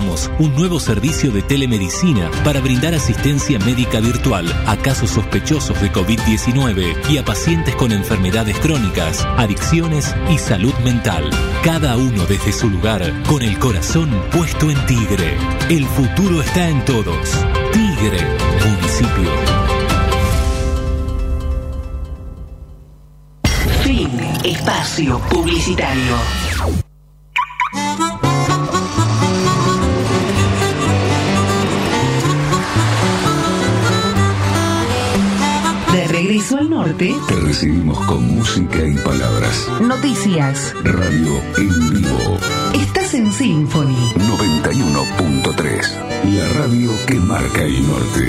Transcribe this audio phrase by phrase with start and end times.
[0.00, 7.10] un nuevo servicio de telemedicina para brindar asistencia médica virtual a casos sospechosos de COVID-19
[7.10, 11.28] y a pacientes con enfermedades crónicas, adicciones y salud mental.
[11.62, 15.36] Cada uno desde su lugar, con el corazón puesto en Tigre.
[15.68, 17.30] El futuro está en todos.
[17.72, 18.26] Tigre,
[18.64, 19.30] municipio.
[23.82, 24.10] Fin.
[24.42, 26.81] Espacio publicitario.
[36.50, 39.68] Al norte, Te recibimos con música y palabras.
[39.80, 40.74] noticias.
[40.82, 42.36] Radio en vivo
[42.74, 43.94] Estás en Symphony.
[44.16, 46.34] 91.3.
[46.34, 48.28] La radio que marca el norte.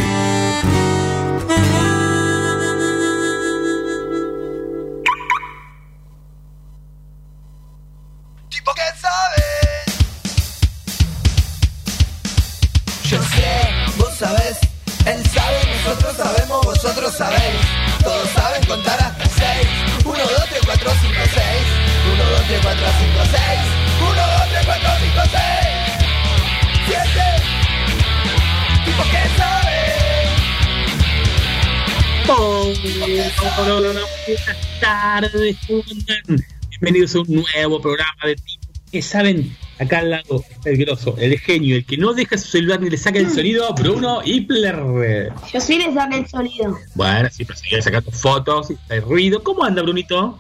[35.22, 36.44] Tardes, ¿cómo andan?
[36.70, 38.60] Bienvenidos a un nuevo programa de tipos
[38.92, 42.48] que saben, acá al lado está el grosso, el genio, el que no deja su
[42.50, 45.32] celular ni le saca el sonido, Bruno Hipler.
[45.54, 46.76] Yo sí le saqué el sonido.
[46.96, 49.44] Bueno, siempre sigue sacando fotos y hay ruido.
[49.44, 50.40] ¿Cómo anda, Brunito?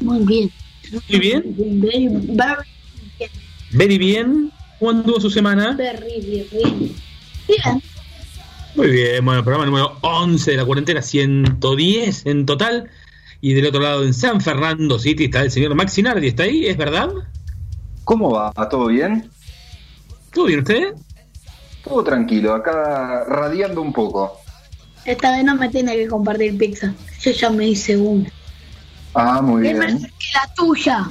[0.00, 0.50] Muy bien.
[0.90, 1.44] ¿Muy bien?
[1.80, 3.30] Very, very,
[3.70, 4.50] ¿Very bien?
[4.80, 5.72] ¿Cómo anduvo su semana?
[5.74, 6.94] very, bien.
[7.46, 7.82] Bien.
[8.74, 12.88] Muy bien, bueno, programa número 11 de la cuarentena, 110 en total.
[13.40, 16.28] Y del otro lado, en San Fernando City, está el señor Maxi Nardi.
[16.28, 16.66] ¿Está ahí?
[16.66, 17.08] ¿Es verdad?
[18.04, 18.52] ¿Cómo va?
[18.68, 19.30] ¿Todo bien?
[20.32, 20.94] ¿Todo bien usted?
[21.84, 24.38] Todo tranquilo, acá radiando un poco.
[25.06, 26.92] Esta vez no me tiene que compartir pizza.
[27.22, 28.30] Yo ya me hice una.
[29.14, 29.94] Ah, muy Es bien.
[29.94, 31.08] mejor que la tuya.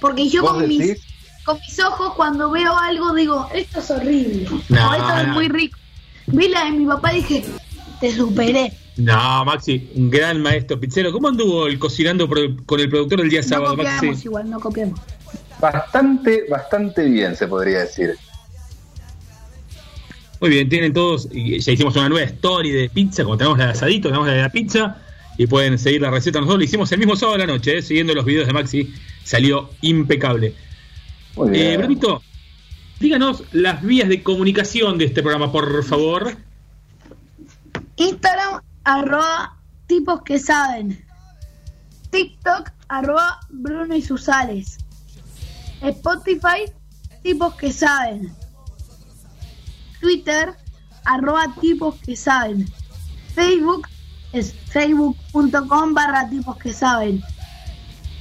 [0.00, 1.00] Porque yo ¿Vos con mis,
[1.44, 4.46] con mis ojos cuando veo algo digo, esto es horrible.
[4.68, 5.78] No, o esto es muy rico.
[6.26, 7.44] Vi la de mi papá y dije,
[8.00, 8.72] te superé.
[8.96, 11.10] No, Maxi, un gran maestro pizzero.
[11.12, 14.24] ¿Cómo anduvo el cocinando pro- con el productor el día No sábado, copiamos Maxi?
[14.26, 15.00] igual, no copiamos.
[15.60, 18.14] Bastante, bastante bien, se podría decir.
[20.40, 23.66] Muy bien, tienen todos, y ya hicimos una nueva story de pizza, como tenemos la
[23.66, 24.98] de asadito, tenemos la de la pizza,
[25.38, 26.38] y pueden seguir la receta.
[26.38, 27.82] Nosotros lo hicimos el mismo sábado de la noche, ¿eh?
[27.82, 28.92] siguiendo los videos de Maxi,
[29.24, 30.54] salió impecable.
[31.34, 31.66] Muy bien.
[31.72, 32.22] Eh, Brunito,
[33.00, 36.36] díganos las vías de comunicación de este programa, por favor.
[37.96, 39.56] Instagram, arroba
[39.86, 41.04] tipos que saben.
[42.10, 44.78] TikTok, arroba Bruno y Susales.
[45.82, 46.70] Spotify,
[47.22, 48.32] tipos que saben.
[50.00, 50.54] Twitter,
[51.04, 52.66] arroba tipos que saben.
[53.34, 53.88] Facebook
[54.32, 57.22] es facebook.com barra tipos que saben.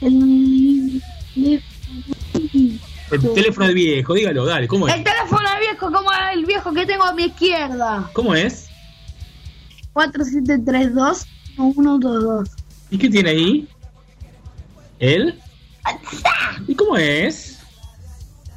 [0.02, 1.02] El,
[1.36, 4.96] El teléfono del viejo, dígalo, dale, ¿cómo es?
[4.96, 8.10] el teléfono viejo, como el viejo que tengo a mi izquierda.
[8.14, 8.70] ¿Cómo es?
[9.94, 12.50] 4732 122.
[12.90, 13.68] ¿Y qué tiene ahí?
[15.00, 15.40] ¿Él?
[16.68, 17.60] ¿Y cómo es?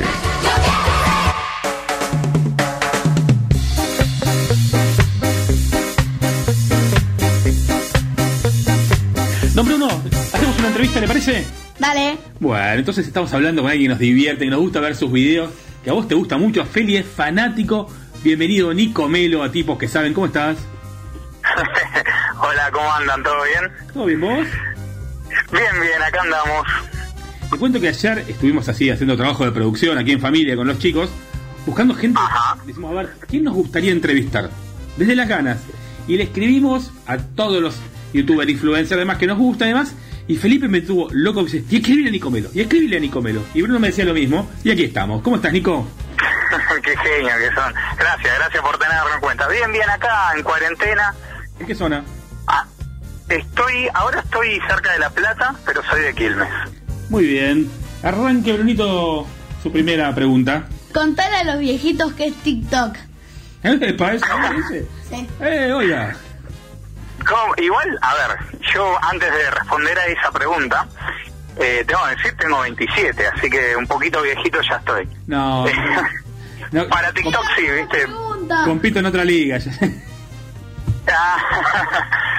[9.55, 11.47] Don Bruno, hacemos una entrevista, ¿le parece?
[11.79, 12.19] Dale.
[12.39, 15.49] Bueno, entonces estamos hablando con alguien que nos divierte, que nos gusta ver sus videos,
[15.83, 16.63] que a vos te gusta mucho.
[16.63, 17.91] Feli es fanático.
[18.21, 20.13] Bienvenido, Nico Melo, a tipos que saben.
[20.13, 20.57] ¿Cómo estás?
[22.39, 23.23] Hola, ¿cómo andan?
[23.23, 23.71] ¿Todo bien?
[23.93, 24.47] ¿Todo bien vos?
[25.51, 26.67] Bien, bien, acá andamos.
[27.51, 30.79] Te cuento que ayer estuvimos así haciendo trabajo de producción aquí en familia con los
[30.79, 31.09] chicos,
[31.65, 32.17] buscando gente.
[32.65, 34.49] Decimos, a ver, ¿quién nos gustaría entrevistar?
[34.95, 35.59] Desde las ganas.
[36.07, 37.75] Y le escribimos a todos los
[38.13, 39.93] youtubers, influencers, además que nos gusta, además.
[40.29, 43.21] Y Felipe me tuvo loco, dice, y escribile a Nico Melo, y escribile a Nico
[43.21, 43.43] Melo.
[43.53, 45.21] Y Bruno me decía lo mismo, y aquí estamos.
[45.21, 45.85] ¿Cómo estás, Nico?
[46.83, 47.73] Qué genio que son.
[47.97, 49.49] Gracias, gracias por tenerlo en cuenta.
[49.49, 51.13] Bien, bien, acá en cuarentena.
[51.59, 52.05] ¿En qué zona?
[52.47, 52.65] Ah,
[53.27, 56.49] estoy, ahora estoy cerca de La Plata, pero soy de Quilmes.
[57.11, 57.69] Muy bien.
[58.03, 59.27] Arranque, Brunito,
[59.61, 60.63] su primera pregunta.
[60.93, 62.95] Contale a los viejitos que es TikTok.
[63.63, 63.93] ¿Eh?
[63.97, 64.87] ¿Para eso me dice?
[65.09, 65.27] Sí.
[65.41, 66.15] Eh, oiga.
[67.27, 67.53] ¿Cómo?
[67.57, 68.37] Igual, a ver,
[68.73, 70.87] yo antes de responder a esa pregunta,
[71.59, 75.07] eh, tengo que decir, tengo 27, así que un poquito viejito ya estoy.
[75.27, 75.65] No.
[76.71, 78.03] no Para TikTok sí, ¿viste?
[78.07, 78.63] Pregunta.
[78.65, 79.57] compito en otra liga.
[79.57, 79.71] ya.
[81.07, 81.37] Ah,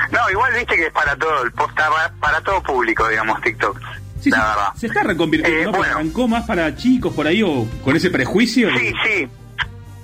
[0.10, 3.78] no, igual viste que es para todo, el post- para, para todo público, digamos, TikTok.
[4.22, 4.69] Sí, la sí, verdad.
[4.76, 5.72] se está reconvirtiendo, Eh, ¿no?
[5.72, 5.94] Bueno.
[5.96, 8.70] arrancó más para chicos por ahí o con ese prejuicio.
[8.78, 9.28] Sí, sí.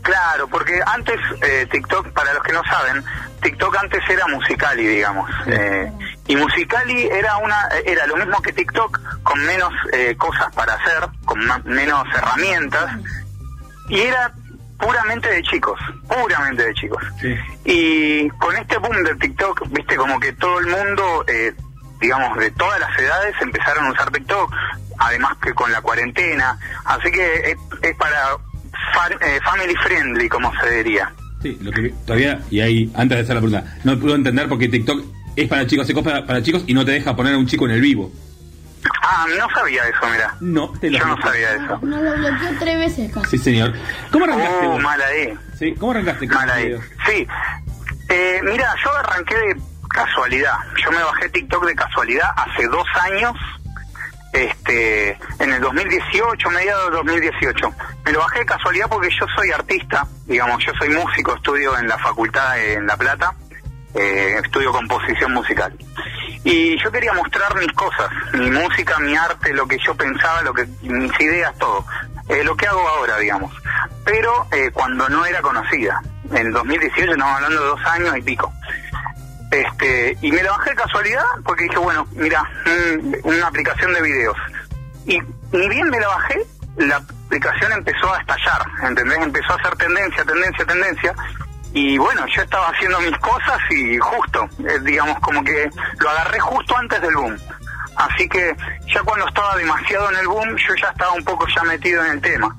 [0.03, 3.05] Claro, porque antes eh, TikTok, para los que no saben,
[3.43, 5.31] TikTok antes era Musicali, digamos.
[5.47, 5.93] Eh,
[6.29, 11.09] y Musicali era una era lo mismo que TikTok, con menos eh, cosas para hacer,
[11.27, 12.91] con menos herramientas,
[13.91, 14.33] y era
[14.79, 15.79] puramente de chicos,
[16.09, 17.03] puramente de chicos.
[17.21, 17.35] Sí.
[17.65, 21.53] Y con este boom de TikTok, viste, como que todo el mundo, eh,
[22.01, 24.53] digamos, de todas las edades empezaron a usar TikTok,
[24.99, 26.59] además que con la cuarentena.
[26.85, 28.37] Así que es, es para
[29.21, 31.13] eh, family friendly, como se diría.
[31.43, 34.69] Sí, lo que todavía, y ahí, antes de hacer la pregunta, no puedo entender porque
[34.69, 35.03] TikTok
[35.37, 37.65] es para chicos, se para, para chicos y no te deja poner a un chico
[37.67, 38.13] en el vivo.
[39.03, 40.35] Ah, no sabía eso, mira.
[40.41, 41.79] No, te lo Yo no sabía eso.
[41.83, 43.37] No lo bloqueó tres veces casi.
[43.37, 43.73] Sí, señor.
[44.13, 44.83] ¿Cómo arrancaste Uh, vos?
[44.83, 45.35] mal ahí.
[45.59, 46.65] Sí, ¿Cómo arrancaste con Mal los ahí.
[46.67, 46.85] videos?
[47.07, 47.27] Sí.
[48.09, 49.57] Eh, mira, yo arranqué de
[49.89, 50.55] casualidad.
[50.85, 53.35] Yo me bajé TikTok de casualidad hace dos años,
[54.33, 57.75] este, en el 2018, mediados del 2018.
[58.05, 61.89] Me lo bajé de casualidad porque yo soy artista, digamos, yo soy músico, estudio en
[61.89, 63.35] la facultad en La Plata,
[63.95, 65.77] eh, estudio composición musical.
[66.45, 70.55] Y yo quería mostrar mis cosas, mi música, mi arte, lo que yo pensaba, lo
[70.55, 71.85] que mis ideas, todo.
[72.29, 73.53] Eh, lo que hago ahora, digamos.
[74.05, 76.01] Pero eh, cuando no era conocida.
[76.31, 78.53] En el 2018 estamos hablando de dos años y pico.
[79.51, 84.03] Este, y me lo bajé de casualidad porque dije, bueno, mira, mm, una aplicación de
[84.03, 84.37] videos.
[85.07, 85.19] Y
[85.53, 86.47] ni bien me la bajé,
[86.77, 89.19] la aplicación empezó a estallar, ¿entendés?
[89.19, 91.15] Empezó a hacer tendencia, tendencia, tendencia.
[91.73, 96.41] Y bueno, yo estaba haciendo mis cosas y justo, eh, digamos, como que lo agarré
[96.41, 97.37] justo antes del boom.
[97.97, 98.55] Así que
[98.95, 102.13] ya cuando estaba demasiado en el boom, yo ya estaba un poco ya metido en
[102.13, 102.57] el tema.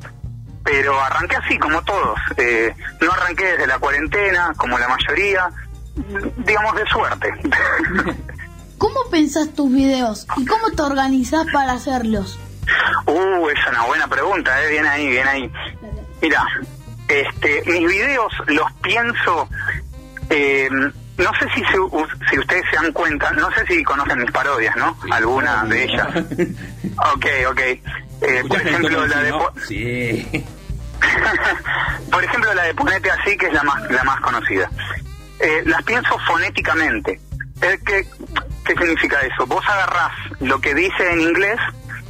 [0.63, 2.19] Pero arranqué así, como todos.
[2.37, 5.49] Eh, no arranqué desde la cuarentena, como la mayoría,
[6.37, 7.29] digamos de suerte.
[8.77, 12.39] ¿Cómo pensás tus videos y cómo te organizás para hacerlos?
[13.05, 14.69] Uh, es una buena pregunta, eh.
[14.71, 15.51] Bien ahí, bien ahí.
[16.21, 16.45] Mira,
[17.07, 19.49] este, mis videos los pienso.
[20.29, 20.69] eh,
[21.17, 24.31] no sé si, se- u- si ustedes se dan cuenta, no sé si conocen mis
[24.31, 24.97] parodias, ¿no?
[25.11, 26.07] Alguna de ellas.
[27.15, 27.59] Ok, ok.
[27.59, 27.81] Eh,
[28.19, 29.31] por ¿Escuchaste el ejemplo, la de.
[29.31, 30.45] po- Sí.
[32.11, 34.69] por ejemplo, la de Ponete Así, que es la más, la más conocida.
[35.39, 37.19] Eh, las pienso fonéticamente.
[37.61, 38.05] Eh, ¿qué,
[38.65, 39.45] ¿Qué significa eso?
[39.45, 41.59] Vos agarrás lo que dice en inglés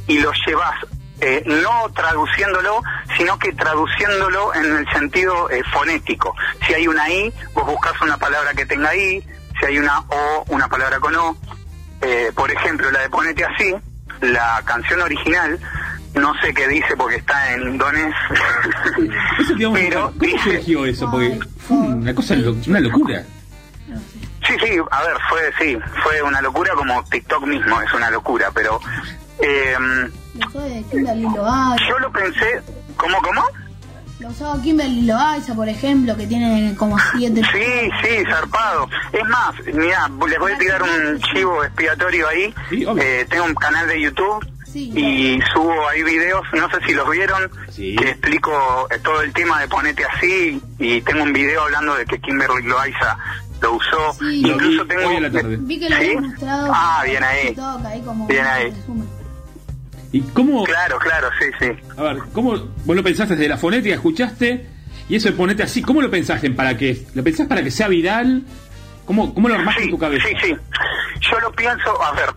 [0.06, 0.74] y lo llevas
[1.22, 2.82] eh, no traduciéndolo,
[3.16, 6.34] sino que traduciéndolo en el sentido eh, fonético.
[6.66, 9.22] Si hay una I, vos buscas una palabra que tenga I,
[9.58, 11.36] si hay una O, una palabra con O.
[12.00, 13.74] Eh, por ejemplo, la de Ponete Así,
[14.22, 15.60] la canción original,
[16.20, 18.14] no sé qué dice porque está en indonés.
[19.40, 21.10] Eso te íbamos a Pero preguntar, ¿Cómo dice- surgió eso?
[21.10, 22.34] Porque fue una cosa,
[22.66, 23.22] una locura.
[24.46, 28.50] Sí, sí, a ver, fue, sí, fue una locura como TikTok mismo, es una locura,
[28.54, 28.80] pero
[29.40, 29.76] eh,
[30.92, 31.76] Loaiza.
[31.88, 32.60] yo lo pensé,
[32.96, 33.42] ¿cómo, cómo?
[34.18, 37.40] Lo usaba Kimberly Loaiza, por ejemplo, que tiene como siete.
[37.52, 38.88] Sí, sí, zarpado.
[39.12, 42.54] Es más, mira, les voy a tirar un chivo expiatorio ahí.
[42.68, 42.84] Sí.
[42.98, 44.92] Eh, tengo un canal de YouTube Sí.
[44.94, 47.96] y subo ahí videos, no sé si los vieron, Sí.
[47.96, 48.52] que explico
[48.90, 52.62] eh, todo el tema de ponete así y tengo un video hablando de que Kimberly
[52.68, 53.18] Loaiza
[53.60, 54.12] lo usó.
[54.18, 54.42] Sí.
[54.42, 55.56] Lo Incluso vi tengo hoy a la tarde.
[55.60, 56.02] Vi que lo ¿Sí?
[56.04, 56.70] habías mostrado.
[56.74, 57.46] Ah, bien ahí.
[57.48, 58.72] TikTok, ahí como Bien ahí.
[60.12, 61.66] ¿Y cómo, Claro, claro, sí, sí.
[61.96, 62.50] a ver, cómo
[62.84, 64.66] vos lo pensaste desde la fonética, escuchaste
[65.08, 66.50] y eso de ponerte así, ¿cómo lo pensaste?
[66.50, 68.42] ¿Para que, ¿Lo pensás para que sea viral?
[69.10, 70.24] ¿Cómo, cómo lo armaste Sí, en tu cabeza?
[70.28, 70.56] sí, sí.
[71.32, 72.32] Yo lo pienso, a ver,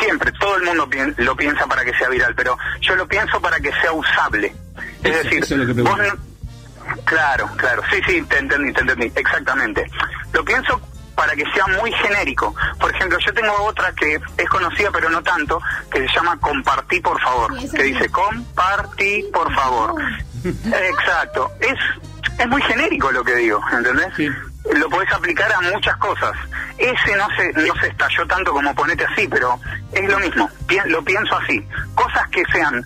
[0.00, 3.38] siempre, todo el mundo pien- lo piensa para que sea viral, pero yo lo pienso
[3.42, 4.54] para que sea usable.
[5.02, 8.72] Es Eso- decir, eso es lo que vos no- Claro, claro, sí, sí, te entendí,
[8.72, 9.84] te entendí, exactamente.
[10.32, 10.80] Lo pienso
[11.14, 12.54] para que sea muy genérico.
[12.80, 15.60] Por ejemplo, yo tengo otra que es conocida pero no tanto,
[15.92, 20.00] que se llama Compartí por favor, que dice Compartí por favor.
[20.42, 21.78] Exacto, es,
[22.38, 24.08] es muy genérico lo que digo, ¿entendés?
[24.16, 24.30] Sí.
[24.78, 26.32] Lo podés aplicar a muchas cosas.
[26.78, 29.58] Ese no se, no se estalló tanto como ponete así, pero
[29.92, 30.50] es lo mismo.
[30.66, 31.64] Pien- lo pienso así.
[31.94, 32.84] Cosas que sean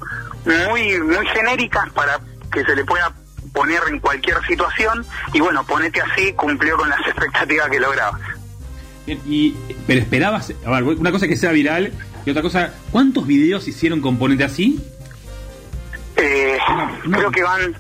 [0.69, 2.19] muy, muy genéricas para
[2.53, 3.13] que se le pueda
[3.53, 8.19] poner en cualquier situación y bueno, ponete así cumplió con las expectativas que lograba.
[9.07, 11.93] Y, pero esperabas, a ver, una cosa que sea viral
[12.27, 14.79] y otra cosa, ¿cuántos videos hicieron con ponete así?
[16.17, 17.19] Eh, No, no.
[17.19, 17.75] Creo que van,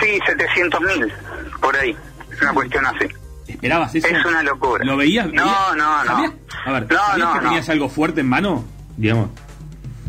[0.00, 1.12] sí, 700 mil
[1.60, 1.96] por ahí.
[2.42, 3.08] Una cuestión así.
[3.48, 4.06] ¿Esperabas eso?
[4.06, 4.84] Es una locura.
[4.84, 5.26] ¿Lo veías?
[5.32, 6.10] No, veías- no, no.
[6.10, 6.32] ¿sabías?
[6.64, 7.44] A ver, No, ¿sabías no, que no.
[7.48, 8.64] tenías algo fuerte en mano?
[8.96, 9.28] Digamos.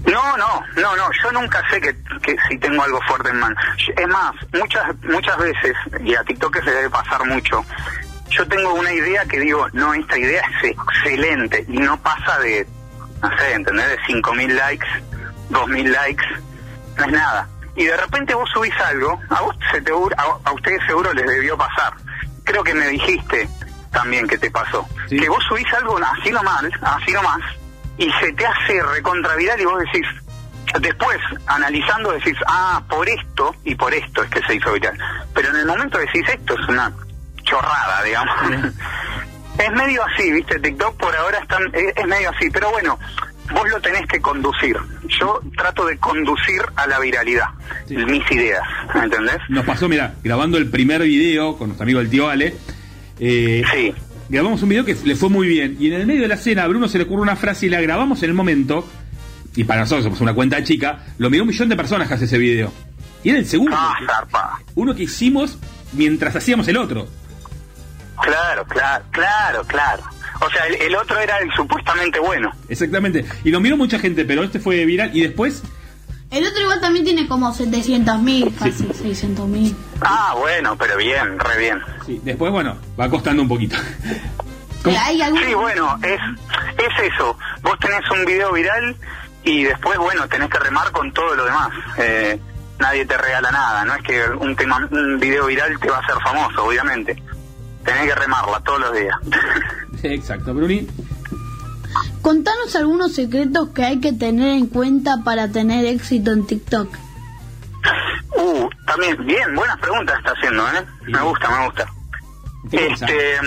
[0.06, 3.56] No, no, no, no, yo nunca sé que, que si tengo algo fuerte en mano.
[3.96, 7.64] Es más, muchas muchas veces, y a TikTok se debe pasar mucho,
[8.30, 12.68] yo tengo una idea que digo, no, esta idea es excelente, y no pasa de,
[13.22, 13.88] no sé, ¿entendés?
[13.88, 14.88] De 5.000 likes,
[15.52, 16.26] 2.000 likes,
[16.98, 17.48] no es nada.
[17.78, 21.26] Y de repente vos subís algo, a vos se te, a, a ustedes seguro les
[21.26, 21.94] debió pasar.
[22.44, 23.48] Creo que me dijiste
[23.92, 24.88] también que te pasó.
[25.08, 25.18] Sí.
[25.18, 27.42] Que vos subís algo así nomás, así nomás,
[27.98, 30.08] y se te hace recontraviral y vos decís,
[30.80, 34.98] después, analizando, decís, ah, por esto y por esto es que se hizo viral.
[35.34, 36.92] Pero en el momento decís, esto es una
[37.44, 38.36] chorrada, digamos.
[39.58, 42.98] es medio así, viste, TikTok por ahora están, es, es medio así, pero bueno,
[43.52, 44.78] vos lo tenés que conducir.
[45.20, 47.46] Yo trato de conducir a la viralidad,
[47.88, 47.96] Sí.
[47.98, 48.62] mis ideas,
[48.96, 49.38] ¿me entendés?
[49.50, 52.56] Nos pasó, mira, grabando el primer video con nuestro amigo el tío Ale.
[53.20, 53.94] eh, Sí.
[54.30, 55.78] grabamos un video que le fue muy bien.
[55.80, 57.70] Y en el medio de la escena a Bruno se le ocurre una frase y
[57.70, 58.88] la grabamos en el momento.
[59.56, 61.04] Y para nosotros somos una cuenta chica.
[61.20, 62.74] Lo miró un millón de personas que hace ese video.
[63.24, 63.76] Y era el segundo.
[63.80, 64.60] Ah, zarpa.
[64.76, 65.60] Uno que hicimos
[65.94, 67.08] mientras hacíamos el otro.
[68.22, 70.04] Claro, claro, claro, claro.
[70.46, 72.52] O sea, el, el otro era el supuestamente bueno.
[72.68, 73.26] Exactamente.
[73.44, 75.12] Y lo miró mucha gente, pero este fue viral.
[75.16, 75.64] Y después,
[76.32, 79.76] El otro igual también tiene como 700 mil, casi 600 mil.
[80.02, 81.80] Ah, bueno, pero bien, re bien.
[82.06, 83.78] sí, después, bueno, va costando un poquito.
[84.86, 85.40] ¿Hay algún...
[85.44, 86.20] Sí, bueno, es,
[86.78, 87.38] es eso.
[87.62, 88.96] Vos tenés un video viral
[89.46, 91.70] y después, bueno, tenés que remar con todo lo demás.
[91.98, 92.38] Eh,
[92.80, 93.86] nadie te regala nada.
[93.86, 97.16] No es que un tema, un video viral te va a hacer famoso, obviamente.
[97.84, 99.16] Tenés que remarla todos los días.
[100.04, 100.88] Exacto, Bruni.
[102.22, 106.90] Contanos algunos secretos que hay que tener en cuenta para tener éxito en TikTok.
[108.36, 110.86] Uh, también, bien, buenas preguntas está haciendo, ¿eh?
[111.08, 111.86] Me gusta, me gusta.
[112.72, 113.38] Este,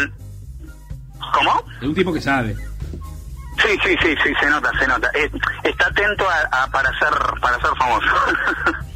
[1.34, 1.62] ¿Cómo?
[1.80, 2.54] Es un tipo que sabe.
[2.54, 5.10] Sí, sí, sí, sí, se nota, se nota.
[5.14, 5.30] Eh,
[5.64, 7.08] está atento a, a- para ser
[7.40, 8.06] para ser famoso.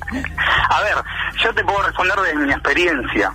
[0.68, 0.94] a ver,
[1.42, 3.32] yo te puedo responder desde mi experiencia.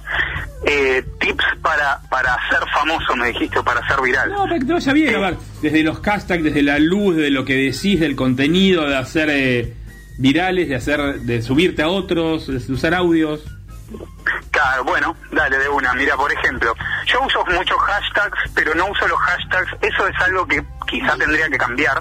[0.67, 4.31] Eh, tips para para ser famoso, me dijiste, o para ser viral.
[4.31, 7.29] No, para que te vaya bien, a ver, desde los hashtags, desde la luz, de
[7.29, 9.75] lo que decís, del contenido, de hacer eh,
[10.17, 13.43] virales, de hacer, de subirte a otros, de usar audios.
[14.49, 15.93] Claro, bueno, dale de una.
[15.93, 16.73] Mira, por ejemplo,
[17.05, 19.71] yo uso muchos hashtags, pero no uso los hashtags.
[19.81, 21.99] Eso es algo que quizá tendría que cambiar.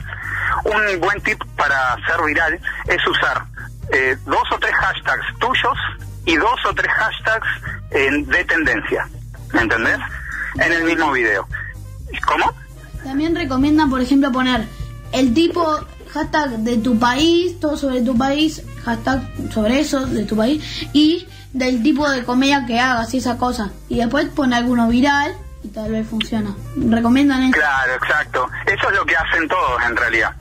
[0.64, 3.44] Un buen tip para ser viral es usar
[3.92, 5.78] eh, dos o tres hashtags tuyos
[6.26, 7.48] y dos o tres hashtags
[7.90, 9.08] eh, de tendencia.
[9.52, 9.98] ¿Me entendés?
[10.56, 11.46] En el mismo video.
[12.26, 12.52] ¿Cómo?
[13.02, 14.66] También recomiendan, por ejemplo, poner
[15.12, 15.80] el tipo
[16.12, 19.22] hashtag de tu país, todo sobre tu país, hashtag
[19.52, 23.72] sobre eso, de tu país, y del tipo de comedia que hagas y esa cosa.
[23.88, 25.34] Y después pone alguno viral
[25.64, 26.54] y tal vez funciona.
[26.76, 27.52] Recomiendan eso.
[27.52, 28.48] Claro, exacto.
[28.66, 30.34] Eso es lo que hacen todos en realidad.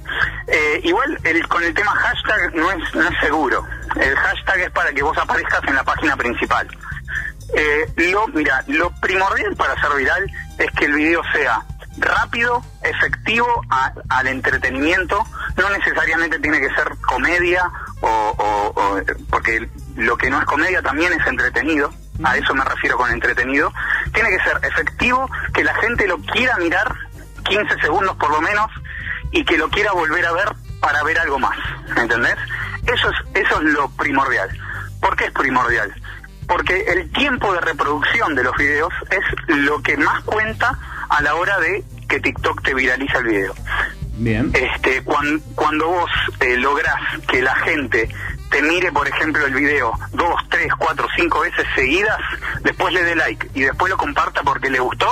[0.47, 3.65] Eh, igual el, con el tema hashtag no es, no es seguro.
[3.99, 6.67] El hashtag es para que vos aparezcas en la página principal.
[7.55, 11.61] Eh, lo, mira, lo primordial para ser viral es que el video sea
[11.97, 15.23] rápido, efectivo a- al entretenimiento.
[15.55, 17.63] No necesariamente tiene que ser comedia
[18.01, 21.93] o, o- o- porque lo que no es comedia también es entretenido.
[22.23, 23.71] A eso me refiero con entretenido.
[24.13, 26.93] Tiene que ser efectivo, que la gente lo quiera mirar
[27.45, 28.67] 15 segundos por lo menos
[29.31, 31.57] y que lo quiera volver a ver para ver algo más,
[31.95, 32.35] ¿entendés?
[32.85, 34.49] Eso es, eso es lo primordial.
[35.01, 35.93] ¿Por qué es primordial?
[36.47, 40.77] Porque el tiempo de reproducción de los videos es lo que más cuenta
[41.09, 43.53] a la hora de que TikTok te viraliza el video.
[44.15, 44.51] Bien.
[44.53, 46.95] Este, cuan- cuando vos eh, lográs
[47.27, 48.09] que la gente
[48.53, 52.17] te mire, por ejemplo, el video dos, tres, cuatro, cinco veces seguidas,
[52.63, 55.11] después le dé like y después lo comparta porque le gustó,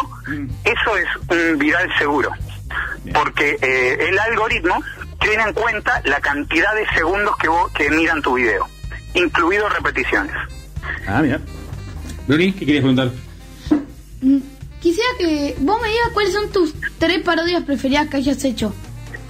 [0.64, 2.30] eso es un viral seguro.
[3.12, 4.76] Porque eh, el algoritmo
[5.20, 8.68] tiene en cuenta la cantidad de segundos que, vos, que miran tu video,
[9.16, 10.36] incluido repeticiones.
[11.08, 11.40] Ah, mira.
[12.28, 13.10] Bruni, ¿qué querías preguntar?
[14.22, 14.38] Mm,
[14.80, 18.74] Quisiera que vos me digas cuáles son tus tres parodias preferidas que hayas hecho.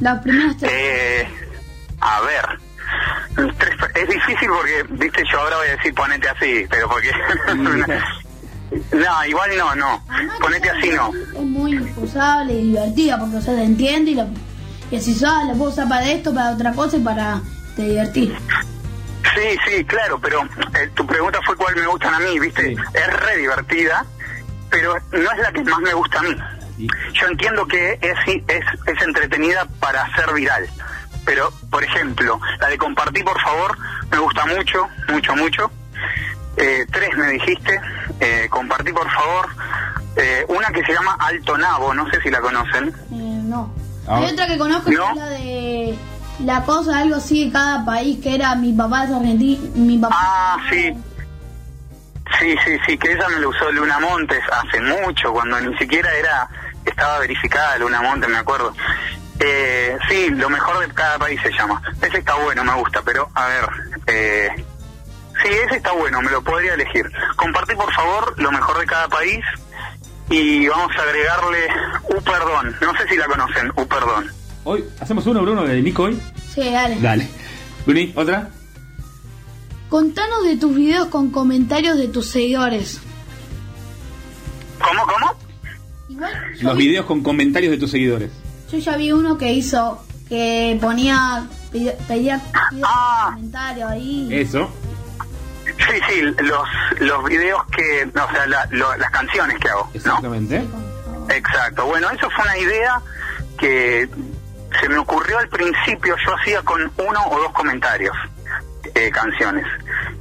[0.02, 0.72] Las primeras tres.
[0.74, 1.28] Eh,
[2.02, 2.60] a ver,
[3.58, 7.12] tres- es difícil porque, viste, yo ahora voy a decir ponete así, pero porque...
[8.94, 10.04] no, igual no, no.
[10.10, 11.12] Además que Ponete así no.
[11.16, 14.28] Es muy usable y divertida porque o sea, se entiende y, la,
[14.90, 17.42] y así ah, la puedo usar para esto, para otra cosa y para
[17.76, 18.36] te divertir.
[19.36, 22.76] Sí, sí, claro, pero eh, tu pregunta fue cuál me gustan a mí, viste.
[22.76, 22.76] Sí.
[22.94, 24.06] Es re divertida,
[24.70, 26.36] pero no es la que más me gusta a mí.
[27.14, 28.18] Yo entiendo que es,
[28.48, 30.68] es, es entretenida para ser viral.
[31.26, 33.78] Pero, por ejemplo, la de compartir, por favor,
[34.10, 35.72] me gusta mucho, mucho, mucho.
[36.58, 37.80] Eh, tres me dijiste,
[38.20, 39.50] eh, compartí, por favor.
[40.16, 42.90] Eh, una que se llama Alto Nabo, no sé si la conocen.
[42.90, 43.74] Eh, no.
[44.08, 44.18] Ah.
[44.18, 45.98] Hay otra que conozco que es la de
[46.46, 50.16] la cosa, algo así de cada país, que era mi papá es argentino, mi papá.
[50.18, 50.94] Ah, sí.
[52.40, 56.12] Sí, sí, sí, que ella me lo usó Luna Montes hace mucho, cuando ni siquiera
[56.16, 56.50] era
[56.86, 58.74] estaba verificada Luna Montes, me acuerdo.
[59.44, 61.82] Eh, sí, lo mejor de cada país se llama.
[62.02, 63.66] Ese está bueno, me gusta, pero a ver,
[64.08, 64.50] eh,
[65.42, 67.10] sí, ese está bueno, me lo podría elegir.
[67.36, 69.40] Compartí por favor lo mejor de cada país
[70.30, 71.68] y vamos a agregarle
[72.10, 72.76] U Perdón.
[72.82, 74.32] No sé si la conocen, U Perdón.
[74.64, 76.22] Hoy hacemos uno, Bruno, de Nico hoy.
[76.54, 77.00] Sí, dale.
[77.02, 77.28] Dale.
[77.86, 78.50] Bruni, ¿otra?
[79.90, 83.02] Contanos de tus videos con comentarios de tus seguidores.
[84.80, 85.36] ¿Cómo, cómo?
[86.10, 88.30] Igual Los vi- videos con comentarios de tus seguidores.
[88.72, 92.42] Yo ya vi uno que hizo que ponía pedía, pedía
[92.84, 93.32] Ah.
[93.34, 94.30] comentarios ahí.
[94.32, 94.70] Eso.
[95.66, 96.68] Sí, sí, los,
[97.00, 99.96] los videos que, no, o sea, la- lo- las canciones que hago, ¿no?
[99.96, 100.64] Exactamente.
[101.30, 101.86] Exacto.
[101.86, 103.02] Bueno, eso fue una idea
[103.58, 104.08] que
[104.80, 106.16] se me ocurrió al principio.
[106.26, 108.16] Yo hacía con uno o dos comentarios
[108.96, 109.66] eh, canciones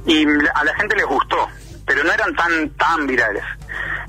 [0.05, 1.47] y a la gente les gustó,
[1.91, 3.43] pero no eran tan tan virales.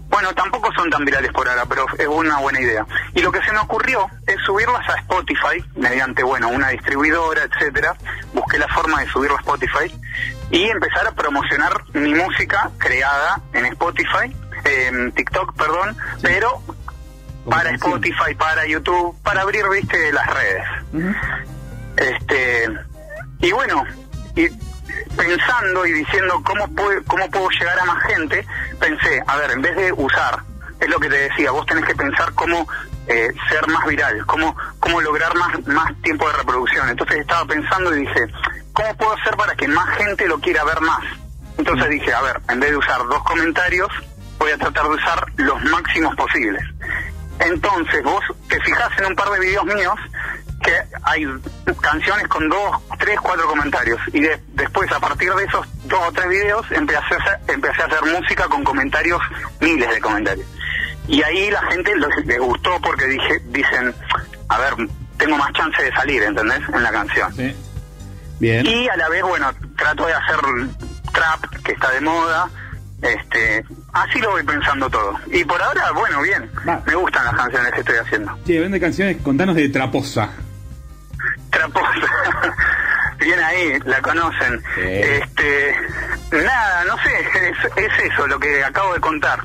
[0.09, 2.87] Bueno, tampoco son tan virales por ahora, pero es una buena idea.
[3.12, 7.97] Y lo que se me ocurrió es subirlas a Spotify mediante, bueno, una distribuidora, etcétera.
[8.35, 9.92] Busqué la forma de subirlo a Spotify
[10.53, 14.33] y empezar a promocionar mi música creada en Spotify,
[14.64, 16.62] en TikTok, perdón, pero
[17.51, 17.71] para.
[17.71, 20.64] Spotify, para YouTube, para abrir, viste, las redes.
[21.97, 22.68] Este,
[23.40, 23.85] y bueno,
[24.37, 24.49] y
[25.16, 28.46] pensando y diciendo cómo puedo, cómo puedo llegar a más gente,
[28.79, 30.42] pensé, a ver, en vez de usar,
[30.81, 32.66] es lo que te decía, vos tenés que pensar cómo
[33.07, 36.88] eh, ser más viral, cómo, cómo lograr más, más tiempo de reproducción.
[36.88, 38.27] Entonces estaba pensando y dije,
[38.72, 41.01] ¿cómo puedo hacer para que más gente lo quiera ver más?
[41.59, 43.88] Entonces dije, a ver, en vez de usar dos comentarios,
[44.38, 46.62] voy a tratar de usar los máximos posibles.
[47.38, 49.98] Entonces vos te fijas en un par de videos míos
[50.62, 50.72] que
[51.03, 51.27] hay
[51.81, 56.12] canciones con dos, tres, cuatro comentarios y de- después a partir de esos dos o
[56.12, 59.20] tres videos empecé a, hacer, empecé a hacer música con comentarios,
[59.61, 60.46] miles de comentarios.
[61.09, 63.94] Y ahí la gente les, les gustó porque dije, dicen,
[64.48, 64.75] a ver,
[65.18, 66.61] tengo más chance de salir, ¿entendés?
[66.72, 67.35] En la canción.
[67.35, 67.55] Sí.
[68.38, 68.64] Bien.
[68.66, 70.37] Y a la vez, bueno, trato de hacer
[71.12, 72.48] trap, que está de moda.
[73.03, 75.18] Este, así lo voy pensando todo.
[75.33, 76.48] Y por ahora, bueno, bien.
[76.68, 76.81] Va.
[76.87, 78.38] Me gustan las canciones que estoy haciendo.
[78.46, 80.31] Che, vende canciones, contanos de Traposa.
[81.52, 82.06] Traposa.
[83.20, 84.60] Bien ahí, la conocen.
[84.74, 84.80] Sí.
[84.80, 85.76] Este,
[86.32, 87.10] nada, no sé,
[87.50, 89.38] es, es eso lo que acabo de contar.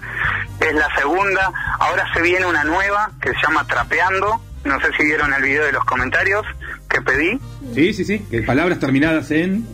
[0.59, 4.41] Es la segunda, ahora se viene una nueva que se llama Trapeando.
[4.63, 6.43] No sé si vieron el video de los comentarios
[6.89, 7.39] que pedí.
[7.75, 8.19] Sí, sí, sí.
[8.31, 9.67] Que palabras terminadas en.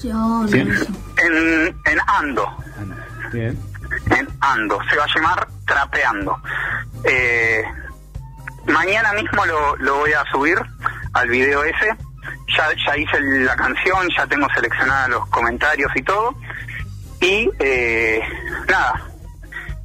[0.00, 0.58] Sí, no, Sí.
[0.60, 0.86] eso.
[1.22, 2.48] En, en Ando.
[3.32, 3.58] Bien.
[4.10, 4.78] en Ando.
[4.88, 6.40] Se va a llamar Trapeando.
[7.04, 7.62] Eh,
[8.66, 10.56] mañana mismo lo, lo voy a subir
[11.12, 11.96] al video ese.
[12.56, 16.34] Ya, ya hice la canción, ya tengo seleccionados los comentarios y todo.
[17.20, 18.20] Y eh,
[18.68, 19.02] nada,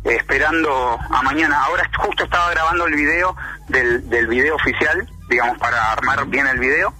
[0.03, 1.63] esperando a mañana.
[1.65, 3.35] Ahora justo estaba grabando el video
[3.67, 6.93] del, del video oficial, digamos, para armar bien el video.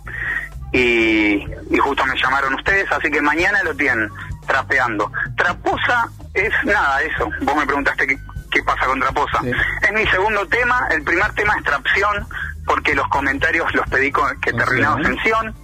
[0.74, 4.10] Y, y justo me llamaron ustedes, así que mañana lo tienen
[4.46, 5.12] trapeando.
[5.38, 7.30] Traposa es nada, eso.
[7.42, 8.18] Vos me preguntaste qué,
[8.52, 9.42] qué pasa con Traposa.
[9.42, 9.52] Sí.
[9.82, 12.28] Es mi segundo tema, el primer tema es Trapción,
[12.68, 15.56] porque los comentarios los pedí con, que terminados en Sion.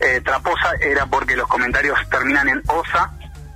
[0.00, 3.12] Eh, Traposa era porque los comentarios terminan en Osa.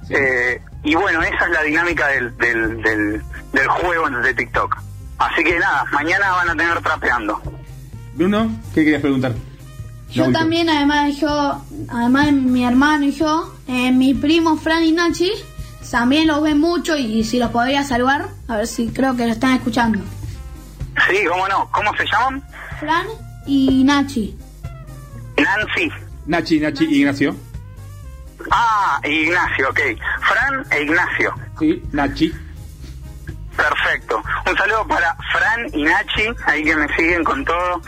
[0.06, 0.14] Sí.
[0.16, 3.22] Eh, y bueno, esa es la dinámica del, del, del,
[3.52, 4.76] del juego de TikTok.
[5.18, 7.40] Así que nada, mañana van a tener trapeando.
[8.14, 9.34] Bruno, ¿qué querías preguntar?
[10.10, 14.82] Yo también, además de yo, además de mi hermano y yo, eh, mi primo Fran
[14.82, 15.30] y Nachi
[15.90, 19.32] también los ven mucho y si los podría saludar, a ver si creo que lo
[19.32, 20.00] están escuchando.
[21.08, 21.68] Sí, cómo no.
[21.72, 22.42] ¿Cómo se llaman?
[22.80, 23.06] Fran
[23.46, 24.34] y Nachi.
[25.36, 25.90] Nancy.
[26.26, 27.36] Nachi, Nachi, Ignacio.
[28.50, 29.80] Ah, Ignacio, ok.
[30.22, 31.34] Fran e Ignacio.
[31.58, 32.32] Sí, Nachi.
[33.54, 34.22] Perfecto.
[34.50, 37.82] Un saludo para Fran y Nachi, ahí que me siguen con todo,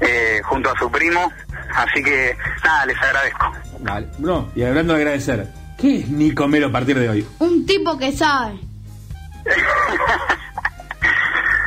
[0.00, 1.30] eh, junto a su primo.
[1.74, 3.52] Así que nada, les agradezco.
[3.80, 4.08] Vale.
[4.16, 7.26] Bruno, y hablando de agradecer, ¿qué es Nico Melo a partir de hoy?
[7.38, 8.58] Un tipo que sabe.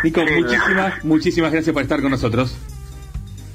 [0.05, 0.33] Nico, Sí.
[0.33, 2.55] muchísimas, muchísimas gracias por estar con nosotros.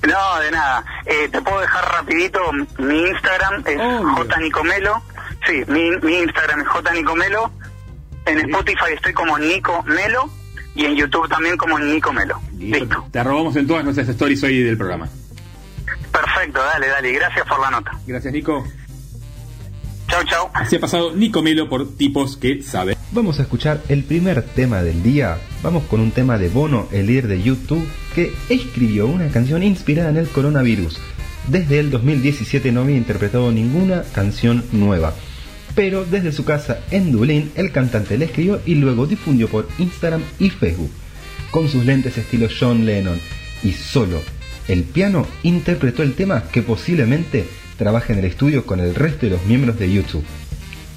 [0.06, 0.84] No, de nada.
[1.06, 2.40] Eh, te puedo dejar rapidito
[2.78, 4.26] mi Instagram, es Obvio.
[4.36, 5.02] jnicomelo.
[5.46, 7.52] Sí, mi, mi Instagram es jnicomelo.
[8.26, 10.28] En Spotify estoy como Nico Melo
[10.74, 12.40] y en YouTube también como Nico Melo.
[12.58, 13.06] Listo.
[13.12, 15.08] Te arrobamos en todas nuestras stories hoy del programa.
[16.12, 17.12] Perfecto, dale, dale.
[17.12, 17.92] Gracias por la nota.
[18.06, 18.64] Gracias, Nico.
[20.10, 20.50] Chau, chau.
[20.54, 22.96] Así ha pasado Nico Melo por tipos que saben.
[23.12, 25.38] Vamos a escuchar el primer tema del día.
[25.62, 30.10] Vamos con un tema de Bono, el líder de YouTube, que escribió una canción inspirada
[30.10, 30.98] en el coronavirus.
[31.46, 35.14] Desde el 2017 no había interpretado ninguna canción nueva.
[35.76, 40.24] Pero desde su casa en Dublín, el cantante la escribió y luego difundió por Instagram
[40.40, 40.90] y Facebook.
[41.52, 43.20] Con sus lentes estilo John Lennon
[43.62, 44.20] y solo
[44.70, 47.44] el piano interpretó el tema que posiblemente
[47.80, 50.22] trabaje en el estudio con el resto de los miembros de YouTube.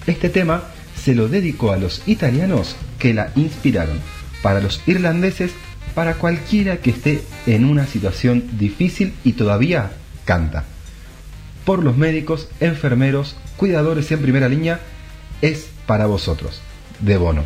[0.06, 0.64] Este tema
[1.02, 4.02] se lo dedicó a los italianos que la inspiraron,
[4.42, 5.52] para los irlandeses,
[5.96, 9.92] para cualquiera que esté en una situación difícil y todavía
[10.26, 10.66] canta.
[11.64, 14.82] Por los médicos, enfermeros, cuidadores en primera línea,
[15.42, 16.60] es para vosotros,
[17.00, 17.44] de Bono.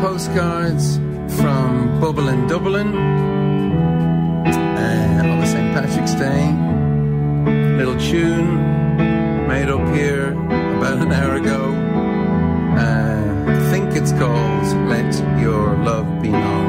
[0.00, 0.96] Postcards
[1.36, 2.88] from Bubble in Dublin
[4.46, 5.74] uh, on the St.
[5.74, 6.69] Patrick's Day.
[7.46, 11.72] Little tune made up here about an hour ago.
[12.76, 16.59] Uh, I think it's called Let Your Love Be Known.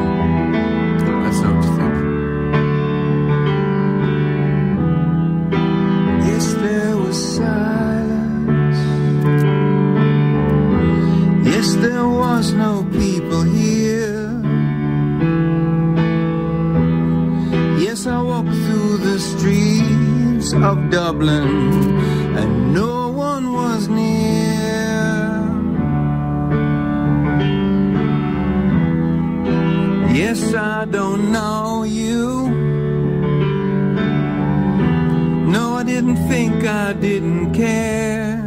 [20.63, 21.97] Of Dublin
[22.37, 24.21] and no one was near.
[30.13, 32.49] Yes, I don't know you.
[35.55, 38.37] No, I didn't think I didn't care.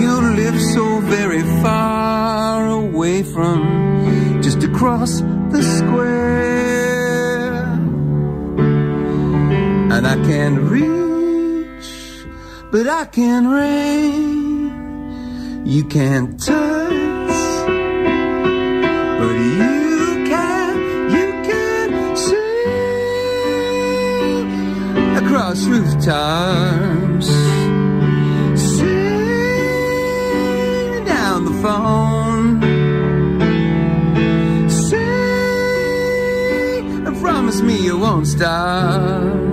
[0.00, 5.20] You live so very far away from just across
[5.52, 6.13] the square.
[10.04, 11.88] And I can't reach,
[12.70, 14.70] but I can reach.
[15.66, 16.90] You can't touch,
[19.18, 20.76] but you can,
[21.10, 22.36] you can see
[25.16, 27.28] across rooftops.
[28.76, 29.44] Sing
[31.06, 32.60] down the phone.
[34.68, 35.06] Sing
[37.06, 39.43] and promise me you won't stop.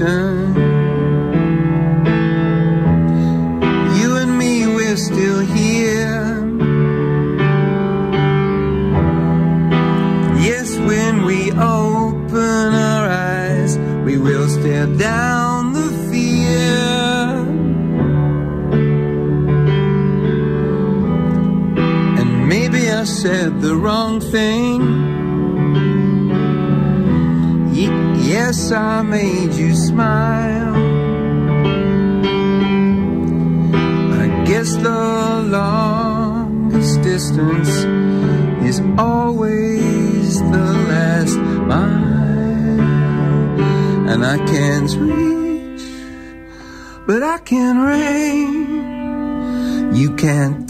[0.00, 0.54] Isolation.
[4.00, 6.46] You and me, we're still here.
[10.40, 17.38] Yes, when we open our eyes, we will stare down the fear.
[22.18, 25.10] And maybe I said the wrong thing.
[28.30, 30.76] Yes, I made you smile.
[34.24, 35.02] I guess the
[35.58, 37.72] longest distance
[38.70, 41.36] is always the last
[41.70, 42.80] mile.
[44.10, 45.84] And I can't reach,
[47.06, 48.70] but I can reach.
[50.00, 50.69] you can't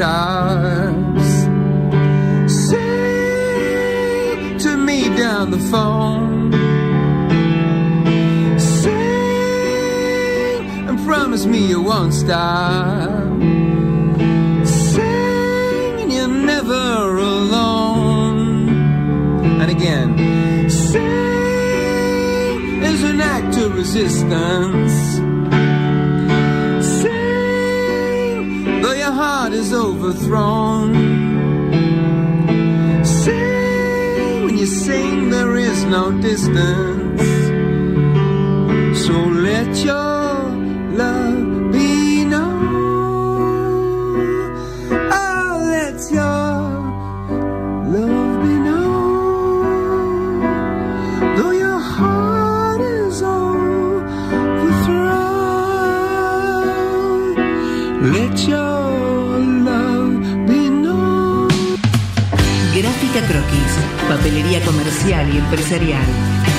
[0.00, 1.28] rooftops.
[2.68, 6.52] Sing to me down the phone.
[8.58, 8.90] Sing
[10.88, 13.10] and promise me you won't stop.
[14.66, 18.68] Sing you're never alone.
[19.60, 21.02] And again, sing
[22.82, 24.99] is an act of resistance.
[29.20, 30.94] Heart is overthrown.
[33.04, 36.99] Sing when you sing, there is no distance.
[64.20, 66.04] Papelería comercial y empresarial.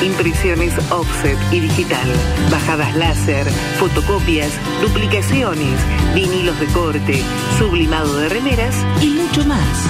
[0.04, 2.10] Impresiones offset y digital,
[2.50, 3.48] bajadas láser,
[3.78, 5.80] fotocopias, duplicaciones,
[6.16, 7.22] vinilos de corte,
[7.60, 9.86] sublimado de remeras y mucho más.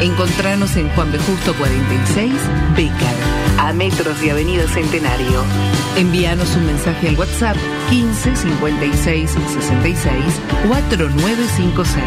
[0.00, 1.18] Encontranos en Juan B.
[1.18, 2.32] Justo 46,
[2.74, 3.14] Becar,
[3.58, 5.44] a metros de Avenida Centenario.
[5.98, 7.58] Envíanos un mensaje al WhatsApp
[7.92, 10.24] 15 56 66
[10.66, 12.02] 4956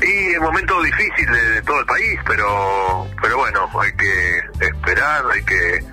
[0.00, 5.24] Y un momento difícil de, de todo el país, pero pero bueno, hay que esperar,
[5.34, 5.84] hay que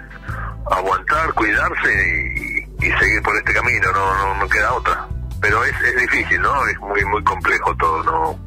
[0.70, 5.08] aguantar, cuidarse y, y seguir por este camino, no, no, no queda otra.
[5.46, 6.66] Pero es, es difícil, ¿no?
[6.68, 8.40] Es muy muy complejo todo, ¿no?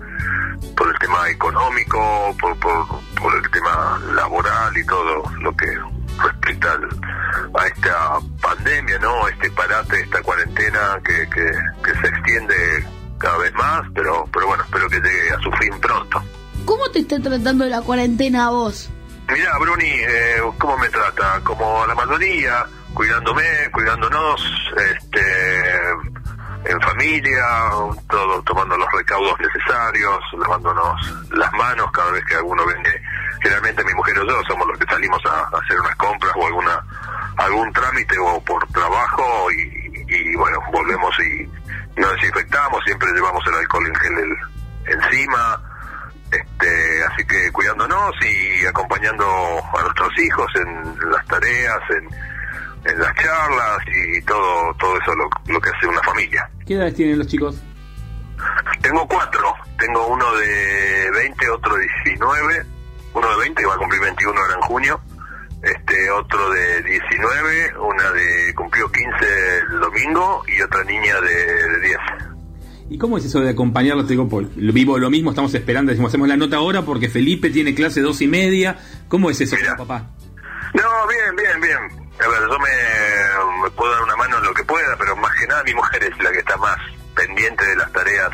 [0.77, 2.87] Por el tema económico, por, por,
[3.21, 5.67] por el tema laboral y todo lo que
[6.21, 6.89] respecta al-
[7.57, 9.29] a esta pandemia, ¿no?
[9.29, 11.53] Este parate, esta cuarentena que, que,
[11.85, 12.85] que se extiende
[13.19, 16.21] cada vez más, pero pero bueno, espero que llegue a su fin pronto.
[16.65, 18.91] ¿Cómo te está tratando la cuarentena a vos?
[19.33, 21.41] Mira, Bruni, eh, ¿cómo me trata?
[21.45, 24.43] Como a la mayoría, cuidándome, cuidándonos,
[24.91, 25.21] este,
[26.65, 27.45] en familia,
[28.11, 33.01] todo tomando los recaudos necesarios, lavándonos las manos cada vez que alguno vende.
[33.43, 36.47] Generalmente mi mujer o yo somos los que salimos a, a hacer unas compras o
[36.47, 36.83] alguna
[37.37, 41.49] algún trámite o por trabajo y, y, bueno, volvemos y
[42.01, 45.61] nos desinfectamos, siempre llevamos el alcohol en gel el- encima,
[46.33, 52.09] este, así que cuidándonos y acompañando a nuestros hijos en las tareas, en,
[52.89, 56.51] en las charlas y todo todo eso lo, lo que hace una familia.
[56.67, 57.61] ¿Qué edades tienen los chicos?
[58.83, 62.67] Tengo cuatro, tengo uno de 20, otro de 19,
[63.15, 65.01] uno de 20 que va a cumplir 21 ahora en junio,
[65.63, 69.09] este otro de 19, una de cumplió 15
[69.73, 71.99] el domingo y otra niña de, de 10.
[72.91, 74.07] ¿Y cómo es eso de acompañarlos?
[74.07, 77.75] Te digo, vivo lo mismo, estamos esperando, decimos, hacemos la nota ahora porque Felipe tiene
[77.75, 78.79] clase dos y media.
[79.09, 80.11] ¿Cómo es eso, como papá?
[80.73, 82.08] No, bien, bien, bien.
[82.25, 85.47] A ver, yo me, puedo dar una mano en lo que pueda, pero más que
[85.47, 86.77] nada mi mujer es la que está más
[87.15, 88.31] pendiente de las tareas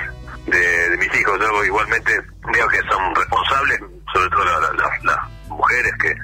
[0.47, 1.39] de, de mis hijos.
[1.41, 2.19] Yo igualmente
[2.53, 3.81] veo que son responsables,
[4.13, 6.15] sobre todo la- la- las mujeres que,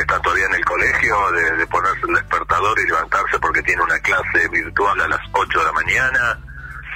[0.00, 3.98] están todavía en el colegio, de, de ponerse el despertador y levantarse porque tiene una
[3.98, 6.38] clase virtual a las 8 de la mañana.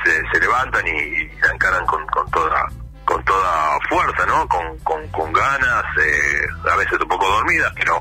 [0.04, 2.64] Se, levantan y, y se encaran con, con toda
[3.04, 4.46] con toda fuerza, ¿no?
[4.48, 8.00] Con, con, con ganas, eh, a veces un poco dormidas, pero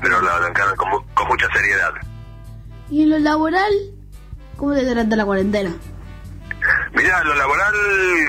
[0.00, 1.92] pero la, encaran con, mu- con mucha seriedad.
[2.90, 3.72] ¿Y en lo laboral?
[4.56, 5.70] ¿Cómo te trata la cuarentena?
[6.92, 7.74] Mira, lo laboral,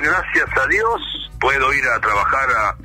[0.02, 2.76] gracias a Dios, puedo ir a trabajar a...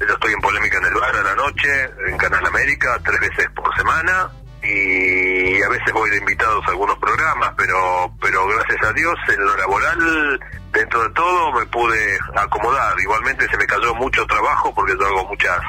[0.00, 1.68] Yo estoy en polémica en el bar a la noche,
[2.08, 4.28] en Canal América, tres veces por semana,
[4.62, 9.44] y a veces voy de invitados a algunos programas, pero pero gracias a Dios en
[9.44, 10.40] lo laboral,
[10.72, 12.98] dentro de todo, me pude acomodar.
[13.00, 15.60] Igualmente se me cayó mucho trabajo porque yo hago muchas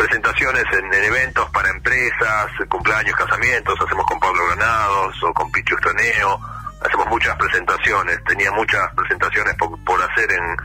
[0.00, 5.74] presentaciones en, en eventos para empresas, cumpleaños, casamientos, hacemos con Pablo Granados o con Pichu
[5.74, 6.40] Estraneo,
[6.84, 10.56] hacemos muchas presentaciones, tenía muchas presentaciones por, por hacer en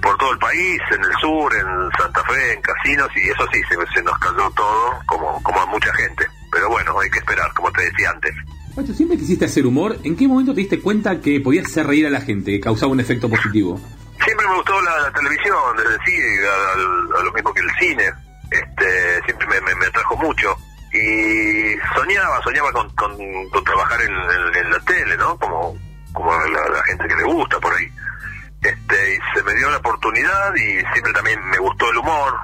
[0.00, 1.66] por todo el país, en el sur, en
[1.98, 5.66] Santa Fe, en casinos, y eso sí, se, se nos cayó todo, como, como a
[5.66, 6.26] mucha gente.
[6.50, 8.32] Pero bueno, hay que esperar, como te decía antes.
[8.74, 9.98] Pacho, siempre quisiste hacer humor.
[10.02, 12.92] ¿En qué momento te diste cuenta que podías hacer reír a la gente, que causaba
[12.92, 13.78] un efecto positivo?
[14.24, 17.70] Siempre me gustó la, la televisión, desde sí, a, a- a lo mismo que el
[17.78, 18.10] cine.
[18.50, 20.56] Este, siempre me, me, atrajo mucho.
[20.92, 25.38] Y soñaba, soñaba con, con, trabajar en, la tele, ¿no?
[25.38, 25.76] Como,
[26.12, 27.88] como la, gente que le gusta por ahí.
[28.62, 32.34] Este, y se me dio la oportunidad y siempre también me gustó el humor.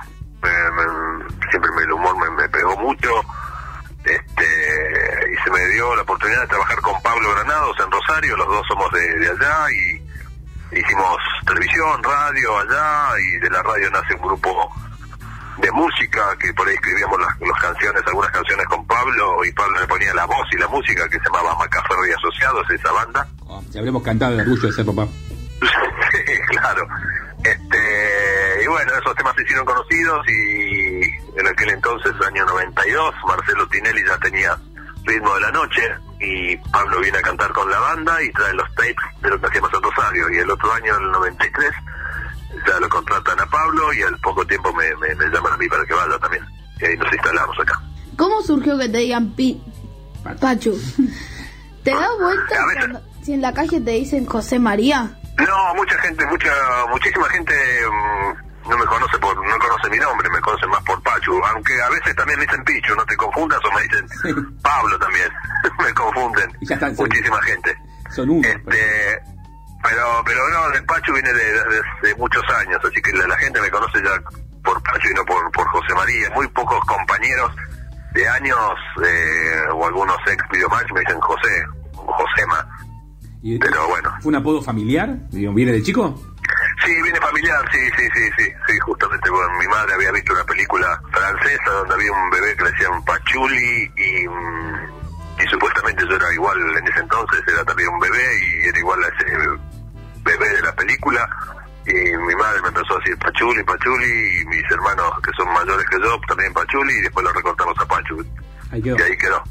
[0.43, 3.11] Me- me- siempre el humor me, me pegó mucho.
[4.05, 8.47] Este, y se me dio la oportunidad de trabajar con Pablo Granados en Rosario, los
[8.47, 14.15] dos somos de, de allá y hicimos televisión, radio allá y de la radio nace
[14.15, 14.73] un grupo
[15.59, 19.81] de música que por ahí escribíamos las, las canciones, algunas canciones con Pablo y Pablo
[19.81, 23.27] le ponía la voz y la música que se llamaba Macaferro y Asociados, esa banda.
[23.71, 25.07] Ya habremos cantado de orgullo de ser papá.
[26.13, 26.87] Sí, claro.
[27.43, 31.01] Este, y bueno, esos temas se hicieron conocidos y
[31.39, 34.59] en aquel entonces, año 92, Marcelo Tinelli ya tenía
[35.05, 35.83] ritmo de la noche
[36.21, 39.47] y Pablo viene a cantar con la banda y trae los tapes de lo que
[39.47, 40.31] hacíamos en Rosario.
[40.31, 41.71] Y el otro año, el 93,
[42.67, 45.69] ya lo contratan a Pablo y al poco tiempo me, me, me llaman a mí
[45.69, 46.45] para que vaya también.
[46.81, 47.81] Y ahí nos instalamos acá.
[48.17, 49.63] ¿Cómo surgió que te digan pi...
[50.41, 50.73] Pachu?
[51.85, 55.19] ¿Te das vuelta cuando- si en la calle te dicen José María?
[55.39, 56.51] No, mucha gente, mucha,
[56.91, 61.01] muchísima gente mm, no me conoce por, no conoce mi nombre, me conocen más por
[61.03, 64.99] Pachu, aunque a veces también me dicen Pichu, no te confundas o me dicen Pablo
[64.99, 65.29] también,
[65.79, 66.59] me confunden,
[66.97, 67.77] muchísima gente.
[68.11, 68.49] Son uno.
[68.49, 69.36] Este, pero,
[70.25, 73.61] pero no, el Pachu viene de, de- de muchos años, así que la, la gente
[73.61, 74.11] me conoce ya
[74.65, 76.31] por Pachu y no por, por José María.
[76.35, 77.53] Muy pocos compañeros
[78.13, 78.59] de años
[79.05, 82.69] eh, o algunos ex videomatch me dicen José, Josema.
[83.43, 84.11] Y- Pero bueno.
[84.21, 85.09] ¿Fue un apodo familiar?
[85.31, 86.21] ¿Viene de chico?
[86.85, 90.45] Sí, viene familiar, sí, sí, sí, sí, sí, justamente bueno, mi madre había visto una
[90.45, 96.15] película francesa donde había un bebé que le decían Pachuli y, mm, y supuestamente yo
[96.17, 99.37] era igual en ese entonces, era también un bebé y era igual a ese
[100.27, 101.29] bebé de la película
[101.87, 105.87] y mi madre me empezó a decir Pachuli, Pachuli y mis hermanos que son mayores
[105.89, 108.25] que yo también Pachuli y después lo recortamos a Pachu
[108.73, 108.99] Ahí quedó.
[108.99, 109.43] y ahí quedó.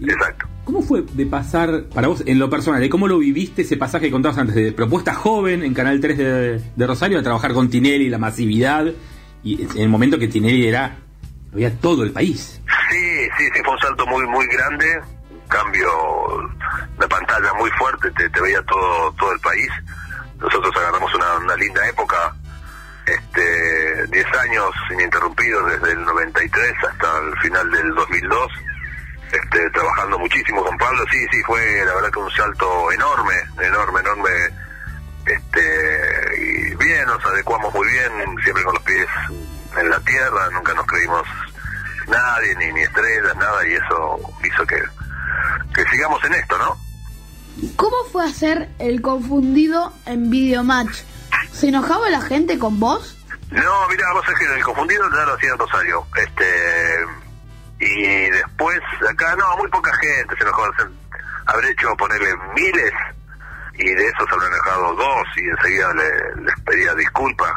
[0.00, 0.46] Exacto.
[0.64, 4.06] ¿Cómo fue de pasar, para vos, en lo personal, de cómo lo viviste ese pasaje
[4.06, 7.68] que contabas antes, de propuesta joven en Canal 3 de, de Rosario, a trabajar con
[7.68, 8.86] Tinelli, la masividad,
[9.42, 10.96] y en el momento que Tinelli era,
[11.52, 12.60] había todo el país?
[12.90, 15.88] Sí, sí, sí, fue un salto muy, muy grande, un cambio
[16.98, 19.68] de pantalla muy fuerte, te, te veía todo, todo el país.
[20.40, 22.34] Nosotros agarramos una, linda época,
[23.04, 28.52] este, 10 años ininterrumpidos desde el 93 hasta el final del 2002,
[29.32, 31.04] este, trabajando muchísimo con Pablo.
[31.10, 34.30] Sí, sí, fue la verdad que un salto enorme, enorme, enorme.
[35.26, 38.10] Este, y bien, nos adecuamos muy bien,
[38.42, 39.06] siempre con los pies
[39.76, 41.28] en la tierra, nunca nos creímos
[42.08, 44.82] nadie, ni, ni estrellas, nada, y eso hizo que,
[45.74, 46.89] que sigamos en esto, ¿no?
[47.76, 51.02] ¿Cómo fue hacer el confundido en Videomatch?
[51.52, 53.16] ¿Se enojaba la gente con vos?
[53.50, 56.06] No, mira, vos sabés que el confundido ya lo hacía en Rosario.
[56.16, 56.44] Este,
[57.80, 58.78] y después,
[59.10, 60.62] acá no, muy poca gente se enojó.
[61.46, 62.92] Habré hecho ponerle miles
[63.74, 67.50] y de esos habrán enojado dos y enseguida le- les pedía disculpas,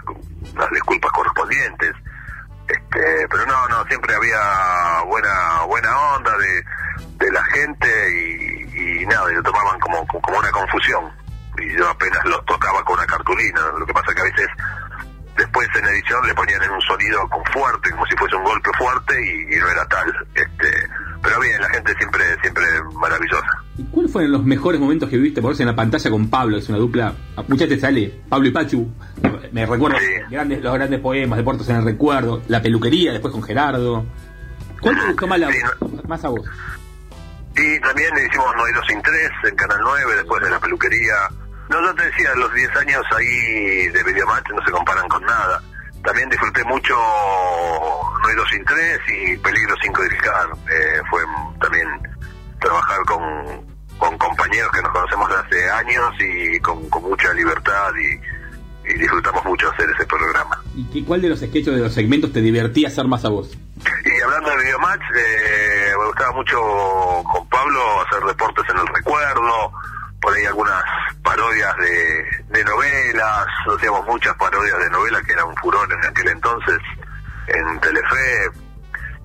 [0.55, 1.93] las disculpas correspondientes.
[2.67, 6.63] Este, pero no, no, siempre había buena buena onda de,
[7.25, 7.87] de la gente
[8.19, 8.52] y,
[8.83, 11.05] y nada, y lo tomaban como, como una confusión.
[11.57, 13.61] Y yo apenas los tocaba con una cartulina.
[13.77, 14.47] Lo que pasa que a veces
[15.37, 18.69] después en edición le ponían en un sonido con fuerte, como si fuese un golpe
[18.77, 20.11] fuerte y, y no era tal.
[20.35, 20.71] Este,
[21.21, 22.63] pero bien, la gente siempre siempre
[22.99, 23.45] maravillosa.
[23.77, 26.57] ¿Y cuáles fueron los mejores momentos que viviste por eso en la pantalla con Pablo?
[26.57, 27.13] Es una dupla,
[27.47, 28.91] muchas veces sale Pablo y Pachu.
[29.51, 29.97] Me recuerdo
[30.29, 34.05] grandes, los grandes poemas de Puertos en el Recuerdo, la peluquería, después con Gerardo.
[34.81, 35.49] ¿Cuál te gustó más, la-
[36.07, 36.41] más a vos?
[37.55, 41.13] Y también hicimos No hay dos sin tres en Canal 9, después de la peluquería.
[41.69, 45.61] No, yo te decía, los 10 años ahí de Videomatch no se comparan con nada.
[46.03, 50.49] También disfruté mucho No hay dos sin tres y Peligro sin codificar.
[50.69, 51.23] Eh, fue
[51.61, 51.87] también
[52.59, 53.21] trabajar con,
[53.97, 58.19] con compañeros que nos conocemos de hace años y con, con mucha libertad y,
[58.85, 60.59] y disfrutamos mucho hacer ese programa.
[60.75, 63.57] ¿Y qué- cuál de los sketches de los segmentos te divertía hacer más a vos?
[64.05, 66.57] Y hablando de Videomatch, eh, me gustaba mucho
[67.31, 69.71] con Pablo hacer deportes en el recuerdo,
[70.21, 70.83] por ahí algunas
[71.21, 72.25] parodias de,
[72.57, 76.77] de novelas, hacíamos muchas parodias de novelas que eran un furor en aquel entonces
[77.47, 78.49] en Telefe.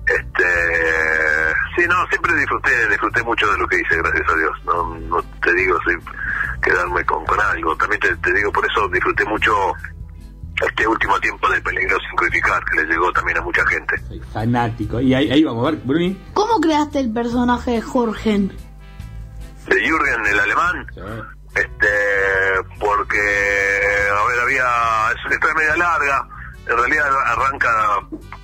[0.09, 0.43] Este,
[1.75, 4.51] sí, no, siempre disfruté, disfruté mucho de lo que hice, gracias a Dios.
[4.65, 6.01] No, no te digo sin
[6.61, 7.75] quedarme con, con algo.
[7.77, 9.53] También te, te digo, por eso disfruté mucho
[10.67, 13.97] este último tiempo de Peligro sin crucificar, que le llegó también a mucha gente.
[14.07, 14.99] Soy fanático.
[14.99, 16.17] Y ahí, ahí vamos a ver, Bruni.
[16.33, 18.39] ¿Cómo creaste el personaje de Jorge?
[18.39, 20.87] De Jürgen, el alemán,
[21.55, 21.87] este
[22.79, 26.27] porque, a ver, había, es una historia media larga,
[26.69, 27.99] en realidad arranca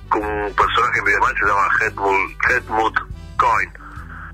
[0.08, 2.94] con un personaje medio mal, se llama Helmut, Helmut
[3.38, 3.70] Coin,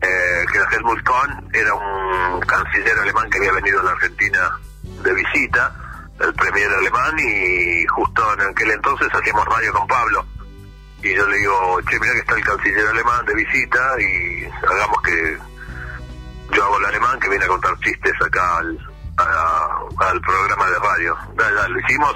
[0.03, 4.51] eh, que Helmut Cohn, era un canciller alemán que había venido a la Argentina
[4.83, 5.75] de visita,
[6.21, 10.25] el premier alemán, y justo en aquel entonces hacíamos radio con Pablo.
[11.03, 15.03] Y yo le digo, che, mira que está el canciller alemán de visita y hagamos
[15.03, 15.39] que
[16.53, 18.79] yo hago el alemán que viene a contar chistes acá al,
[19.19, 19.79] a-
[20.11, 21.17] al programa de radio.
[21.39, 22.15] Ya, ya, lo hicimos,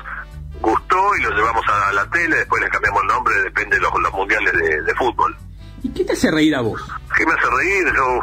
[0.60, 3.92] gustó y lo llevamos a la tele, después le cambiamos el nombre, depende de los,
[4.00, 5.36] los mundiales de, de fútbol.
[5.82, 6.82] ¿Y qué te hace reír a vos?
[7.16, 7.92] ¿Qué me hace reír?
[7.94, 8.20] Yo,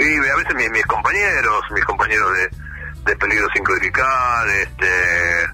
[0.00, 2.50] y a veces mis, mis compañeros, mis compañeros de,
[3.10, 5.50] de Peligro sin codificar, este,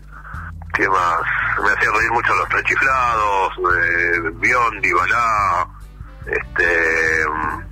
[0.74, 1.20] ¿qué más?
[1.64, 5.66] Me hacía reír mucho los tres chiflados, eh, Biondi, Balá,
[6.26, 7.24] este,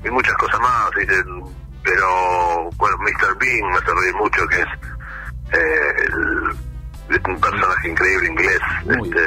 [0.05, 1.15] y muchas cosas más, ¿viste?
[1.85, 3.39] pero bueno, Mr.
[3.39, 4.67] Bean me hace reír mucho, que es
[5.53, 6.57] eh, el-
[7.09, 9.23] un personaje increíble inglés, este,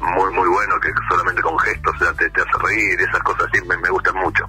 [0.00, 3.76] muy muy bueno, que solamente con gestos te, te hace reír, esas cosas sí me,
[3.78, 4.44] me gustan mucho.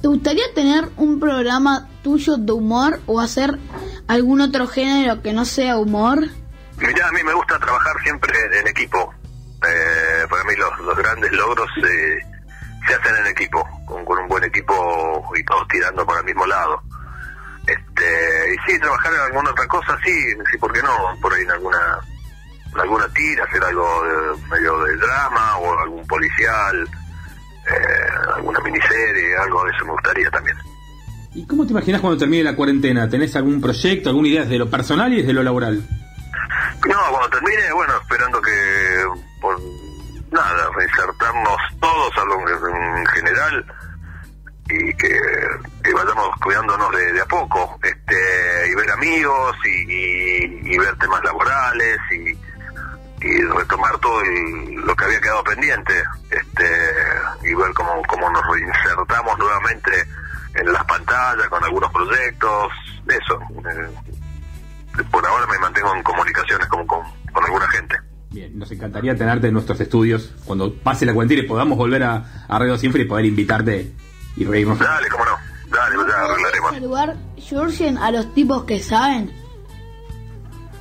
[0.00, 3.58] ¿Te gustaría tener un programa tuyo de humor o hacer
[4.06, 6.20] algún otro género que no sea humor?
[6.78, 9.12] Mirá, a mí me gusta trabajar siempre en equipo.
[9.66, 12.18] Eh, para mí los, los grandes logros eh,
[12.86, 16.46] se hacen en equipo, con, con un buen equipo y todos tirando para el mismo
[16.46, 16.82] lado.
[17.66, 20.90] Este, y sí, trabajar en alguna otra cosa, sí, sí, ¿por qué no?
[21.20, 21.98] Por ahí en alguna,
[22.74, 26.88] en alguna tira, hacer algo de, medio de drama o algún policial,
[27.68, 30.56] eh, alguna miniserie, algo de eso me gustaría también.
[31.34, 33.08] ¿Y cómo te imaginas cuando termine la cuarentena?
[33.08, 35.82] ¿Tenés algún proyecto, alguna idea desde lo personal y desde lo laboral?
[36.88, 39.04] No, cuando termine, bueno, esperando que,
[39.40, 39.60] por
[40.30, 43.66] nada, reinsertarnos todos a lo- en general
[44.68, 45.08] y que,
[45.84, 51.98] que vayamos cuidándonos de, de a poco, este, y ver amigos y, ver temas laborales
[52.10, 55.92] y, y retomar todo el- lo que había quedado pendiente,
[56.30, 59.90] este, y ver cómo, cómo nos reinsertamos nuevamente
[60.54, 62.72] en las pantallas con algunos proyectos,
[63.08, 63.40] eso.
[63.70, 67.02] eh, por ahora me mantengo en comunicaciones con, con,
[67.44, 67.96] alguna gente.
[68.30, 72.46] Bien, nos encantaría tenerte en nuestros estudios cuando pase la cuarentena y podamos volver a,
[72.48, 73.92] a Siempre y poder invitarte
[74.36, 74.78] y reírnos.
[74.78, 75.36] Dale, cómo no.
[75.68, 76.70] Dale, ya arreglaremos.
[76.72, 77.16] saludar
[77.48, 79.32] Jurgen a los tipos que saben?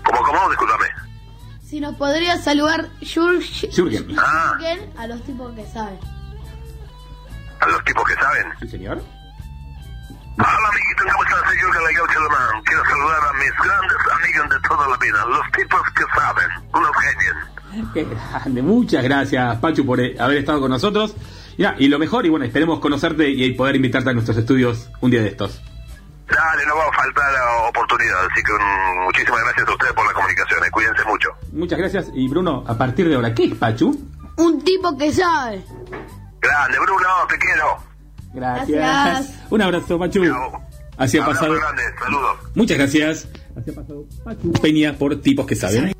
[0.03, 0.49] ¿Cómo, cómo?
[0.49, 0.85] Discúlpame.
[1.63, 4.15] Si nos podría saludar Jurgen, Jürgen.
[4.19, 4.57] Ah.
[4.97, 5.99] A los tipos que saben.
[7.59, 8.45] A los tipos que saben.
[8.59, 9.01] Sí, señor.
[10.37, 11.41] Hola, amiguito, ¿cómo estás?
[11.47, 12.63] Soy Jürgen Legaucho Alemán.
[12.65, 16.91] Quiero saludar a mis grandes amigos de toda la vida, los tipos que saben, unos
[17.01, 17.93] genios.
[17.93, 18.03] Qué
[18.33, 18.61] grande.
[18.61, 21.15] Muchas gracias, Pachu, por eh, haber estado con nosotros.
[21.57, 25.11] Ya, y lo mejor, y bueno, esperemos conocerte y poder invitarte a nuestros estudios un
[25.11, 25.61] día de estos.
[26.27, 28.51] Dale, no va a faltar la oportunidad, así que
[29.05, 31.29] muchísimas gracias a ustedes por la comunicación, eh, cuídense mucho.
[31.53, 32.11] Muchas gracias.
[32.15, 33.95] Y Bruno, a partir de ahora, ¿qué es Pachu?
[34.37, 35.63] Un tipo que sabe.
[36.41, 37.77] Grande, Bruno, te quiero.
[38.33, 38.69] Gracias.
[38.69, 39.39] Gracias.
[39.49, 40.23] Un abrazo, Pachu.
[40.97, 41.53] Así ha Abrazo pasado.
[41.59, 42.37] grande, saludos.
[42.55, 43.27] Muchas gracias.
[43.57, 45.94] Así ha pasado Pachu Peña por tipos que saben.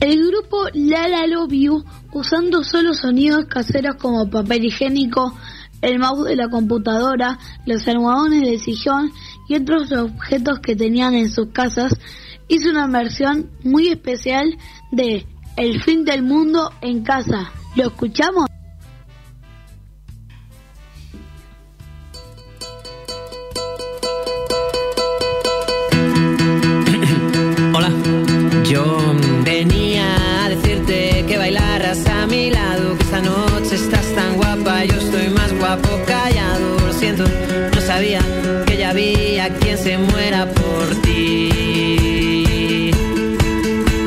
[0.00, 1.84] El grupo La La Love You,
[2.14, 5.34] usando solo sonidos caseros como papel higiénico,
[5.82, 9.12] el mouse de la computadora, los almohadones de sillón
[9.46, 11.92] y otros objetos que tenían en sus casas,
[12.48, 14.56] hizo una versión muy especial
[14.90, 15.26] de
[15.58, 17.52] El fin del mundo en casa.
[17.76, 18.46] ¿Lo escuchamos?
[27.74, 27.90] Hola,
[28.64, 34.84] yo venía a decirte que bailaras a mi lado, que esta noche estás tan guapa,
[34.84, 37.24] yo estoy más guapo callado, lo siento,
[37.74, 38.20] no sabía
[38.66, 42.92] que ya había quien se muera por ti.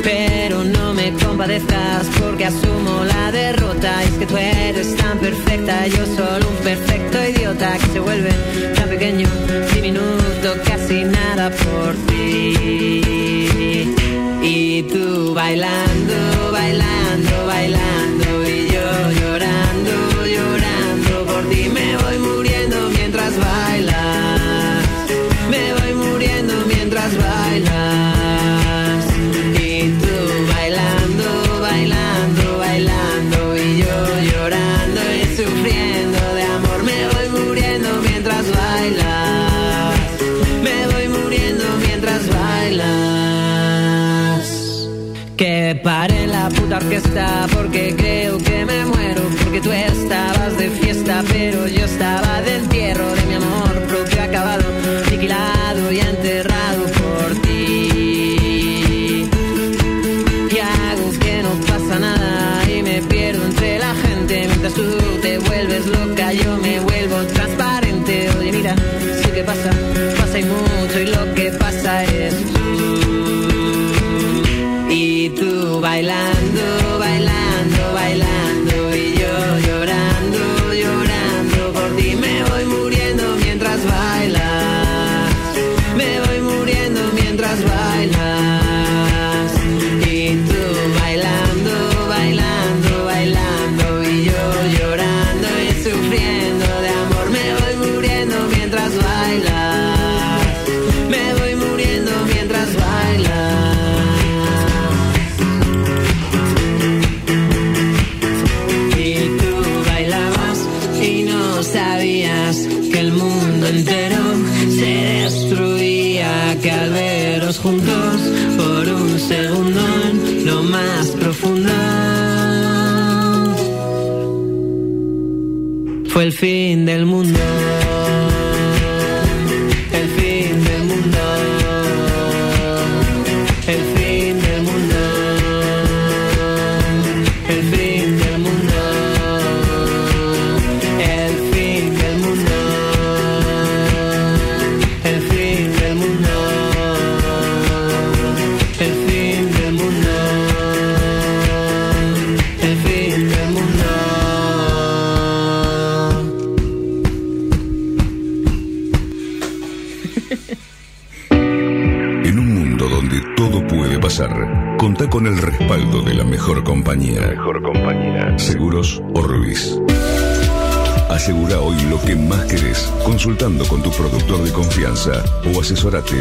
[0.02, 5.88] Pero no me compadezcas porque asumo la derrota, y es que tú eres tan perfecta,
[5.88, 8.32] yo solo un perfecto idiota que se vuelve
[8.76, 9.28] tan pequeño,
[9.74, 14.03] diminuto, casi nada por ti.
[14.46, 17.94] Y tú bailando, bailando, bailando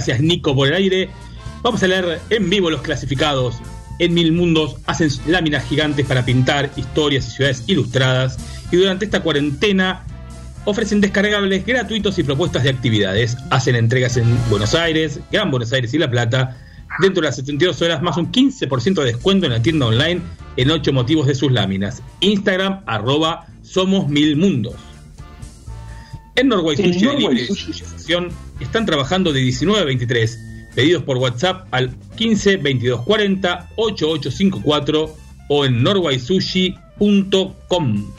[0.00, 1.10] Gracias Nico por el aire.
[1.62, 3.56] Vamos a leer en vivo los clasificados.
[3.98, 8.38] En Mil Mundos hacen láminas gigantes para pintar historias y ciudades ilustradas.
[8.72, 10.06] Y durante esta cuarentena
[10.64, 13.36] Ofrecen descargables gratuitos y propuestas de actividades.
[13.50, 16.56] Hacen entregas en Buenos Aires, Gran Buenos Aires y La Plata.
[17.00, 20.22] Dentro de las 72 horas, más un 15% de descuento en la tienda online
[20.56, 22.02] en 8 motivos de sus láminas.
[22.20, 24.76] Instagram, arroba Somos Mil Mundos.
[26.36, 28.30] En Norway Sushi Asociación
[28.60, 30.38] están trabajando de 19 a 23.
[30.74, 35.16] Pedidos por WhatsApp al 15 22 40 8854
[35.48, 38.12] o en norwaysushi.com.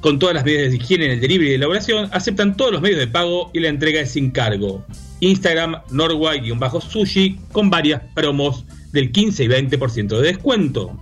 [0.00, 3.00] Con todas las medidas de higiene en el delivery y elaboración, aceptan todos los medios
[3.00, 4.84] de pago y la entrega es sin cargo.
[5.20, 11.00] Instagram Norway-sushi con varias promos del 15 y 20% de descuento.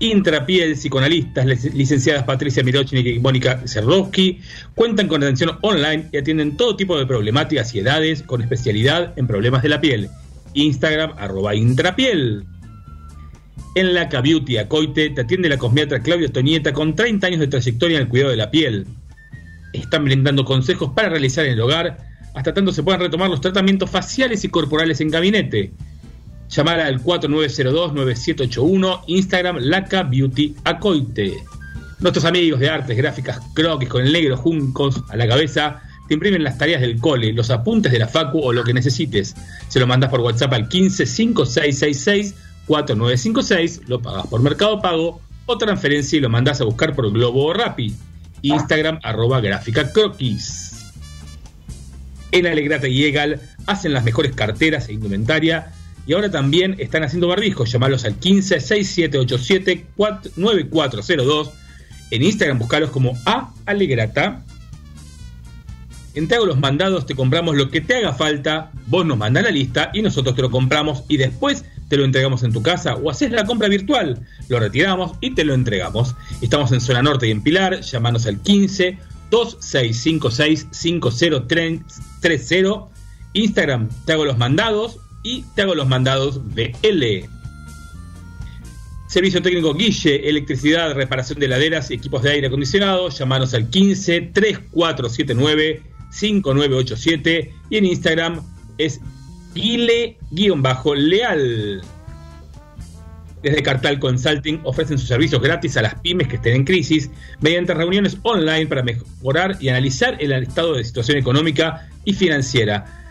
[0.00, 4.40] Intrapiel, psicoanalistas, lic- licenciadas Patricia Mirochnik y Mónica Zerdowski,
[4.74, 9.26] cuentan con atención online y atienden todo tipo de problemáticas y edades con especialidad en
[9.26, 10.08] problemas de la piel.
[10.54, 12.44] Instagram, arroba Intrapiel.
[13.76, 17.96] En la Beauty Acoite te atiende la cosmiatra Claudia Toñeta con 30 años de trayectoria
[17.96, 18.86] en el cuidado de la piel.
[19.72, 21.98] Están brindando consejos para realizar en el hogar,
[22.34, 25.72] hasta tanto se puedan retomar los tratamientos faciales y corporales en gabinete.
[26.48, 31.44] Llamar al 4902-9781, Instagram Laca Beauty Acoite.
[32.00, 36.44] Nuestros amigos de artes gráficas croquis con el negro juncos a la cabeza te imprimen
[36.44, 39.34] las tareas del cole, los apuntes de la facu o lo que necesites.
[39.68, 42.34] Se lo mandas por WhatsApp al 15 5666
[42.66, 47.46] 4956, lo pagas por Mercado Pago o transferencia y lo mandas a buscar por Globo
[47.46, 47.94] o Rappi.
[48.42, 50.92] Instagram arroba gráfica croquis.
[52.32, 55.72] En Alegrata y Egal hacen las mejores carteras e indumentaria
[56.06, 57.70] y ahora también están haciendo barbijos.
[57.70, 59.86] Llamalos al 15 6787
[60.36, 61.50] 9402.
[62.10, 64.44] En Instagram buscalos como A Alegrata.
[66.14, 69.42] En Te hago los mandados te compramos lo que te haga falta, vos nos mandás
[69.42, 72.94] la lista y nosotros te lo compramos y después te lo entregamos en tu casa
[72.94, 76.14] o haces la compra virtual, lo retiramos y te lo entregamos.
[76.40, 78.96] Estamos en zona norte y en Pilar, llamanos al 15
[79.30, 81.84] 2656 5030,
[83.32, 87.26] Instagram te hago los mandados y te hago los mandados BL.
[89.08, 93.08] Servicio técnico Guille, electricidad, reparación de heladeras y equipos de aire acondicionado.
[93.08, 98.40] Llamanos al 15 3479 5987 y en Instagram
[98.78, 99.00] es
[99.54, 100.22] Guile-leal.
[103.42, 107.10] Desde Cartal Consulting ofrecen sus servicios gratis a las pymes que estén en crisis
[107.40, 113.03] mediante reuniones online para mejorar y analizar el estado de situación económica y financiera.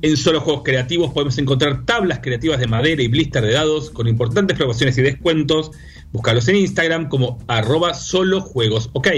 [0.01, 4.07] En Solo Juegos Creativos podemos encontrar tablas creativas de madera y blister de dados con
[4.07, 5.71] importantes promociones y descuentos.
[6.13, 9.09] Búscalos en Instagram como arroba solo juegos ok.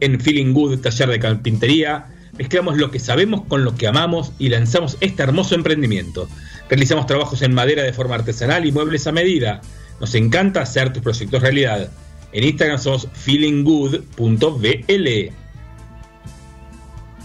[0.00, 2.06] En Feeling Good, taller de carpintería,
[2.38, 6.28] mezclamos lo que sabemos con lo que amamos y lanzamos este hermoso emprendimiento.
[6.68, 9.60] Realizamos trabajos en madera de forma artesanal y muebles a medida.
[10.00, 11.90] Nos encanta hacer tus proyectos realidad.
[12.32, 15.32] En Instagram somos feelinggood.bl.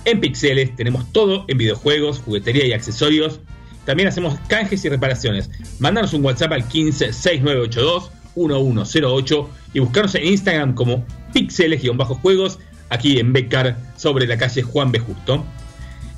[0.06, 3.40] En Pixeles tenemos todo en videojuegos, juguetería y accesorios.
[3.86, 5.50] También hacemos canjes y reparaciones.
[5.80, 12.60] Mándanos un WhatsApp al 15 6982 1108 y buscarnos en Instagram como pixeles-juegos
[12.90, 15.00] aquí en Becar sobre la calle Juan B.
[15.00, 15.46] Justo.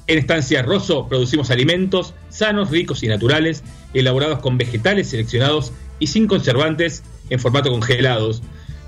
[0.08, 3.64] En Estancia Rosso producimos alimentos sanos, ricos y naturales,
[3.94, 8.42] elaborados con vegetales seleccionados y sin conservantes en formato congelados.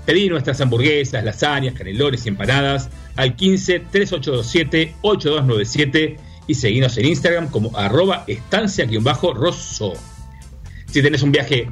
[0.04, 7.48] Pedí nuestras hamburguesas, lasañas, canelones y empanadas al 15 3827 8297 y seguinos en Instagram
[7.48, 9.94] como arroba estancia-rosso.
[10.90, 11.70] Si tenés un viaje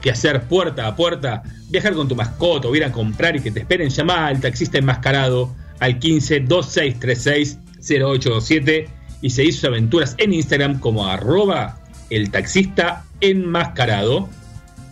[0.00, 3.50] que hacer puerta a puerta, viajar con tu mascota o ir a comprar y que
[3.50, 8.88] te esperen, llama al taxista enmascarado al 15 2636 0827
[9.20, 11.78] y seguís sus aventuras en Instagram como arroba
[12.10, 14.28] el taxista enmascarado.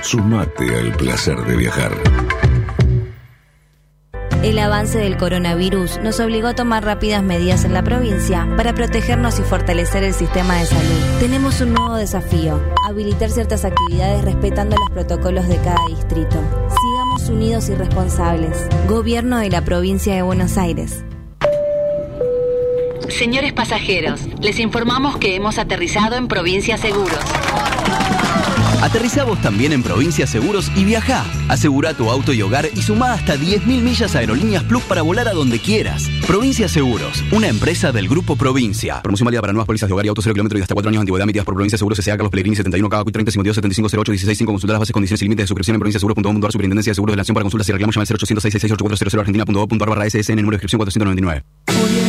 [0.01, 1.97] Sumate al placer de viajar.
[4.41, 9.37] El avance del coronavirus nos obligó a tomar rápidas medidas en la provincia para protegernos
[9.37, 11.19] y fortalecer el sistema de salud.
[11.19, 16.41] Tenemos un nuevo desafío, habilitar ciertas actividades respetando los protocolos de cada distrito.
[16.69, 18.65] Sigamos unidos y responsables.
[18.87, 21.03] Gobierno de la provincia de Buenos Aires.
[23.09, 27.19] Señores pasajeros, les informamos que hemos aterrizado en Provincia Seguros.
[28.81, 31.25] Aterriza vos también en Provincia Seguros y viaja.
[31.49, 35.27] Asegura tu auto y hogar y suma hasta 10.000 millas a Aerolíneas Plus para volar
[35.27, 36.09] a donde quieras.
[36.25, 39.01] Provincia Seguros, una empresa del Grupo Provincia.
[39.01, 40.99] Promoción válida para nuevas pólizas de hogar y auto 0 kilómetros y hasta 4 años
[40.99, 42.15] de antigüedad emitidas por Provincia Seguros S.A.
[42.15, 45.25] Carlos Pellegrini 71 KQ 30 52 75 08 16 5 Consultar las bases, condiciones y
[45.25, 47.95] límites de suscripción en provinciaseguros.com.ar Superintendencia de Seguros de la Nación para consultas y reclamos
[47.95, 52.08] llama al 0800 666 argentina.gov.ar barra SSN número de inscripción 499.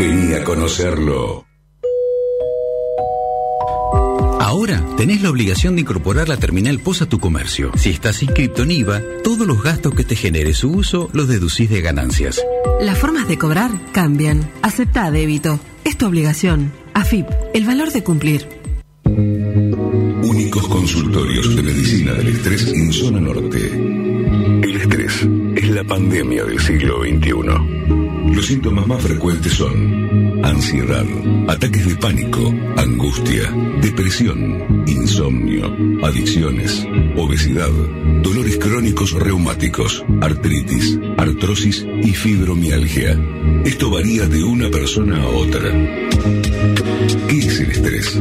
[0.00, 1.44] Vení a conocerlo.
[4.40, 7.70] Ahora tenés la obligación de incorporar la terminal POS a tu comercio.
[7.76, 11.68] Si estás inscripto en IVA, todos los gastos que te genere su uso los deducís
[11.68, 12.42] de ganancias.
[12.80, 14.50] Las formas de cobrar cambian.
[14.62, 15.60] Acepta débito.
[15.84, 16.72] Es tu obligación.
[16.94, 18.48] AFIP, el valor de cumplir.
[19.04, 23.66] Únicos consultorios de medicina del estrés en zona norte.
[24.62, 27.99] El estrés es la pandemia del siglo XXI.
[28.32, 31.04] Los síntomas más frecuentes son ansiedad,
[31.48, 35.66] ataques de pánico, angustia, depresión, insomnio,
[36.02, 36.86] adicciones,
[37.16, 37.70] obesidad,
[38.22, 43.18] dolores crónicos reumáticos, artritis, artrosis y fibromialgia.
[43.64, 45.70] Esto varía de una persona a otra.
[47.28, 48.20] ¿Qué es el estrés?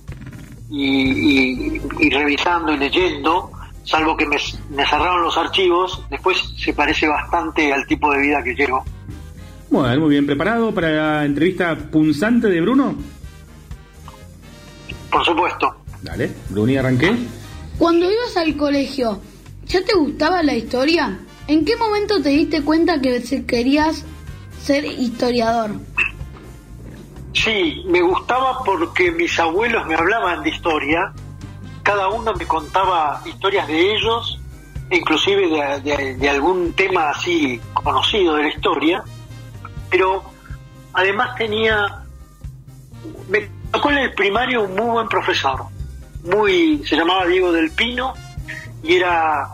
[0.70, 3.51] y, y- y revisando y leyendo,
[3.85, 4.37] salvo que me,
[4.70, 8.85] me cerraron los archivos, después se parece bastante al tipo de vida que llevo.
[9.70, 10.26] Bueno, muy bien.
[10.26, 12.95] ¿Preparado para la entrevista punzante de Bruno?
[15.11, 15.74] Por supuesto.
[16.03, 17.12] Dale, Bruni, arranqué.
[17.79, 19.20] Cuando ibas al colegio,
[19.66, 21.18] ¿ya te gustaba la historia?
[21.47, 24.05] ¿En qué momento te diste cuenta que se- querías
[24.62, 25.72] ser historiador?
[27.45, 31.12] Sí, me gustaba porque mis abuelos me hablaban de historia,
[31.84, 34.41] cada uno me contaba historias de ellos,
[34.91, 39.05] inclusive de, algún tema así conocido de la historia,
[39.89, 40.24] pero
[40.93, 42.03] además tenía,
[43.28, 45.66] me tocó en el primario un muy buen profesor,
[46.24, 48.14] muy, se llamaba Diego del Pino
[48.82, 49.49] y era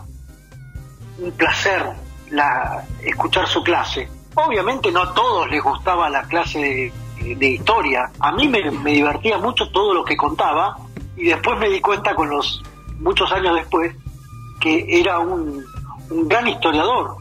[1.19, 1.85] un placer
[2.31, 4.09] la, escuchar su clase.
[4.33, 6.93] Obviamente no a todos les gustaba la clase de,
[7.33, 8.11] de historia.
[8.19, 8.61] A mí me,
[8.91, 10.77] divertía mucho todo lo que contaba
[11.17, 12.61] y después me di cuenta con los
[12.99, 13.95] muchos años después
[14.61, 15.63] que era un,
[16.27, 17.17] gran historiador,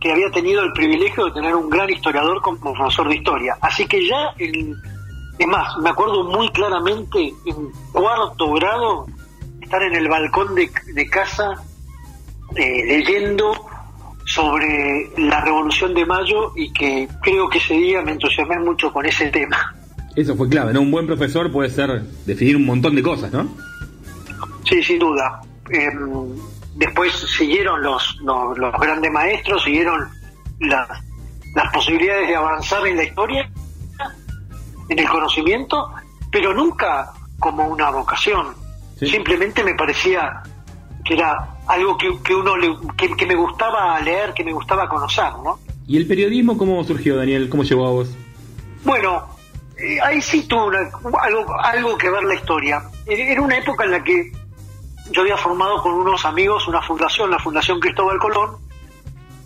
[0.00, 3.56] que había tenido el privilegio de tener un gran historiador como profesor de historia.
[3.60, 9.06] Así que ya, es más, me acuerdo muy claramente en cuarto grado
[9.60, 11.54] estar en el balcón de, de casa
[12.54, 13.52] eh, leyendo
[14.24, 19.04] sobre la Revolución de Mayo y que creo que ese día me entusiasmé mucho con
[19.06, 19.74] ese tema.
[20.16, 20.80] Eso fue clave, ¿no?
[20.80, 23.48] Un buen profesor puede ser definir un montón de cosas, ¿no?
[24.64, 25.40] Sí, sin duda.
[25.70, 25.90] Eh,
[26.76, 30.08] después siguieron los, los, los grandes maestros, siguieron
[30.60, 30.88] las,
[31.54, 33.50] las posibilidades de avanzar en la historia,
[34.88, 35.90] en el conocimiento,
[36.30, 38.54] pero nunca como una vocación.
[38.98, 40.42] Simplemente me parecía
[41.04, 44.88] que era algo que, que uno le, que, que me gustaba leer, que me gustaba
[44.88, 45.58] conocer, ¿no?
[45.86, 47.48] ¿Y el periodismo cómo surgió, Daniel?
[47.48, 48.08] ¿Cómo llegó a vos?
[48.84, 49.24] Bueno,
[49.78, 50.90] eh, ahí sí tuvo una-
[51.22, 52.82] algo, algo que ver la historia.
[53.06, 54.32] Era era una época en la que
[55.10, 58.56] yo había formado con unos amigos una fundación, la Fundación Cristóbal Colón,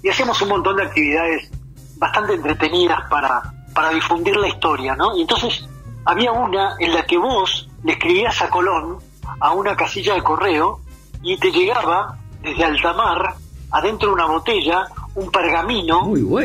[0.02, 1.50] y hacíamos un montón de actividades
[1.96, 3.42] bastante entretenidas para,
[3.74, 5.16] para difundir la historia, ¿no?
[5.16, 5.68] Y entonces
[6.04, 8.98] había una en la que vos le escribías a Colón
[9.40, 10.80] a una casilla de correo
[11.22, 13.34] y te llegaba desde alta mar,
[13.70, 16.00] adentro de una botella, un pergamino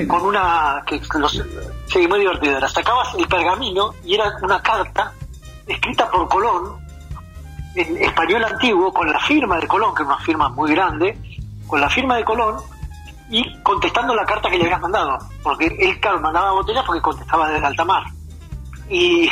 [0.08, 0.84] con una...
[0.86, 1.44] que los,
[1.88, 2.58] sí, muy divertido.
[2.58, 5.14] Era, Sacabas el pergamino y era una carta
[5.68, 6.84] escrita por Colón
[7.76, 11.18] en español antiguo con la firma de Colón, que es una firma muy grande,
[11.68, 12.58] con la firma de Colón
[13.30, 17.50] y contestando la carta que le habías mandado, porque él claro, mandaba botellas porque contestaba
[17.50, 18.04] desde alta mar.
[18.90, 19.28] Y,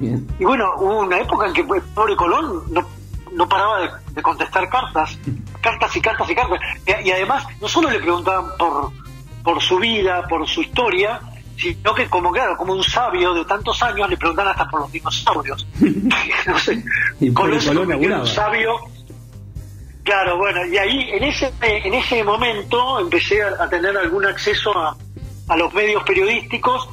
[0.00, 2.84] y bueno, hubo una época en que pues, pobre Colón no,
[3.32, 5.18] no paraba de, de contestar cartas,
[5.60, 6.60] cartas y cartas y cartas.
[6.86, 8.90] Y, y además, no solo le preguntaban por,
[9.42, 11.20] por su vida, por su historia,
[11.56, 14.92] sino que como claro, como un sabio de tantos años le preguntaban hasta por los
[14.92, 15.66] dinosaurios.
[16.46, 16.82] no sé,
[17.20, 18.78] Y por Colón se Colón convirtió en un sabio.
[20.04, 24.76] Claro, bueno, y ahí en ese en ese momento empecé a, a tener algún acceso
[24.78, 24.96] a,
[25.48, 26.88] a los medios periodísticos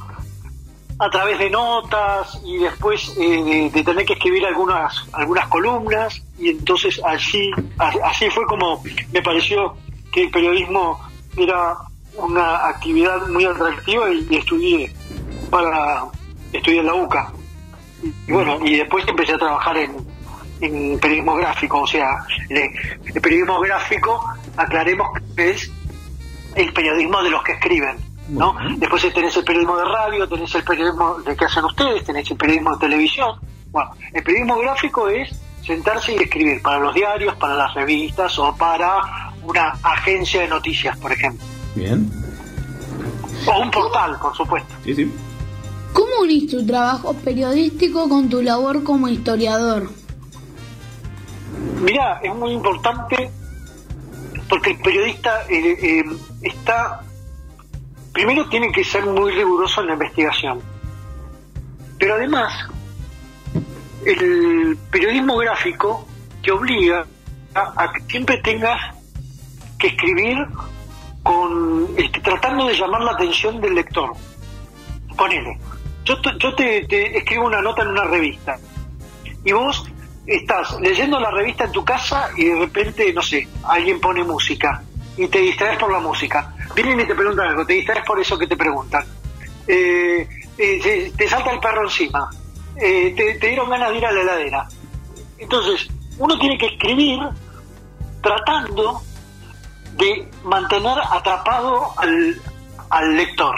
[0.98, 6.22] a través de notas y después eh, de, tener que escribir algunas algunas columnas.
[6.39, 8.82] Y entonces así así fue como
[9.12, 9.76] me pareció
[10.12, 11.00] que el periodismo
[11.38, 11.76] era
[12.18, 14.93] una actividad muy atractiva y, estudié
[15.50, 16.06] para
[16.54, 17.34] estudié en la UCA.
[18.28, 19.96] Y bueno y después empecé a trabajar en,
[20.62, 21.82] en periodismo gráfico.
[21.82, 22.72] O sea el,
[23.14, 24.24] el periodismo gráfico
[24.56, 25.72] aclaremos que es
[26.56, 28.56] el periodismo de los que escriben ¿no?
[28.78, 32.38] Después tenés el periodismo de radio, tenés el periodismo de que hacen ustedes, tenés el
[32.38, 33.40] periodismo de televisión.
[33.72, 38.56] Bueno, el periodismo gráfico es sentarse y escribir para los diarios, para las revistas o
[38.56, 41.46] para una agencia de noticias, por ejemplo.
[41.76, 42.10] Bien.
[43.48, 44.74] O un portal, por supuesto.
[44.84, 45.12] Sí, sí.
[45.94, 49.90] ¿Cómo unís tu trabajo periodístico con tu labor como historiador?
[51.82, 53.32] Mirá, es muy importante
[54.50, 56.04] porque el periodista eh, eh,
[56.42, 57.05] está,
[58.16, 60.61] primero tiene que ser muy riguroso en la investigación,
[61.99, 62.53] pero además
[64.05, 66.07] el periodismo gráfico
[66.41, 67.05] te obliga
[67.53, 68.80] a, que siempre tengas
[69.78, 70.38] que escribir
[71.24, 74.13] con este, tratando de llamar la atención del lector.
[75.18, 75.59] Ponele,
[76.05, 78.57] yo, yo te, te escribo una nota en una revista
[79.43, 79.91] y vos
[80.26, 84.82] estás leyendo la revista en tu casa y de repente, no sé, alguien pone música
[85.18, 86.55] y te distraes por la música.
[86.74, 89.05] Vienen y te preguntan algo, te distraes por eso que te preguntan.
[89.68, 92.30] Eh, eh, te, salta el perro encima,
[92.78, 94.68] Eh, te, te dieron ganas de ir a la heladera.
[95.38, 95.88] Entonces,
[96.18, 97.20] uno tiene que escribir
[98.22, 99.01] tratando
[99.93, 102.41] de mantener atrapado al,
[102.89, 103.55] al lector.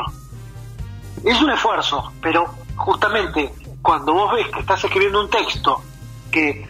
[1.23, 2.45] Es un esfuerzo, pero
[2.75, 3.51] justamente
[3.81, 5.81] cuando vos ves que estás escribiendo un texto
[6.31, 6.67] que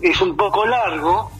[0.00, 1.30] es un poco largo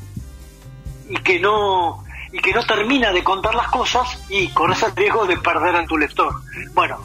[1.09, 5.27] y que no y que no termina de contar las cosas y con ese riesgo
[5.27, 6.33] de perder a tu lector.
[6.75, 6.99] Bueno,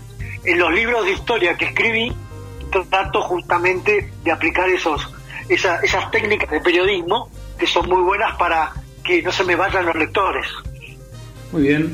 [0.44, 2.12] en los libros de historia que escribí
[2.90, 5.08] trato justamente de aplicar esos
[5.48, 8.74] esa- esas técnicas de periodismo que son muy buenas para
[9.04, 10.46] que no se me vayan los lectores.
[11.52, 11.94] Muy bien.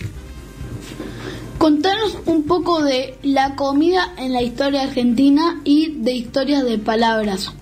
[1.57, 7.53] Contanos un poco de la comida en la historia argentina y de historias de palabras.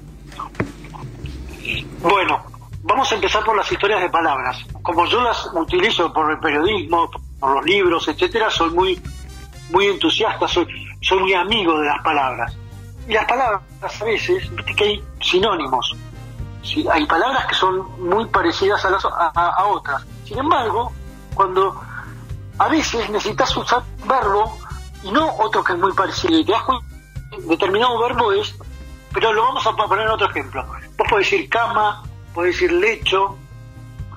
[2.01, 2.43] Bueno,
[2.89, 4.57] vamos a empezar por las historias de palabras.
[4.81, 7.09] Como yo las utilizo por el periodismo,
[7.39, 9.01] por los libros, etcétera, soy muy
[9.69, 10.67] muy entusiasta, soy
[11.01, 12.57] soy muy amigo de las palabras.
[13.07, 15.95] Y las palabras a veces, viste que hay sinónimos.
[16.91, 20.03] Hay palabras que son muy parecidas a, las, a, otras.
[20.25, 20.91] Sin embargo,
[21.33, 21.81] cuando
[22.57, 24.57] a veces necesitas usar un verbo
[25.03, 26.85] y no otro que es muy parecido, y te das cuenta
[27.47, 28.55] determinado verbo es,
[29.13, 30.65] pero lo vamos a poner en otro ejemplo.
[30.97, 32.03] Vos podés decir cama,
[32.43, 33.37] decir lecho,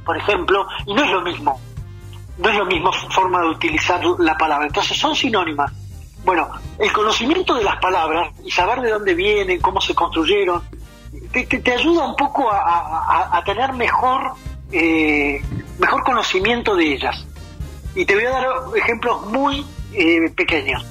[0.04, 1.60] por ejemplo, y no es lo mismo.
[2.38, 4.66] No es la misma forma de utilizar la palabra.
[4.66, 5.70] Entonces son sinónimas.
[6.24, 6.48] Bueno,
[6.78, 10.62] el conocimiento de las palabras y saber de dónde vienen, cómo se construyeron,
[11.32, 14.32] te, ayuda un poco a- a tener mejor,
[14.70, 15.42] eh,
[15.78, 17.26] mejor conocimiento de ellas.
[17.94, 18.46] Y te voy a dar
[18.76, 20.82] ejemplos muy eh, pequeños.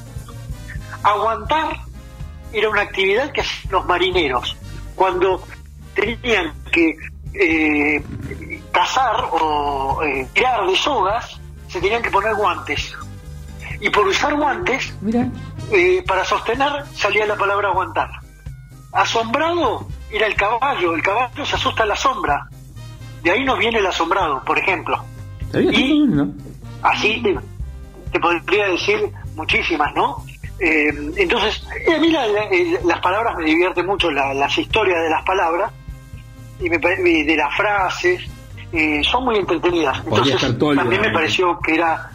[1.04, 1.78] Aguantar
[2.54, 4.56] era una actividad que hacían los marineros
[4.96, 5.42] cuando
[5.96, 6.96] tenían que
[7.34, 8.04] eh,
[8.72, 12.94] cazar o eh, tirar de sogas, se tenían que poner guantes.
[13.80, 14.94] Y por usar guantes,
[15.72, 18.10] eh, para sostener salía la palabra aguantar.
[18.92, 22.48] Asombrado era el caballo, el caballo se asusta a la sombra.
[23.24, 25.04] De ahí nos viene el asombrado, por ejemplo.
[25.72, 26.02] Y
[26.82, 27.38] así te,
[28.12, 30.26] te podría decir muchísimas, ¿no?
[30.60, 31.66] Eh, entonces,
[31.96, 32.48] a mí la- la-
[32.86, 35.72] las palabras me divierten mucho, la- las historias de las palabras
[36.62, 36.78] y, me
[37.24, 38.22] de las frases,
[38.72, 40.00] eh, son muy entretenidas.
[40.02, 42.10] Podría Entonces, estar todo el también me pareció que era...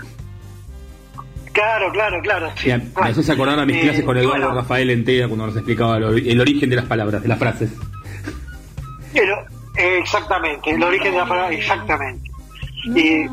[1.53, 2.51] Claro, claro, claro.
[2.57, 2.67] sí.
[2.67, 5.57] Mira, me haces acordar a mis Eh, clases con Eduardo bueno, Rafael Entera cuando nos
[5.57, 7.71] explicaba el, ori- el origen de las palabras, de las frases.
[9.13, 9.37] Pero,
[9.77, 12.31] eh, exactamente, el origen de la palabra, exactamente.
[12.95, 13.27] Eh,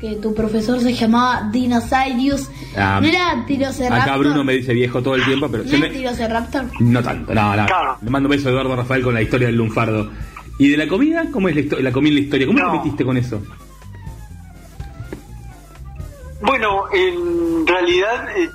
[0.00, 2.48] Que tu profesor se llamaba Dinosaurius.
[2.76, 4.00] Ah, no era Tirociraptor.
[4.00, 6.64] Acá Bruno me dice viejo todo el tiempo, pero ¿No me- Tirociraptor?
[6.80, 7.66] no tanto, no, no.
[8.00, 10.10] Le mando un beso a Eduardo Rafael con la historia del lunfardo.
[10.58, 11.24] ¿Y de la comida?
[11.32, 12.46] ¿Cómo es la, histo- la comida y la historia?
[12.46, 13.42] ¿Cómo te metiste con eso?
[16.42, 18.48] Bueno, en realidad, eh,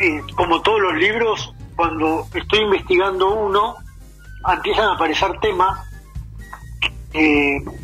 [0.00, 3.74] eh, como todos los libros, cuando estoy investigando uno,
[4.52, 5.78] empiezan a aparecer temas
[7.12, 7.76] que pues,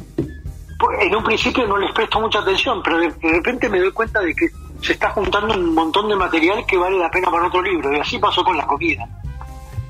[1.00, 4.20] en un principio no les presto mucha atención, pero de, de repente me doy cuenta
[4.20, 4.48] de que
[4.80, 8.00] se está juntando un montón de material que vale la pena para otro libro, y
[8.00, 9.06] así pasó con la comida.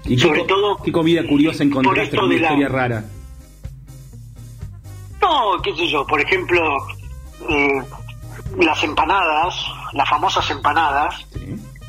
[0.05, 3.05] ¿Y qué, Sobre co- todo qué comida curiosa encontraste con una de la- historia rara?
[5.21, 6.61] No, qué sé yo, por ejemplo,
[7.49, 7.83] eh,
[8.59, 9.55] las empanadas,
[9.93, 11.27] las famosas empanadas,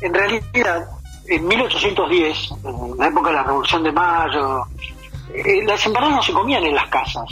[0.00, 0.88] en realidad,
[1.26, 4.64] en 1810, en la época de la Revolución de Mayo,
[5.34, 7.24] eh, las empanadas no se comían en las casas,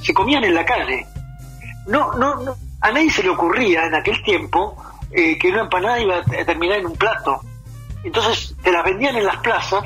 [0.00, 1.06] se comían en la calle.
[1.86, 4.76] No, no, no, a nadie se le ocurría en aquel tiempo
[5.10, 7.40] eh, que una empanada iba a terminar en un plato.
[8.04, 9.84] Entonces te las vendían en las plazas,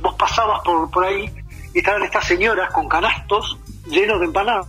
[0.00, 1.30] vos pasabas por, por ahí
[1.74, 4.66] y estaban estas señoras con canastos llenos de empanadas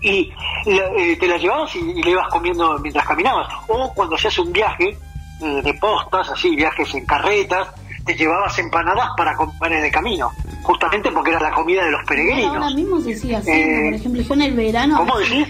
[0.00, 0.32] y
[0.66, 3.48] la- eh, te las llevabas y, y le ibas comiendo mientras caminabas.
[3.68, 4.98] O cuando hacías un viaje
[5.40, 7.68] eh, de postas, así, viajes en carretas,
[8.04, 10.30] te llevabas empanadas para comer en el camino,
[10.62, 12.74] justamente porque era la comida de los Ahora peregrinos.
[12.74, 13.76] mismo se sigue haciendo.
[13.76, 14.96] Eh, por ejemplo, yo en el verano.
[14.98, 15.48] ¿Cómo decís?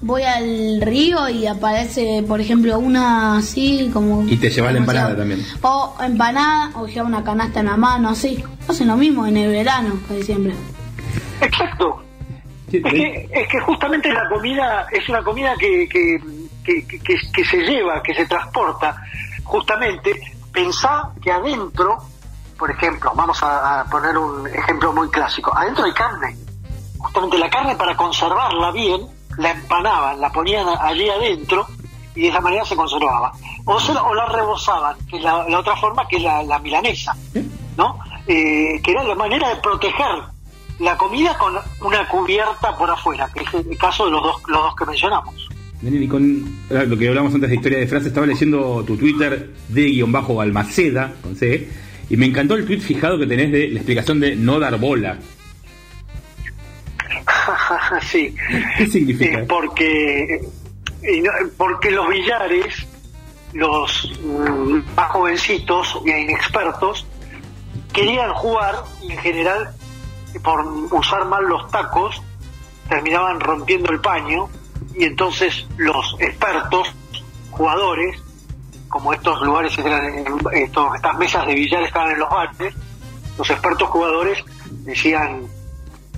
[0.00, 4.22] Voy al río y aparece, por ejemplo, una así como.
[4.28, 5.44] Y te llevas la empanada sea, también.
[5.62, 8.42] O empanada, o lleva una canasta en la mano, así.
[8.68, 10.54] Hacen lo mismo en el verano, casi siempre.
[11.40, 12.02] Exacto.
[12.70, 16.20] Es que, es que justamente la comida es una comida que, que,
[16.64, 18.94] que- que- que se lleva, que se transporta.
[19.42, 20.12] Justamente,
[20.52, 21.98] pensá que adentro,
[22.58, 26.36] por ejemplo, vamos a, poner un ejemplo muy clásico, adentro hay carne.
[26.98, 29.06] Justamente la carne para conservarla bien,
[29.38, 31.66] la empanaban, la ponían allí adentro
[32.14, 33.32] y de esa manera se conservaba.
[33.64, 36.58] O, se o la rebozaban, que es la, la otra forma que es la, la
[36.58, 37.14] milanesa,
[37.76, 37.98] ¿no?
[38.26, 40.22] Eh, que era la manera de proteger
[40.80, 44.62] la comida con una cubierta por afuera, que es el caso de los dos, los
[44.62, 45.48] dos que mencionamos.
[45.80, 49.50] Daniel, y con lo que hablamos antes de historia de frases, estaba leyendo tu Twitter
[49.68, 51.68] de guion bajo Almaceda, con C,
[52.10, 55.18] y me encantó el tweet fijado que tenés de la explicación de no dar bola.
[58.02, 58.34] sí.
[58.76, 59.40] ¿Qué significa?
[59.40, 60.40] Eh, porque,
[61.56, 62.86] porque los billares,
[63.52, 67.06] los mm, más jovencitos e inexpertos,
[67.92, 69.68] querían jugar y en general,
[70.42, 72.20] por usar mal los tacos,
[72.88, 74.48] terminaban rompiendo el paño
[74.98, 76.92] y entonces los expertos,
[77.50, 78.20] jugadores,
[78.88, 79.76] como estos lugares,
[80.52, 82.74] estos- estas mesas de billar estaban en los bares,
[83.36, 84.42] los expertos jugadores
[84.84, 85.42] decían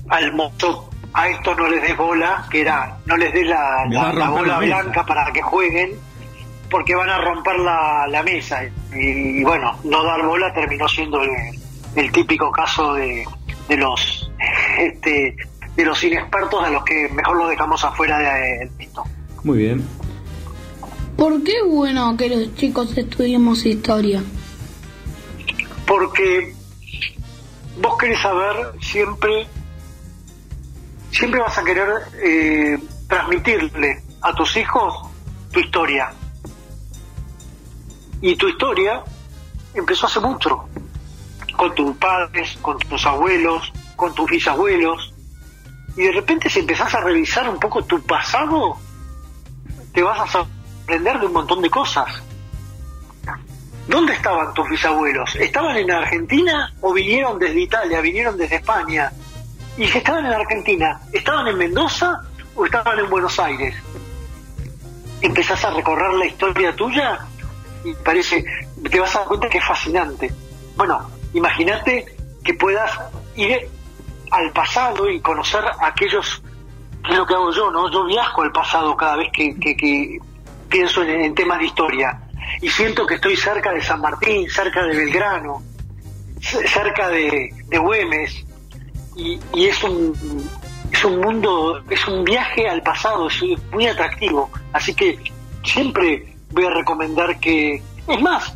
[0.08, 4.12] al mozo a esto no les des bola, que era no les des la, la-
[4.30, 5.90] bola la blanca para que jueguen,
[6.70, 8.60] porque van a romper la, la mesa.
[8.94, 11.30] Y, bueno, no dar bola terminó siendo el,
[11.96, 13.26] el típico caso de,
[13.68, 14.30] de los
[14.78, 15.34] este,
[15.80, 19.04] de los inexpertos a los que mejor lo dejamos afuera del pito.
[19.44, 19.84] Muy bien.
[21.16, 24.22] ¿Por qué es bueno que los chicos estudiemos historia?
[25.90, 26.54] porque
[27.82, 29.48] vos querés saber siempre,
[31.10, 31.88] siempre vas a querer
[32.22, 32.78] eh,
[33.08, 34.94] transmitirle a tus hijos
[35.50, 36.12] tu historia.
[38.20, 39.02] Y tu historia
[39.74, 40.68] empezó hace mucho,
[41.57, 45.12] con tus padres, con tus abuelos, con tus bisabuelos.
[45.96, 48.76] Y de repente si empezás a revisar un poco tu pasado,
[49.92, 52.22] te vas a sorprender de un montón de cosas.
[53.88, 55.34] ¿Dónde estaban tus bisabuelos?
[55.37, 59.11] ¿Estaban en Argentina o vinieron desde Italia, vinieron desde España?
[59.76, 62.21] Y si estaban en Argentina, ¿estaban en Mendoza
[62.54, 63.75] o estaban en Buenos Aires?
[65.21, 67.18] Empezás a recorrer la historia tuya
[67.84, 68.45] y parece,
[68.91, 70.33] te vas a dar cuenta que es fascinante.
[70.76, 72.07] Bueno, imagínate
[72.45, 72.92] que puedas
[73.34, 73.68] ir
[74.30, 76.42] al pasado y conocer aquellos,
[77.04, 77.90] que es lo que hago yo, ¿no?
[77.90, 80.18] Yo viajo al pasado cada vez que, que- que
[80.68, 82.20] pienso en, temas de historia.
[82.62, 85.62] Y siento que estoy cerca de San Martín, cerca de Belgrano,
[86.40, 88.44] cerca de, de Güemes.
[89.16, 90.48] Y, y es un
[90.92, 93.40] es un mundo, es un viaje al pasado, es
[93.70, 95.16] muy atractivo, así que
[95.64, 98.52] siempre voy a recomendar que, es más,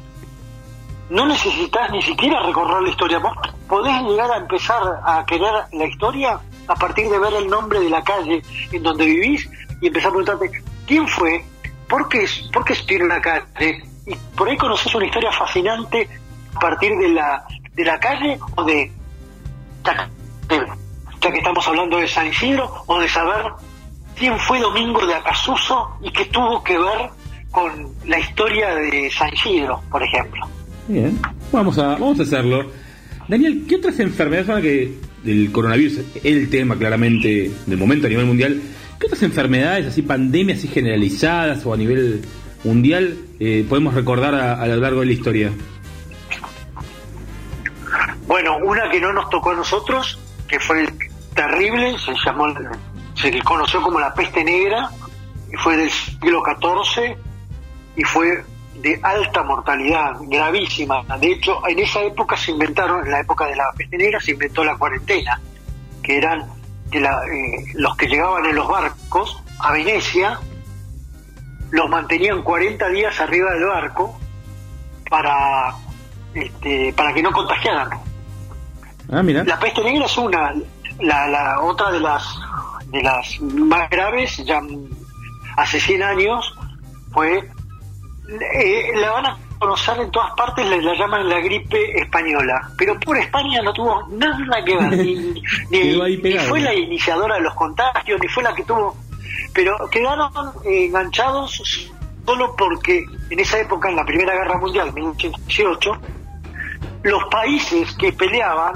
[1.10, 3.32] no necesitas ni siquiera recorrer la historia, vos
[3.68, 7.90] podés llegar a empezar a querer la historia a partir de ver el nombre de
[7.90, 9.48] la calle en donde vivís
[9.80, 11.44] y empezar a preguntarte quién fue,
[11.88, 16.08] por qué, por qué tiene una calle y por ahí conoces una historia fascinante
[16.54, 17.44] a partir de la,
[17.74, 18.92] de la calle o de
[21.20, 23.52] ya que estamos hablando de San Isidro o de saber
[24.14, 27.10] quién fue Domingo de Acasuso y qué tuvo que ver
[27.50, 30.46] con la historia de San Isidro, por ejemplo.
[30.86, 31.18] Bien,
[31.50, 32.70] vamos a, vamos a hacerlo.
[33.28, 38.10] Daniel, ¿qué otras enfermedades, ahora que el coronavirus es el tema claramente del momento a
[38.10, 38.60] nivel mundial,
[39.00, 42.22] qué otras enfermedades, así pandemias así generalizadas o a nivel
[42.64, 45.52] mundial, eh, podemos recordar a, lo largo de la historia?
[48.26, 50.86] Bueno, una que no nos tocó a nosotros, que fue
[51.34, 52.46] terrible, se llamó,
[53.14, 54.90] se conoció como la peste negra,
[55.50, 57.16] y fue del siglo XIV
[57.96, 58.44] y fue
[58.84, 61.02] de alta mortalidad, gravísima.
[61.18, 64.32] De hecho, en esa época se inventaron, en la época de la peste negra, se
[64.32, 65.40] inventó la cuarentena,
[66.02, 66.44] que eran
[66.92, 70.38] que la- eh, los que llegaban en los barcos a Venecia,
[71.70, 74.18] los mantenían 40 días arriba del barco
[75.08, 75.74] para,
[76.34, 77.88] este, para que no contagiaran.
[79.10, 79.44] Ah, mira.
[79.44, 80.52] La peste negra es una,
[81.00, 82.22] la, la otra de las
[82.86, 84.60] de las más graves, ya
[85.56, 86.54] hace 100 años,
[87.12, 87.50] fue,
[88.28, 92.98] eh, la van a conocer en todas partes, la, la llaman la gripe española, pero
[93.00, 95.14] por España no tuvo nada que ver, ni,
[95.70, 98.96] ni- ni fue la iniciadora de los contagios, ni fue la que tuvo,
[99.54, 100.30] pero quedaron
[100.64, 101.62] eh, enganchados
[102.26, 105.98] solo porque en esa época, en la Primera Guerra Mundial, 1918,
[107.04, 108.72] los países que peleaban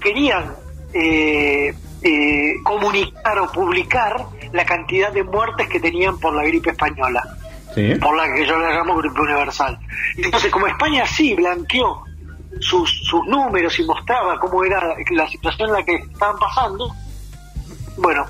[0.00, 0.54] querían
[0.94, 7.22] eh, eh, comunicar o publicar la cantidad de muertes que tenían por la gripe española,
[7.74, 9.78] Por la que yo la llamo gripe universal.
[10.16, 12.04] Entonces, como España sí blanqueó
[12.60, 16.92] sus, sus números y mostraba cómo era la situación en la que estaban pasando,
[17.96, 18.26] bueno,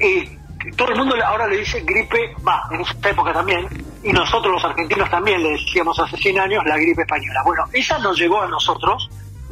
[0.00, 0.38] eh,
[0.76, 3.68] todo el mundo ahora le dice gripe, va, en esa época también,
[4.02, 7.42] y nosotros los argentinos también le decíamos hace 100 años la gripe española.
[7.44, 9.08] Bueno, esa nos llegó a nosotros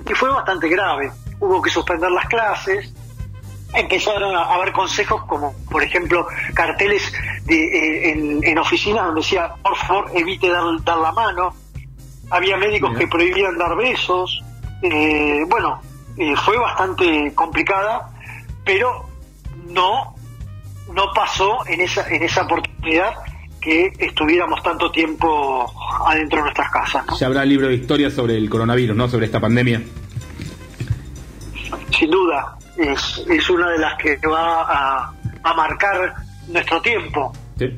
[0.09, 1.11] y fue bastante grave.
[1.41, 2.93] Hubo que suspender las clases,
[3.75, 7.13] empezaron a haber consejos como, por ejemplo, carteles
[7.45, 11.55] de, eh, en, en oficinas donde decía, por favor, evite dar, dar la mano.
[12.31, 14.43] Había médicos que prohibían dar besos.
[14.83, 15.81] Eh, bueno,
[16.17, 18.11] eh, fue bastante complicada,
[18.65, 19.09] pero
[19.67, 20.15] no,
[20.93, 23.15] no pasó en esa, en esa oportunidad
[23.61, 25.73] que estuviéramos tanto tiempo
[26.07, 27.07] adentro de nuestras casas.
[27.07, 27.19] ¿no?
[27.19, 29.09] Ya habrá libro de historia sobre el coronavirus, ¿no?
[29.09, 29.83] Sobre esta pandemia.
[31.91, 36.15] sin duda es, es una de las que va a, a marcar
[36.49, 37.33] nuestro tiempo.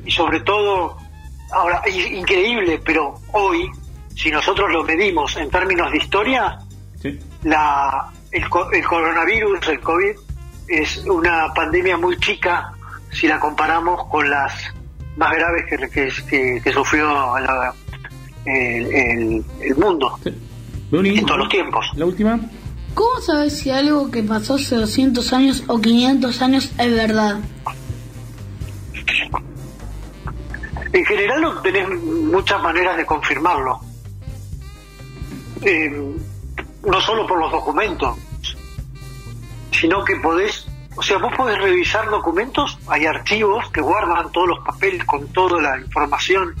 [0.05, 0.97] Y sobre todo
[1.53, 3.69] ahora es increíble pero hoy
[4.15, 6.59] si nosotros lo medimos en términos de historia
[7.43, 8.43] la el,
[8.73, 10.11] el coronavirus el covid
[10.67, 12.73] es una pandemia muy chica
[13.11, 14.53] si la comparamos con las
[15.15, 17.07] más graves que, que, sufrió
[17.39, 17.73] la-
[18.45, 20.19] el, el- el mundo.
[21.19, 21.85] En todos los tiempos.
[21.95, 22.39] La última.
[22.97, 27.37] ¿Cómo sabes si algo que pasó hace 200 años o 500 años es verdad?
[30.91, 33.79] En general tenés muchas maneras de confirmarlo.
[35.61, 36.15] Eh,
[36.87, 38.17] no solo por los documentos,
[39.71, 44.65] sino que podés, o sea, vos podés revisar documentos, hay archivos que guardan todos los
[44.65, 46.55] papeles con toda la información.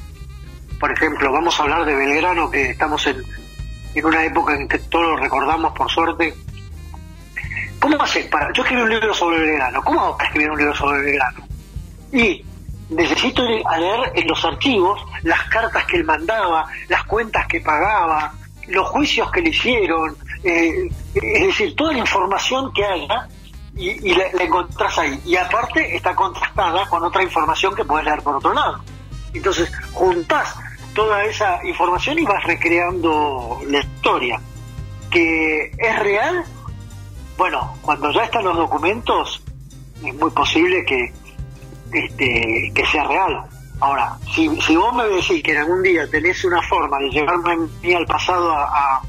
[0.79, 3.23] Por ejemplo, vamos a hablar de Belgrano, que estamos en,
[3.93, 6.33] en una época en que todos lo recordamos por suerte.
[7.79, 8.51] ¿Cómo haces para.?
[8.53, 9.83] Yo escribí un libro sobre Belgrano.
[9.83, 11.47] ¿Cómo hago para escribir un libro sobre Belgrano?
[12.11, 12.45] Y
[12.89, 17.59] necesito ir a leer en los archivos las cartas que él mandaba, las cuentas que
[17.59, 18.33] pagaba,
[18.67, 23.27] los juicios que le hicieron, eh, es decir, toda la información que haya
[23.75, 25.19] y, y la, la encontrás ahí.
[25.25, 28.81] Y aparte está contrastada con otra información que puedes leer por otro lado.
[29.33, 30.55] Entonces, juntás
[30.97, 34.41] toda esa información y vas recreando la historia.
[35.11, 36.43] ¿Que es real?
[37.37, 39.43] Bueno, cuando ya están los documentos,
[40.03, 41.13] es muy posible que,
[41.93, 43.43] este, que sea real.
[43.79, 47.51] Ahora, si, si vos me decís que en algún día tenés una forma de llevarme
[47.53, 49.01] a mí al pasado a, a-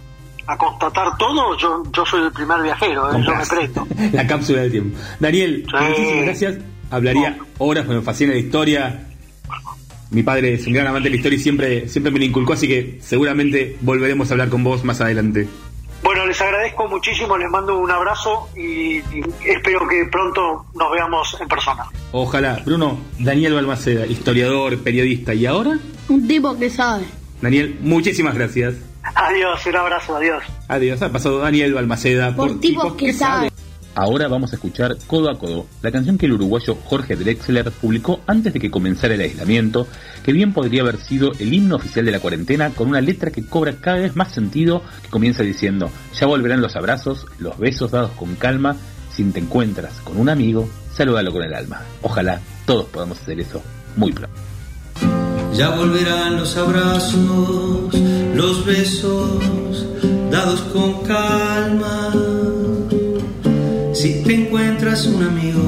[0.47, 3.23] a constatar todo, yo, yo soy el primer viajero, ¿eh?
[3.27, 3.86] yo me prendo.
[4.12, 4.98] La cápsula del tiempo.
[5.20, 6.59] Daniel, muchísimas gracias.
[6.90, 9.07] Hablaría horas, me fascina la historia.
[10.10, 12.55] Mi padre es un gran amante de la historia y siempre, siempre me lo inculcó,
[12.55, 15.47] así que seguramente volveremos a hablar con vos más adelante.
[16.02, 21.36] Bueno, les agradezco muchísimo, les mando un abrazo y, y espero que pronto nos veamos
[21.40, 21.85] en persona.
[22.12, 22.62] Ojalá.
[22.64, 25.35] Bruno, Daniel Balmaceda, historiador, periodista.
[25.35, 25.78] ¿Y ahora?
[26.09, 27.05] Un tipo que sabe.
[27.43, 28.76] Daniel, muchísimas gracias.
[29.14, 30.43] Adiós, un abrazo, adiós.
[30.68, 31.02] Adiós.
[31.02, 33.51] Ha pasado Daniel Balmaceda Por tipos que saben.
[33.98, 38.20] Ahora vamos a escuchar Codo a Codo, la canción que el uruguayo Jorge Drexler publicó
[38.28, 39.88] antes de que comenzara el aislamiento,
[40.22, 43.44] que bien podría haber sido el himno oficial de la cuarentena con una letra que
[43.44, 48.12] cobra cada vez más sentido, que comienza diciendo, ya volverán los abrazos, los besos dados
[48.12, 48.76] con calma,
[49.10, 51.82] si te encuentras con un amigo, salúdalo con el alma.
[52.02, 53.60] Ojalá todos podamos hacer eso
[53.96, 54.38] muy pronto.
[55.54, 57.92] Ya volverán los abrazos,
[58.32, 59.84] los besos,
[60.30, 62.68] dados con calma.
[64.00, 65.60] Si te encuentras un amigo,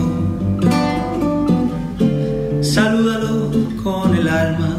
[2.62, 3.50] salúdalo
[3.82, 4.78] con el alma.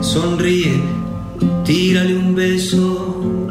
[0.00, 0.82] Sonríe,
[1.64, 3.46] tírale un beso,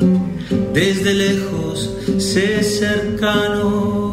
[0.73, 4.11] desde lejos, sé cercano.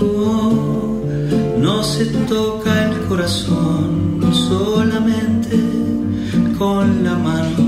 [1.58, 5.58] No se toca el corazón solamente
[6.56, 7.58] con la mano.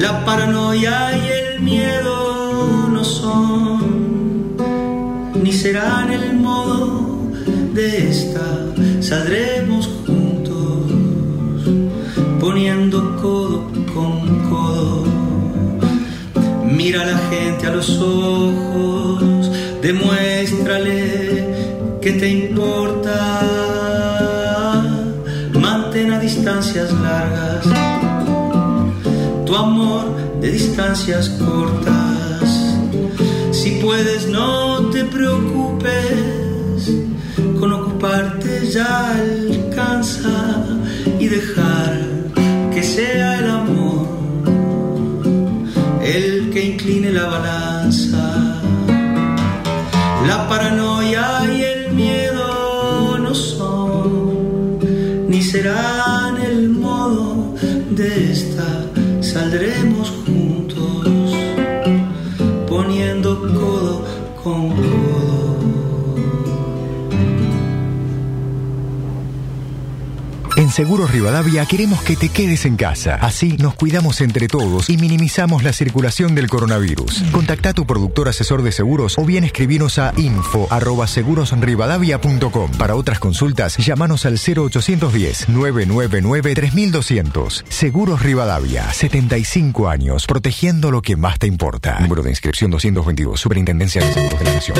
[0.00, 4.03] La paranoia y el miedo no son,
[5.44, 7.30] ni serán el modo
[7.74, 8.46] de esta.
[9.00, 10.90] Saldremos juntos,
[12.40, 14.14] poniendo codo con
[14.48, 15.04] codo.
[16.64, 19.50] Mira a la gente a los ojos,
[19.82, 20.96] demuéstrale
[22.00, 23.18] que te importa.
[25.60, 27.66] Mantén a distancias largas
[29.44, 30.04] tu amor
[30.40, 32.48] de distancias cortas.
[33.52, 34.63] Si puedes, no
[35.06, 36.90] preocupes,
[37.58, 40.66] con ocuparte ya alcanza
[41.18, 42.00] y dejar
[42.72, 44.14] que sea el amor
[46.04, 48.60] el que incline la balanza.
[50.28, 51.33] La paranoia
[70.74, 73.14] Seguros Rivadavia queremos que te quedes en casa.
[73.20, 77.22] Así nos cuidamos entre todos y minimizamos la circulación del coronavirus.
[77.30, 82.72] Contacta a tu productor asesor de seguros o bien escribinos a info@segurosrivadavia.com.
[82.72, 87.64] Para otras consultas, llámanos al 0810 999 3200.
[87.68, 92.00] Seguros Rivadavia, 75 años, protegiendo lo que más te importa.
[92.00, 94.76] Número de inscripción 222, Superintendencia de Seguros de la Nación.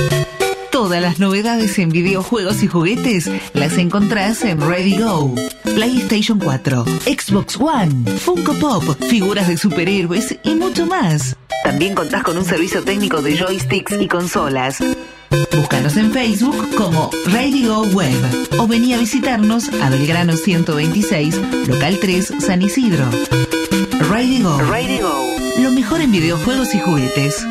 [0.85, 5.35] Todas las novedades en videojuegos y juguetes las encontrás en Ready Go.
[5.63, 11.39] PlayStation 4, Xbox One, Funko Pop, figuras de superhéroes y mucho más.
[11.65, 14.81] También contás con un servicio técnico de joysticks y consolas.
[15.57, 22.35] Búscanos en Facebook como Radio Web o vení a visitarnos a Belgrano 126, local 3,
[22.41, 23.07] San Isidro.
[24.11, 24.59] Radio Go.
[24.71, 25.63] Radio Go.
[25.63, 27.47] Lo mejor en videojuegos y juguetes.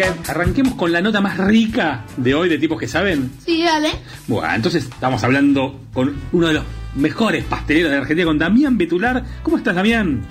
[0.00, 3.30] Que arranquemos con la nota más rica de hoy de tipos que saben?
[3.44, 3.90] Sí, dale.
[4.26, 6.64] Bueno, entonces estamos hablando con uno de los
[6.94, 9.22] mejores pasteleros de Argentina, con Damián Betular.
[9.42, 10.22] ¿Cómo estás, Damián?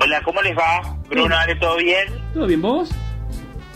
[0.00, 0.96] Hola, ¿cómo les va?
[1.08, 2.08] Bruno, ¿Ale, todo bien?
[2.32, 2.90] ¿Todo bien vos?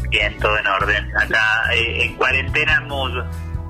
[0.08, 1.16] Bien, todo en orden.
[1.16, 3.24] Acá eh, en cuarentena mood.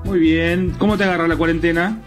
[0.05, 0.71] Muy bien.
[0.77, 1.97] ¿Cómo te agarra la cuarentena?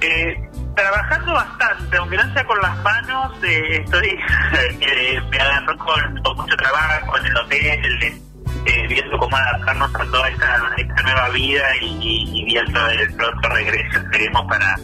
[0.00, 0.34] Eh,
[0.74, 4.08] trabajando bastante, aunque no sea con las manos, eh, estoy
[4.80, 8.22] eh, me agarró con, con mucho trabajo en el hotel,
[8.68, 13.12] eh, viendo cómo adaptarnos a toda esta, esta nueva vida y, y- y viendo el
[13.14, 14.76] pronto regreso, esperemos, para,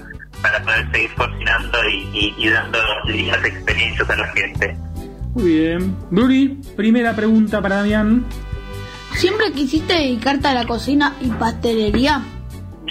[0.43, 4.77] para poder seguir cocinando y, y- y dando lindas experiencias a la gente.
[5.35, 5.97] Muy bien.
[6.11, 8.25] Bruni, primera pregunta para Damián.
[9.15, 12.23] ¿Siempre quisiste dedicarte a la cocina y pastelería?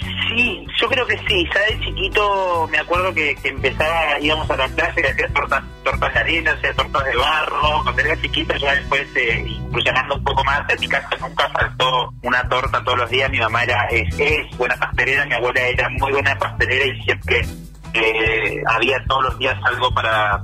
[0.00, 1.48] Sí, yo creo que sí.
[1.54, 6.14] Ya de chiquito me acuerdo que, empezaba, íbamos a la clase y hacía tortas, tortas
[6.14, 7.82] de arena, hacía tortas de barro.
[7.82, 12.12] Cuando era chiquito ya después, eh, incursionando un poco más, en mi casa nunca faltó
[12.22, 13.30] una torta todos los días.
[13.30, 17.46] Mi mamá era es, buena pastelera, mi abuela era muy buena pastelera y siempre
[17.94, 20.42] eh, había todos los días algo para,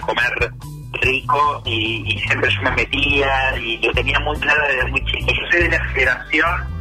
[0.00, 0.52] comer
[1.00, 5.26] rico y, y siempre yo me metía y yo tenía muy claro desde muy chico.
[5.32, 6.77] Yo soy de la generación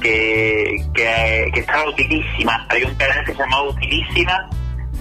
[0.00, 2.66] que, que, estaba utilísima.
[2.68, 4.50] Había un canal que se llamaba Utilísima,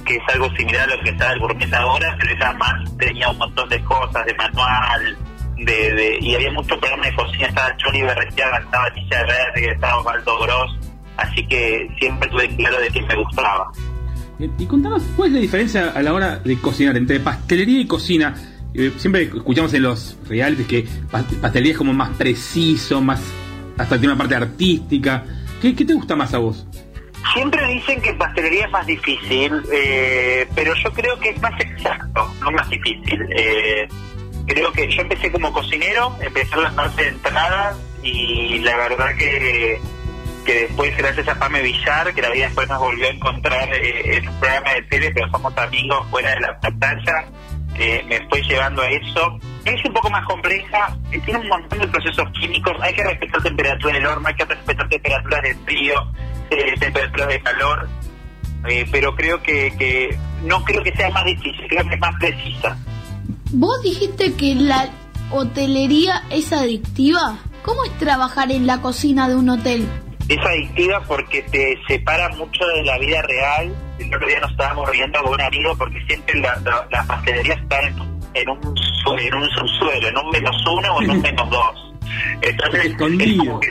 [0.05, 3.29] que es algo similar a lo que está el gourmet ahora, pero era más, tenía
[3.29, 5.17] un montón de cosas, de manual,
[5.57, 10.39] de, y había muchos programas de cocina, estaba Johnny Berretiaga, estaba Tisha Verde, estaba Osvaldo
[10.39, 10.77] Gross,
[11.17, 13.71] así que siempre tuve claro de que me gustaba.
[14.39, 17.87] Eh, Y contanos, ¿cuál es la diferencia a la hora de cocinar entre pastelería y
[17.87, 18.35] cocina?
[18.73, 23.19] Eh, siempre escuchamos en los realities que pas- pastelería es como más preciso, más
[23.77, 25.23] hasta tiene una parte artística.
[25.61, 26.65] ¿Qué, qué te gusta más a vos?
[27.33, 32.31] Siempre dicen que pastelería es más difícil, eh, pero yo creo que es más exacto,
[32.41, 33.27] no más difícil.
[33.35, 33.87] Eh,
[34.45, 39.15] creo que yo empecé como cocinero, empecé en la parte de entradas y la verdad
[39.17, 39.81] que,
[40.45, 44.17] que después gracias a Pame Villar, que la vida después nos volvió a encontrar eh,
[44.17, 47.25] en un programa de tele, pero somos amigos fuera de la pantalla,
[47.77, 49.39] eh, me fue llevando a eso.
[49.65, 53.43] Es un poco más compleja, eh, tiene un montón de procesos químicos, hay que respetar
[53.43, 56.11] temperatura del horno, hay que respetar temperaturas de frío,
[56.49, 57.89] eh, temperaturas de calor,
[58.67, 62.15] eh, pero creo que, que no creo que sea más difícil, creo que es más
[62.19, 62.77] precisa.
[63.51, 64.89] Vos dijiste que la
[65.31, 67.37] hotelería es adictiva.
[67.63, 69.87] ¿Cómo es trabajar en la cocina de un hotel?
[70.29, 73.73] Es adictiva porque te separa mucho de la vida real.
[73.99, 77.53] El otro día nos estábamos riendo con un amigo porque siempre la, la, la pastelería
[77.55, 77.95] está en,
[78.33, 78.75] en un
[79.19, 81.93] en un subsuelo, en un menos uno o en un menos dos.
[82.41, 82.85] Entonces,
[83.31, 83.67] es como que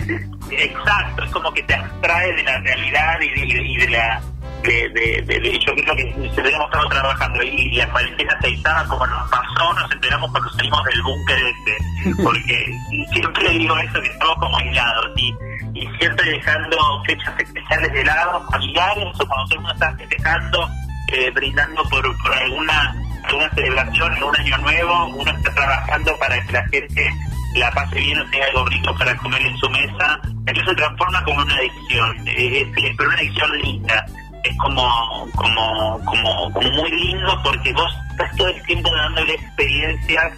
[0.51, 4.21] exacto, es como que te abstrae de la realidad y de, y de la
[4.63, 8.85] de, de, de- de- yo creo que si hubiéramos estado trabajando y la cuarentena aceitada
[8.89, 12.75] como nos pasó, nos enteramos cuando salimos del búnker este, porque
[13.13, 15.35] siempre digo eso que estamos como aislados y,
[15.77, 16.77] y siempre dejando
[17.07, 20.69] fechas especiales de lado, familiares, o cuando todo el festejando,
[21.13, 22.95] eh, brindando por, alguna
[23.25, 27.11] alguna celebración, algún año nuevo, uno está trabajando para que la gente
[27.57, 31.25] la pase bien o tenga algo rico para comer en su mesa, entonces se transforma
[31.25, 34.07] como una adicción, es, es- pero una adicción linda,
[34.45, 40.33] es como, como, como, como muy lindo porque vos estás todo el tiempo dándole experiencias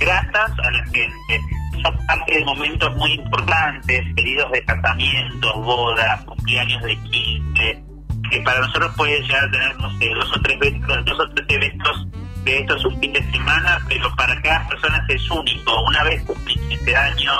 [0.00, 1.40] gratas a la gente.
[1.82, 7.82] Son parte de momentos muy importantes, pedidos de casamientos, bodas, cumpleaños de 15,
[8.30, 11.28] que para nosotros puede llegar a tener, no sé, dos o tres eventos, dos o
[11.30, 12.06] tres eventos
[12.44, 15.82] de estos un fin de semana, pero para cada persona es único.
[15.84, 17.36] Una vez cumplís 15 años,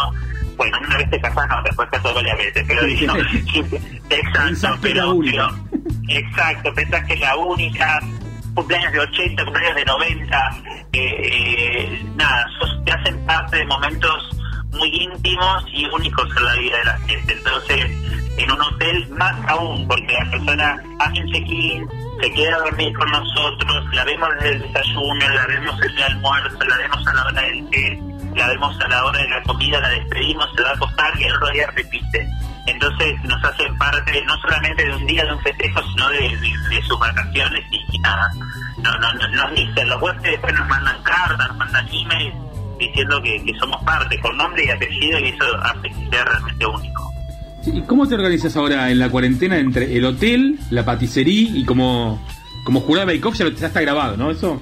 [0.56, 3.14] bueno, una vez te casas, no, después casas varias veces, pero digo,
[4.10, 5.48] exacto, pero, pero-
[6.09, 8.01] exacto, pensás que es la única,
[8.55, 14.31] cumpleaños de 80, cumpleaños de 90, eh, eh, nada, sos- te hacen parte de momentos
[14.73, 17.33] muy íntimos y únicos en la vida de la gente.
[17.35, 17.87] Entonces,
[18.39, 21.89] en un hotel más aún, porque la persona hace un check-in,
[22.20, 26.03] se queda a dormir con nosotros, la vemos desde el desayuno, la vemos en el
[26.03, 28.03] almuerzo, la vemos a la hora del té,
[28.37, 31.25] la vemos a la hora de la comida, la despedimos, se va a acostar y
[31.25, 32.29] el otro día repite.
[32.67, 36.99] Entonces nos hacen parte no solamente de un día de un festejo, sino de, sus
[36.99, 37.61] vacaciones
[37.93, 38.31] y, nada.
[38.79, 42.35] No, no, no, nos dicen, los huéspedes después nos mandan cartas, nos mandan emails
[42.79, 47.13] diciendo que, somos parte, con nombre y apellido, y eso hace que sea realmente único.
[47.65, 52.21] ¿Y cómo te organizas ahora en la cuarentena entre el hotel, la paticería y como,
[52.65, 54.31] como jurada Bake Off ya, lo- ya está grabado, ¿no?
[54.33, 54.61] Eso.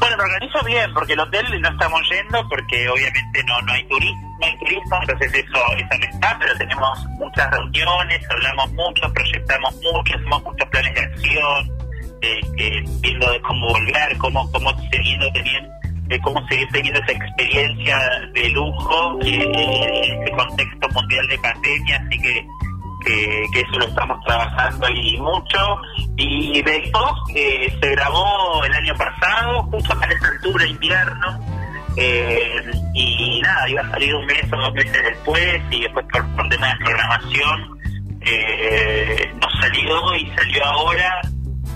[0.00, 3.84] Bueno, me organizo bien, porque el hotel no estamos yendo, porque obviamente no, no hay
[3.88, 9.12] turismo, no hay turismo, entonces eso, eso no está, pero tenemos muchas reuniones, hablamos mucho,
[9.12, 11.70] proyectamos mucho, hacemos muchos planes de acción,
[12.22, 17.12] eh, eh, viendo de cómo volver, cómo, cómo seguir teniendo de cómo seguir teniendo esa
[17.12, 17.98] experiencia
[18.32, 22.46] de lujo eh, en este contexto mundial de pandemia, así que,
[23.04, 25.80] que, que eso lo estamos trabajando ahí mucho.
[26.16, 26.90] Y de
[27.34, 31.40] eh, se grabó el año pasado, justo a esa altura, invierno,
[31.96, 36.36] eh, y nada, iba a salir un mes o dos meses después, y después por,
[36.36, 37.78] por tema de programación
[38.20, 41.20] eh, no salió y salió ahora,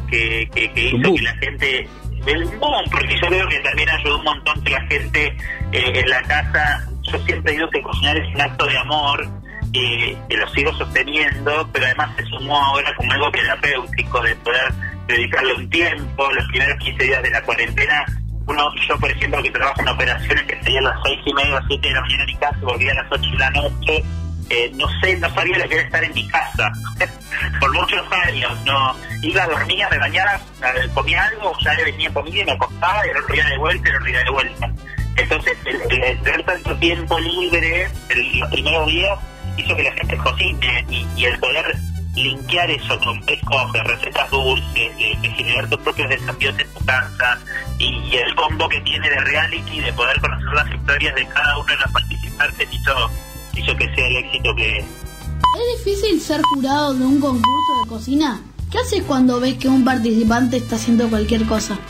[0.09, 1.89] que, que, que hizo que la gente
[2.27, 5.37] el boom, porque yo veo que también ayudó un montón que la gente
[5.73, 9.29] eh, en la casa, yo siempre digo que cocinar es un acto de amor,
[9.75, 14.73] eh, que lo sigo sosteniendo, pero además se sumó ahora como algo terapéutico de poder
[15.07, 18.05] dedicarle un tiempo, los primeros 15 días de la cuarentena,
[18.47, 21.63] uno, yo por ejemplo que trabajo en operaciones que salía a las 6 y media,
[21.69, 24.05] 7 de la mañana en mi casa, volvía a las 8 de la noche,
[24.51, 26.73] eh, no sé, no sabía lo que era estar en mi casa.
[27.61, 28.95] Por muchos años, no.
[29.23, 33.11] Iba, dormía, me bañaba, eh, comía algo, ya le venía comida y me acostaba y
[33.11, 34.71] el otro de vuelta y el otro de vuelta.
[35.17, 39.19] Entonces, el- el tener tanto tiempo libre el- los primeros días
[39.57, 41.77] hizo que la gente cocine y, y el poder
[42.15, 46.85] linkear eso con qué cosas, recetas dulces, de, de generar tus propios desafíos en tu
[46.85, 47.39] casa
[47.79, 51.59] y, y el combo que tiene de reality, de poder conocer las historias de cada
[51.59, 53.11] uno de los participantes hizo,
[53.57, 54.85] hizo que sea el éxito que es.
[54.85, 58.41] ¿Es difícil ser jurado de un concurso de cocina?
[58.71, 61.79] ¿Qué haces cuando ves que un participante está haciendo cualquier cosa?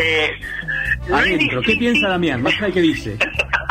[0.00, 0.30] Eh,
[1.12, 2.40] Adentro, ¿qué piensa Damián?
[2.40, 3.18] Más allá de qué dice.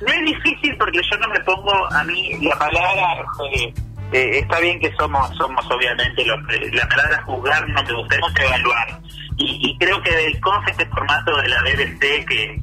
[0.00, 3.24] No es difícil porque yo no me pongo a mí la palabra.
[3.54, 3.72] eh,
[4.12, 6.38] eh, está bien que somos, somos obviamente los,
[6.72, 9.00] la palabra juzgar no me gusta, evaluar.
[9.38, 12.60] Y, creo que del CONF, este formato de la BBC, que,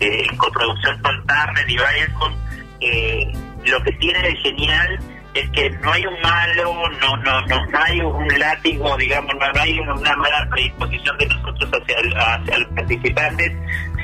[0.00, 2.32] en coproducción con Turner y Viacom,
[2.80, 3.32] eh,
[3.66, 4.98] lo que tiene de genial
[5.34, 9.60] es que no hay un malo, no no no, no hay un látigo, digamos, no,
[9.60, 13.52] hay una mala predisposición de nosotros hacia, el- hacia los participantes,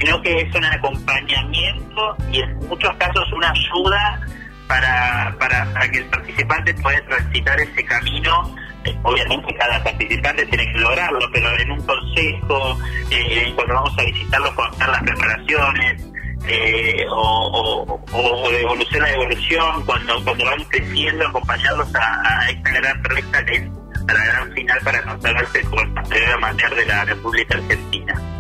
[0.01, 4.21] sino que es un acompañamiento y en muchos casos una ayuda
[4.67, 8.55] para, para, para que el participante pueda transitar ese camino
[8.85, 12.79] eh, obviamente cada participante tiene que lograrlo, pero en un consejo,
[13.11, 16.07] eh, cuando vamos a visitarlos, cuando están las preparaciones,
[16.47, 22.71] eh, o, o, o de evolución a evolución, cuando, cuando van creciendo, acompañarlos a, esta
[22.71, 23.69] gran recta que es
[24.07, 28.40] la gran final para consagrarse como el amateur de la República Argentina.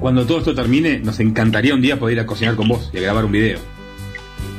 [0.00, 2.98] Cuando todo esto termine, nos encantaría un día poder ir a cocinar con vos y
[2.98, 3.58] a grabar un video.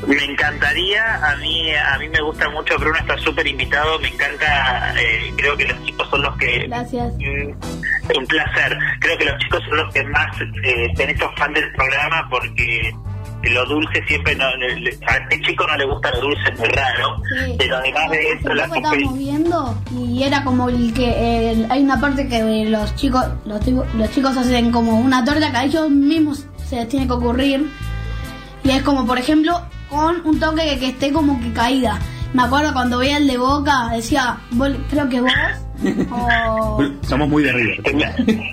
[0.07, 4.93] Me encantaría, a mí a mí me gusta mucho, Bruno está súper invitado, me encanta,
[4.99, 6.67] eh, creo que los chicos son los que...
[6.67, 7.13] Gracias.
[7.17, 11.53] Mm, un placer, creo que los chicos son los que más eh, son estos fans
[11.53, 12.93] del programa porque
[13.49, 17.17] lo dulce siempre, no, a este chico no le gusta lo dulce, es muy raro,
[17.45, 17.55] Sí.
[17.57, 21.99] pero además de eso, la estábamos viendo y era como el que el- hay una
[21.99, 26.45] parte que los chicos los, los chicos hacen como una torta que a ellos mismos
[26.67, 27.69] se les tiene que ocurrir
[28.63, 29.59] y es como por ejemplo
[29.89, 31.99] con un toque que, que esté como que caída.
[32.33, 35.31] Me acuerdo cuando veía el de Boca decía, "Vos- creo que vos
[36.11, 37.81] o somos muy de River.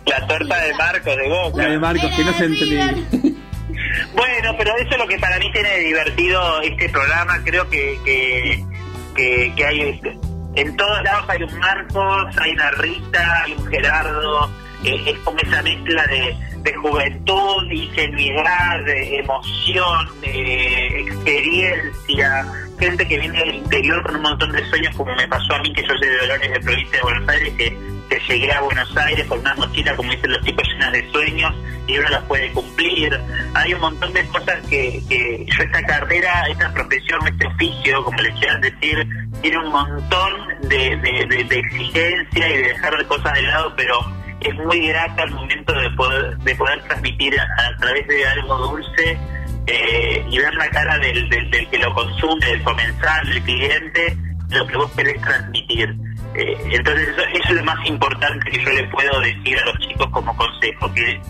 [0.07, 1.63] la torta de Marcos de Boca.
[1.63, 2.95] La de Marcos, que no se entendía.
[4.15, 7.43] Bueno, pero eso es lo que para mí tiene divertido este programa.
[7.45, 8.65] Creo que, que,
[9.15, 10.01] que, que hay
[10.55, 14.51] en todos lados hay un Marcos, hay una Rita, hay un Gerardo.
[14.85, 22.47] eh, es como esa mezcla de, de juventud, ingenuidad, de emoción, de experiencia.
[22.79, 25.73] Gente que viene del interior con un montón de sueños, como me pasó a mí,
[25.73, 27.77] que yo soy de Dolores de provincia de Buenos Aires, que,
[28.09, 31.55] que llegué a Buenos Aires con una mochila, como dicen los chicos, llenas de sueños
[31.87, 33.21] y uno las puede cumplir.
[33.55, 38.19] Hay un montón de cosas que, que yo esta carrera, esta profesión, este oficio, como
[38.21, 39.09] le quieran decir,
[39.43, 40.33] tiene un montón
[40.63, 43.99] de, de, exigencia y de dejar cosas de lado, pero
[44.41, 48.57] es muy grata al momento de poder, de poder transmitir a, a través de algo
[48.59, 49.19] dulce
[49.67, 54.17] eh, y ver la cara del, del, del que lo consume, del comensal, del cliente,
[54.51, 55.95] lo que vos querés transmitir.
[56.35, 60.09] Eh, entonces eso, es lo más importante que yo le puedo decir a los chicos
[60.11, 61.21] como consejo, que,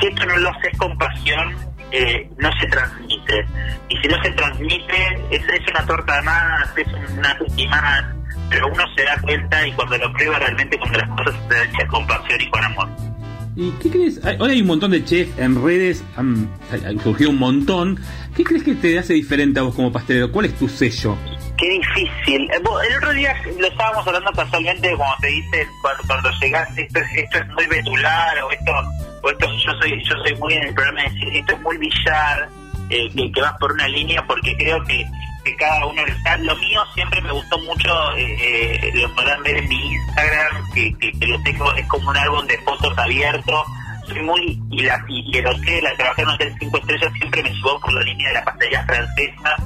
[0.00, 1.56] si esto no lo haces con pasión,
[1.90, 3.46] eh, no se transmite.
[3.88, 8.04] Y si no se transmite, es, una torta más, es una cookie más,
[8.50, 11.88] pero uno se da cuenta y cuando lo prueba realmente cuando las cosas se hechas
[11.88, 13.11] con pasión y con amor.
[13.54, 14.20] ¿Y qué crees?
[14.38, 18.00] Hoy hay un montón de chefs en redes, han, han surgido un montón.
[18.34, 20.32] ¿Qué crees que te hace diferente a vos como pastelero?
[20.32, 21.16] ¿Cuál es tu sello?
[21.58, 22.42] Qué difícil.
[22.50, 22.54] Eh,
[22.90, 26.98] El otro día lo estábamos hablando casualmente, como te dicen, cuando, cuando esto,
[27.38, 28.72] es- muy vetular, o esto,
[29.22, 31.76] o esto yo soy yo soy muy en el programa de decir, esto es muy
[31.76, 32.48] billar,
[32.88, 35.04] eh, que vas por una línea, porque creo que,
[35.44, 36.36] que cada uno está.
[36.38, 40.94] Lo mío siempre me gustó mucho, eh, eh, lo podrán ver en mi Instagram, que,
[40.98, 43.64] que, lo tengo, es como un álbum de fotos abierto.
[44.06, 47.50] Soy muy, y, la, y el hotel, al trabajar en hotel 5 estrellas, siempre me
[47.50, 49.56] llevó por la línea de la pastelería francesa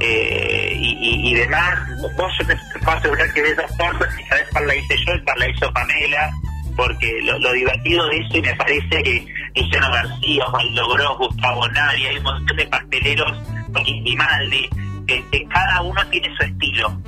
[0.00, 1.78] eh, y, y, y demás.
[2.16, 5.14] Vos yo te puedo asegurar que de esas tortas, si sabes cuál la hice yo,
[5.14, 6.30] y cuál la hizo Pamela,
[6.76, 9.26] porque lo, lo divertido de eso, y me parece que
[9.56, 13.32] Luciano García, Osvaldo Gustavo Nari, hay un montón de pasteleros,
[13.84, 17.00] Grimaldi, que, que cada uno tiene su estilo.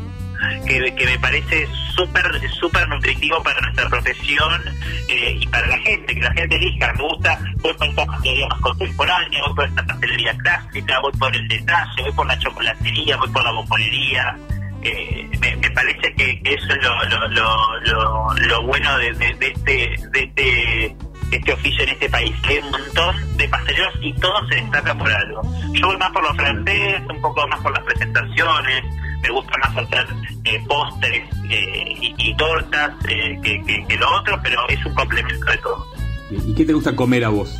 [0.64, 1.66] Que, que me parece
[1.96, 4.62] súper súper nutritivo para nuestra profesión
[5.08, 8.46] eh, y para la gente, que la gente elija, me gusta, voy por esta pastelería
[8.46, 13.16] más contemporánea, voy por esta pastelería clásica, voy por el detalle, voy por la chocolatería,
[13.16, 14.36] voy por la bombonería,
[14.82, 19.28] eh, me, me parece que, eso es lo, lo, lo, lo, lo bueno de, de,
[19.28, 19.72] este
[20.10, 20.96] de este
[21.30, 22.34] de este oficio en este país.
[22.44, 25.42] Hay un montón de pasteleros y todos se destacan por algo.
[25.72, 28.84] Yo voy más por lo francés, un poco más por las presentaciones,
[29.22, 30.06] me gusta más hacer
[30.44, 34.94] eh, pósteres eh, y, y tortas eh, que, que, que lo otro, pero es un
[34.94, 35.86] complemento de todo.
[36.30, 37.58] ¿Y qué te gusta comer a vos?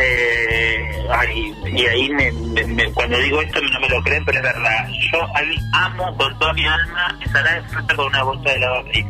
[0.00, 4.38] Eh, ay, y ahí me- me- me- cuando digo esto no me lo creen, pero
[4.38, 4.88] es verdad.
[5.12, 8.56] Yo a mí amo con toda mi alma ensalada de fruta con una bolsa de
[8.56, 9.06] helado frío.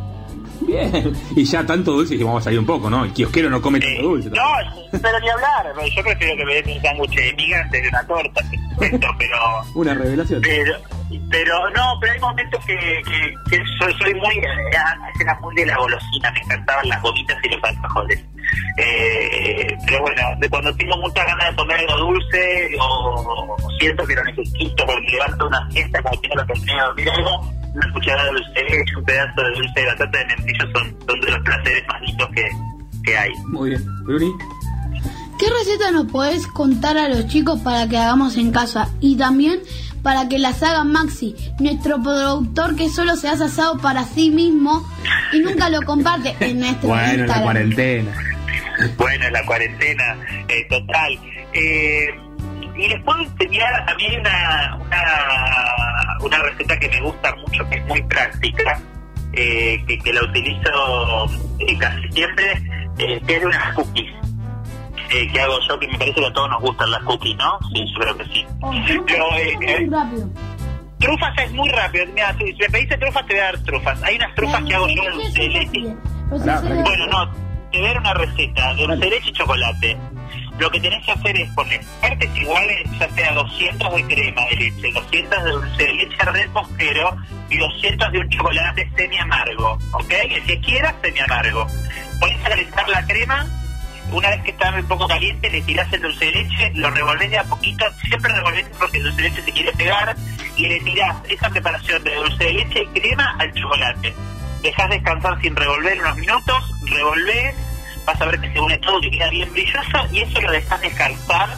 [0.61, 1.13] Bien.
[1.35, 3.03] Y ya tanto dulce que vamos a salir un poco, ¿no?
[3.05, 4.29] El kiosquero no come tanto dulce.
[4.29, 4.41] No,
[4.91, 5.65] pero ni hablar.
[5.95, 8.41] Yo prefiero que me den un sándwich de miga antes de una torta,
[8.79, 9.37] pero...
[9.75, 10.41] Una revelación.
[10.41, 10.73] Pero,
[11.29, 15.55] pero no, pero hay momentos que, que, que soy, soy muy, eh, antes era muy
[15.55, 18.23] de la golosina, me encantaban las gomitas y los alfajores.
[18.77, 24.05] Eh, pero bueno, de cuando tengo muchas ganas de comer algo dulce o, o siento
[24.05, 27.93] que lo necesito porque levanto una fiesta como tengo la oportunidad de dormir algo, una
[27.93, 31.39] cucharada de dulce un pedazo de dulce de batata de membrillo son, son de los
[31.39, 32.49] placeres más lindos que,
[33.03, 33.31] que hay.
[33.47, 33.85] Muy bien.
[34.03, 34.31] Bruni.
[35.37, 38.87] ¿Qué receta nos podés contar a los chicos para que hagamos en casa?
[39.01, 39.59] Y también
[40.05, 44.87] para que las haga Maxi, nuestro productor que solo se hace asado para sí mismo
[45.33, 47.43] y nunca lo comparte en nuestro Bueno, la Instagram.
[47.43, 48.11] cuarentena.
[48.97, 50.03] Bueno, la cuarentena,
[50.47, 51.19] eh, total.
[51.53, 52.05] Eh,
[52.77, 57.67] y les puedo enseñar, a mí hay una, una, una receta que me gusta mucho,
[57.69, 58.79] que es muy práctica,
[59.33, 61.25] eh, que, que la utilizo
[61.59, 62.51] eh, casi siempre,
[62.99, 64.11] eh, que es de unas cookies.
[65.11, 67.59] Eh, que hago yo, que me parece que a todos nos gustan las cookies, ¿no?
[67.73, 68.45] Sí, yo creo que sí.
[69.07, 70.29] Pero, eh, eh, rápido.
[70.99, 72.05] trufas es muy rápido.
[72.13, 74.03] Mira, si, me pediste trufas, te voy a dar trufas.
[74.03, 75.95] Hay unas trufas que hago yo de dulce de leche.
[76.29, 77.31] Bueno, no,
[77.71, 79.97] te voy a dar una receta de dulce de leche y chocolate.
[80.57, 84.55] Lo que tenés que hacer es poner partes iguales, ya sea 200 de crema de
[84.55, 87.17] leche, 200 de dulce de leche repostero
[87.49, 90.13] y 200 de un chocolate semi amargo, ¿ok?
[90.29, 91.67] El que quieras semi amargo.
[92.21, 93.47] Pones a calentar la crema,
[94.15, 97.29] una vez que está un poco caliente, le tirás el dulce de leche, lo revolvés
[97.29, 100.15] de a poquito, siempre revolvés porque el dulce de leche se quiere pegar,
[100.55, 104.15] y le tirás esa preparación de dulce de leche y crema al chocolate.
[104.63, 107.55] Dejás descansar sin revolver unos minutos, revolvés,
[108.05, 110.79] vas a ver que se une todo, que queda bien brilloso, y eso lo dejas
[110.79, 111.49] descansar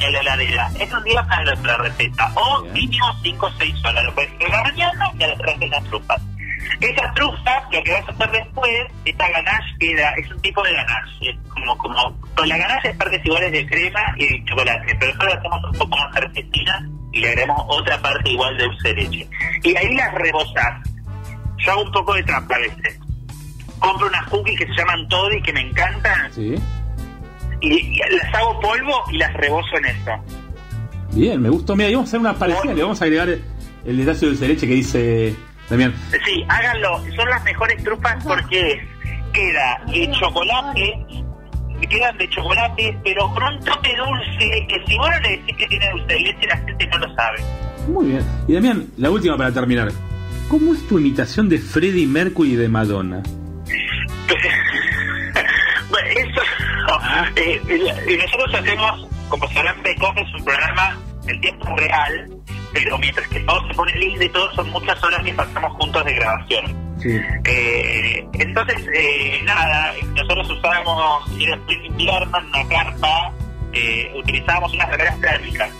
[0.00, 0.70] en la heladera.
[0.80, 4.48] Es un día para la receta, o mínimo 5 o 6 horas, lo puedes hacer
[4.48, 6.22] la mañana y a las 3 de las trupas.
[6.80, 8.70] Esa trufa, lo que vas a hacer después,
[9.04, 12.96] esta ganache queda, es un tipo de ganache, es como, como, con la ganache es
[12.96, 16.88] partes iguales de crema y de chocolate, pero nosotros la hacemos un poco más argentina
[17.12, 19.28] y le agregamos otra parte igual de dulce de leche.
[19.64, 20.88] Y ahí las rebozás.
[21.58, 23.00] Yo hago un poco de trampa a veces.
[23.80, 26.54] Compro unas cookies que se llaman Toddy, que me encantan, Sí.
[27.60, 30.10] y, y las hago polvo y las rebozo en eso.
[31.12, 31.74] Bien, me gustó.
[31.74, 32.74] Mira, y vamos a hacer una parecida.
[32.74, 35.34] Le vamos a agregar el detalle de dulce de leche que dice
[35.70, 35.94] Damián.
[36.24, 36.98] Sí, háganlo.
[37.14, 38.86] Son las mejores trufas porque
[39.32, 41.06] queda de chocolate,
[41.88, 45.66] quedan de chocolate, pero con un toque dulce que si vos no le decís que
[45.66, 47.38] tiene dulce de leche, la gente no lo sabe.
[47.88, 48.22] Muy bien.
[48.46, 49.88] Y Damián, la última para terminar.
[50.48, 53.22] ¿Cómo es tu imitación de Freddie Mercury y de Madonna?
[55.90, 56.40] Bueno, eso.
[57.36, 57.60] eh,
[58.08, 62.30] y nosotros hacemos, como sabrán, Becoff es un programa en tiempo real,
[62.84, 66.04] pero mientras que todo se pone lindo y todo, son muchas horas que pasamos juntos
[66.04, 66.64] de grabación.
[67.00, 67.20] Sí.
[67.44, 73.32] Eh, entonces, eh, nada, nosotros usábamos, después de invierno en una carpa,
[73.72, 75.70] eh, utilizábamos unas remeras térmicas.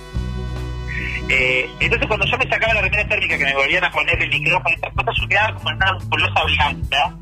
[1.28, 4.30] Eh, entonces cuando yo me sacaba la remera térmica que me volvían a poner el
[4.30, 7.14] micrófono estas cosas, yo quedaba como en una musculosa blanca.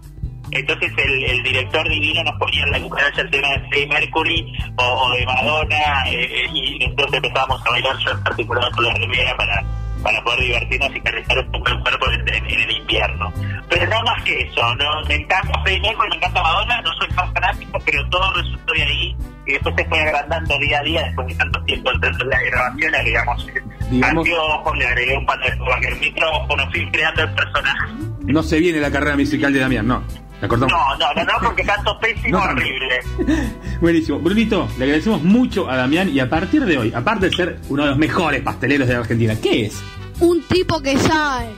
[0.51, 4.85] Entonces el, el director divino nos ponía en la cucaracha tema de Freddie Mercury o,
[4.85, 5.77] o de Madonna
[6.09, 9.65] eh, eh, y entonces empezábamos a bailar yo en particular con la remera para,
[10.07, 13.33] para poder divertirnos y calentar un poco el cuerpo en, en- en el invierno.
[13.69, 17.09] Pero no más que eso, no me encanta Freddie Mercury, me encanta Madonna, no soy
[17.11, 19.17] fan fanático, pero todo resultó de ahí
[19.47, 22.95] y después se fue agrandando día a día después de tanto tiempo entre la grabación,
[22.95, 23.47] agregamos
[23.91, 27.93] Digamos- anteojos, le agregué un par de cosas que el micrófono, fui creando el personaje.
[28.27, 30.03] No se viene la carrera musical de Damián, no.
[30.43, 32.45] No, no, no, no, porque canto pésimo, no.
[32.45, 33.01] horrible.
[33.81, 34.19] Buenísimo.
[34.19, 37.85] Brunito, le agradecemos mucho a Damián y a partir de hoy, aparte de ser uno
[37.85, 39.83] de los mejores pasteleros de la Argentina, ¿qué es?
[40.21, 41.55] Un tipo que sabe.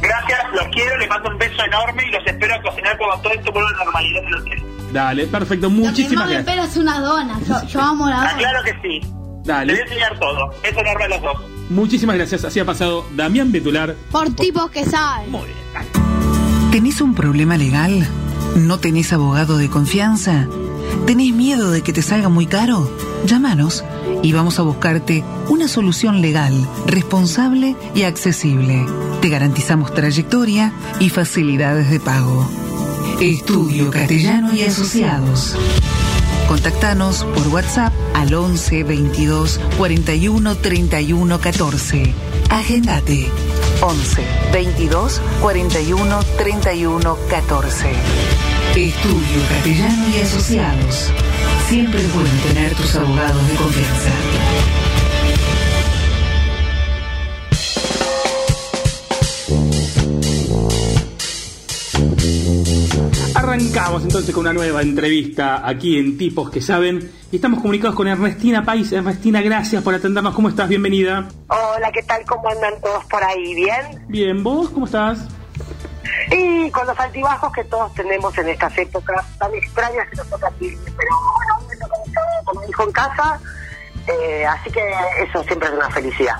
[0.00, 3.32] Gracias, los quiero, les mando un beso enorme y los espero a cocinar cuando todo
[3.34, 4.62] esto vuelva a la normalidad hotel.
[4.92, 6.48] Dale, perfecto, Lo que muchísimas más me gracias.
[6.48, 7.40] espera es una dona.
[7.46, 8.36] Yo, yo amo la Ah, dona.
[8.38, 9.00] claro que sí.
[9.00, 10.48] Les Dale, voy a enseñar todo.
[10.62, 11.36] Beso enorme a los dos.
[11.68, 12.44] muchísimas gracias.
[12.44, 13.94] Así ha pasado Damián Betular.
[14.10, 15.30] Por tipos que saben.
[15.30, 16.70] Muy bien.
[16.70, 18.06] ¿Tenés un problema legal?
[18.56, 20.46] ¿No tenés abogado de confianza?
[21.06, 22.90] ¿Tenés miedo de que te salga muy caro?
[23.26, 23.84] Llámanos
[24.22, 26.52] y vamos a buscarte una solución legal,
[26.86, 28.84] responsable y accesible.
[29.20, 32.48] Te garantizamos trayectoria y facilidades de pago.
[33.20, 35.56] Estudio Castellano y Asociados.
[36.48, 42.14] Contactanos por WhatsApp al 11 22 41 31 14.
[42.50, 43.30] Agendate
[43.82, 47.86] 11 22 41 31 14.
[48.74, 51.12] Estudio Castellano y Asociados.
[51.68, 52.12] Siempre es
[52.42, 54.10] tener tus abogados de confianza.
[63.56, 68.06] Arrancamos entonces con una nueva entrevista aquí en Tipos que Saben y estamos comunicados con
[68.06, 68.92] Ernestina Pais.
[68.92, 70.34] Ernestina, gracias por atendernos.
[70.34, 70.68] ¿Cómo estás?
[70.68, 71.26] Bienvenida.
[71.48, 72.22] Hola, ¿qué tal?
[72.26, 73.54] ¿Cómo andan todos por ahí?
[73.54, 74.04] ¿Bien?
[74.08, 75.26] Bien, ¿vos cómo estás?
[76.30, 80.50] Y con los altibajos que todos tenemos en estas épocas tan extrañas que nos toca
[80.60, 80.78] vivir.
[80.84, 83.40] Pero bueno, me toca todo, como dijo en casa,
[84.06, 84.82] eh, así que
[85.26, 86.36] eso siempre es una felicidad.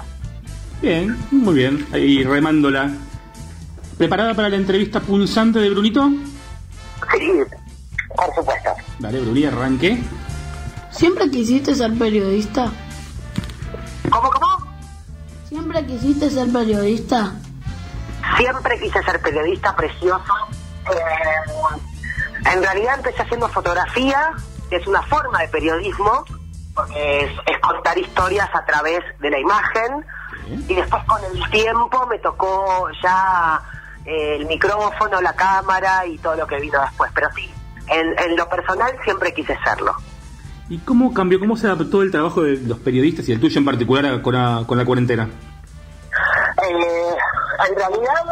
[0.83, 1.87] Bien, muy bien.
[1.95, 2.91] Ahí remándola.
[3.97, 6.11] ¿Preparada para la entrevista punzante de Brunito?
[7.19, 7.33] Sí,
[8.15, 8.71] por supuesto.
[8.99, 10.03] Dale, Bruni, arranque.
[10.91, 12.73] ¿Siempre quisiste ser periodista?
[14.11, 14.67] ¿Cómo, cómo?
[15.49, 17.33] ¿Siempre quisiste ser periodista?
[18.37, 20.33] Siempre quise ser periodista precioso.
[20.91, 24.33] Eh, en realidad empecé haciendo fotografía,
[24.71, 26.25] que es una forma de periodismo,
[26.75, 30.05] porque es, es contar historias a través de la imagen.
[30.69, 33.61] Y después con el tiempo me tocó ya
[34.07, 37.11] el micrófono, la cámara y todo lo que vino después.
[37.15, 37.51] Pero sí,
[37.89, 39.95] en, en lo personal siempre quise serlo.
[40.69, 43.65] ¿Y cómo cambió, cómo se adaptó el trabajo de los periodistas y el tuyo en
[43.65, 45.29] particular con la, con la cuarentena?
[46.69, 47.15] Eh,
[47.69, 48.25] en realidad,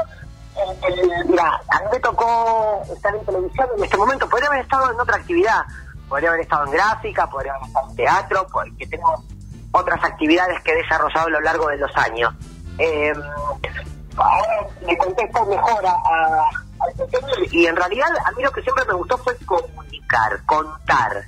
[0.89, 4.29] el- el- mira, a mí me tocó estar en televisión en este momento.
[4.29, 5.63] Podría haber estado en otra actividad.
[6.09, 9.25] Podría haber estado en gráfica, podría haber estado en teatro, porque tengo
[9.73, 12.33] otras actividades que he desarrollado a lo largo de los años.
[12.79, 13.13] Eh,
[14.16, 16.51] ahora me contesto mejor a,
[17.51, 21.24] y en realidad a mí lo que siempre me gustó fue comunicar, contar,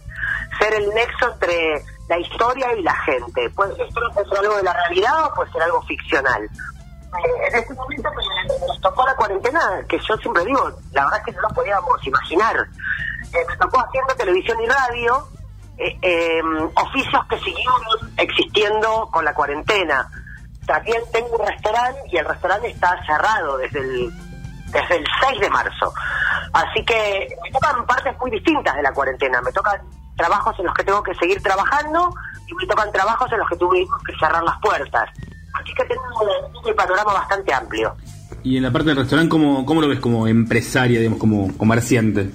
[0.59, 3.43] ser el nexo entre la historia y la gente.
[3.43, 6.43] Ser, puede ser algo de la realidad o puede ser algo ficcional.
[6.45, 8.27] Eh, en este momento pues,
[8.67, 12.07] nos tocó la cuarentena, que yo siempre digo, la verdad es que no lo podíamos
[12.07, 12.57] imaginar.
[13.33, 15.29] Eh, me tocó haciendo televisión y radio,
[15.79, 16.43] eh, eh,
[16.75, 17.83] oficios que siguieron
[18.17, 20.09] existiendo con la cuarentena.
[20.67, 24.11] También tengo un restaurante y el restaurante está cerrado desde el,
[24.73, 25.93] desde el 6 de marzo.
[26.53, 29.41] Así que me tocan partes muy distintas de la cuarentena.
[29.43, 29.81] Me tocan
[30.17, 32.13] trabajos en los que tengo que seguir trabajando
[32.47, 35.09] y me tocan trabajos en los que tuvimos que cerrar las puertas.
[35.55, 36.03] Así que tengo
[36.65, 37.95] un panorama bastante amplio.
[38.43, 42.31] Y en la parte del restaurante, ¿cómo, cómo lo ves como empresaria, digamos, como comerciante?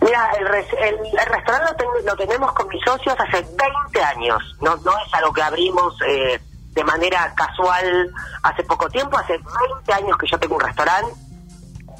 [0.00, 4.42] Mira, el, el, el restaurante lo, tengo- lo tenemos con mis socios hace 20 años.
[4.60, 6.40] No, no es algo que abrimos eh,
[6.72, 8.12] de manera casual
[8.42, 9.18] hace poco tiempo.
[9.18, 11.12] Hace 20 años que yo tengo un restaurante.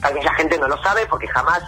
[0.00, 1.62] Tal vez la gente no lo sabe porque jamás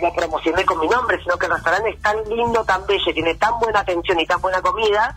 [0.00, 3.34] lo promocioné con mi nombre, sino que el restaurante es tan lindo, tan bello, tiene
[3.34, 5.14] tan buena atención y tan buena comida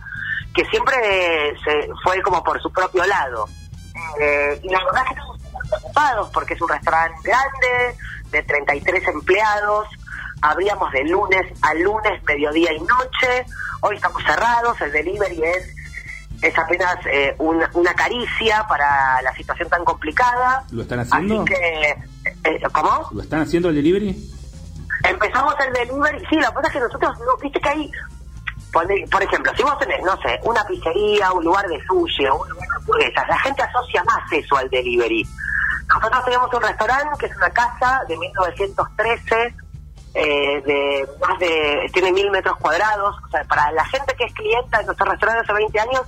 [0.54, 3.48] que siempre se fue como por su propio lado.
[4.20, 5.38] Eh, y la verdad es que estamos
[5.68, 7.96] preocupados porque es un restaurante grande,
[8.30, 9.88] de 33 empleados,
[10.42, 13.46] abríamos de lunes a lunes, mediodía y noche,
[13.80, 15.83] hoy estamos cerrados, el delivery es,
[16.42, 20.64] es apenas eh, una, una caricia para la situación tan complicada.
[20.70, 21.42] ¿Lo están haciendo?
[21.42, 21.90] Así que,
[22.44, 23.08] eh, ¿cómo?
[23.12, 24.30] ¿Lo están haciendo el delivery?
[25.04, 27.90] Empezamos el delivery, sí, la cosa es que nosotros, no, viste que hay,
[28.72, 32.48] por ejemplo, si vos tenés, no sé, una pizzería, un lugar de sushi, o un
[32.48, 35.26] lugar de hamburguesas, la gente asocia más eso al delivery.
[35.88, 39.54] Nosotros tenemos un restaurante que es una casa de 1913,
[40.14, 44.32] eh, de más de, tiene mil metros cuadrados, o sea, para la gente que es
[44.32, 46.02] clienta de nuestro restaurante hace 20 años,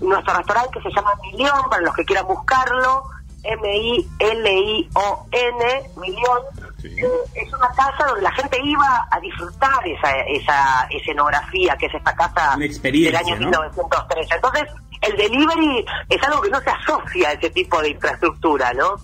[0.00, 3.04] nuestro restaurante que se llama Milión, para los que quieran buscarlo,
[3.42, 4.90] M-I-L-I-O-N,
[5.96, 6.42] Milión,
[6.84, 11.94] eh, es una casa donde la gente iba a disfrutar esa, esa escenografía que es
[11.94, 13.46] esta casa del año ¿no?
[13.46, 14.34] 1913.
[14.34, 14.64] Entonces,
[15.00, 18.96] el delivery es algo que no se asocia a ese tipo de infraestructura, ¿no?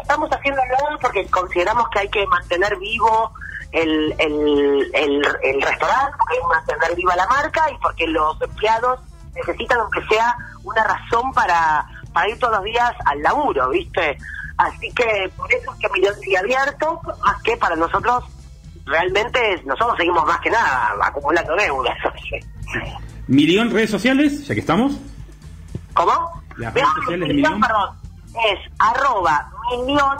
[0.00, 3.32] Estamos haciéndolo porque consideramos que hay que mantener vivo
[3.72, 8.40] el, el, el, el restaurante, porque hay que mantener viva la marca y porque los
[8.42, 9.00] empleados
[9.34, 14.18] necesitan aunque sea una razón para, para ir todos los días al laburo, ¿viste?
[14.56, 18.24] Así que por eso es que Millón sigue abierto, más que para nosotros
[18.84, 21.96] realmente nosotros seguimos más que nada acumulando deudas.
[23.26, 24.98] Milión redes sociales, ya que estamos.
[25.94, 26.42] ¿Cómo?
[26.56, 27.60] Las redes sociales de Milión.
[27.60, 27.99] perdón,
[28.34, 30.16] es arroba milión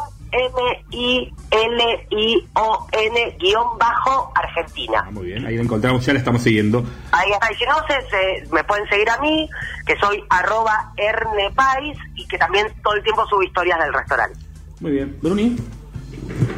[2.01, 5.03] M-I-L-I-O-N guion bajo Argentina.
[5.11, 6.85] Muy bien, ahí la encontramos, ya la estamos siguiendo.
[7.13, 7.53] Ahí está.
[7.53, 9.49] Y si no, se, se- me pueden seguir a mí,
[9.87, 14.39] que soy arroba ernepais y que también todo el tiempo subo historias del restaurante.
[14.81, 15.19] Muy bien.
[15.21, 15.57] Bruni.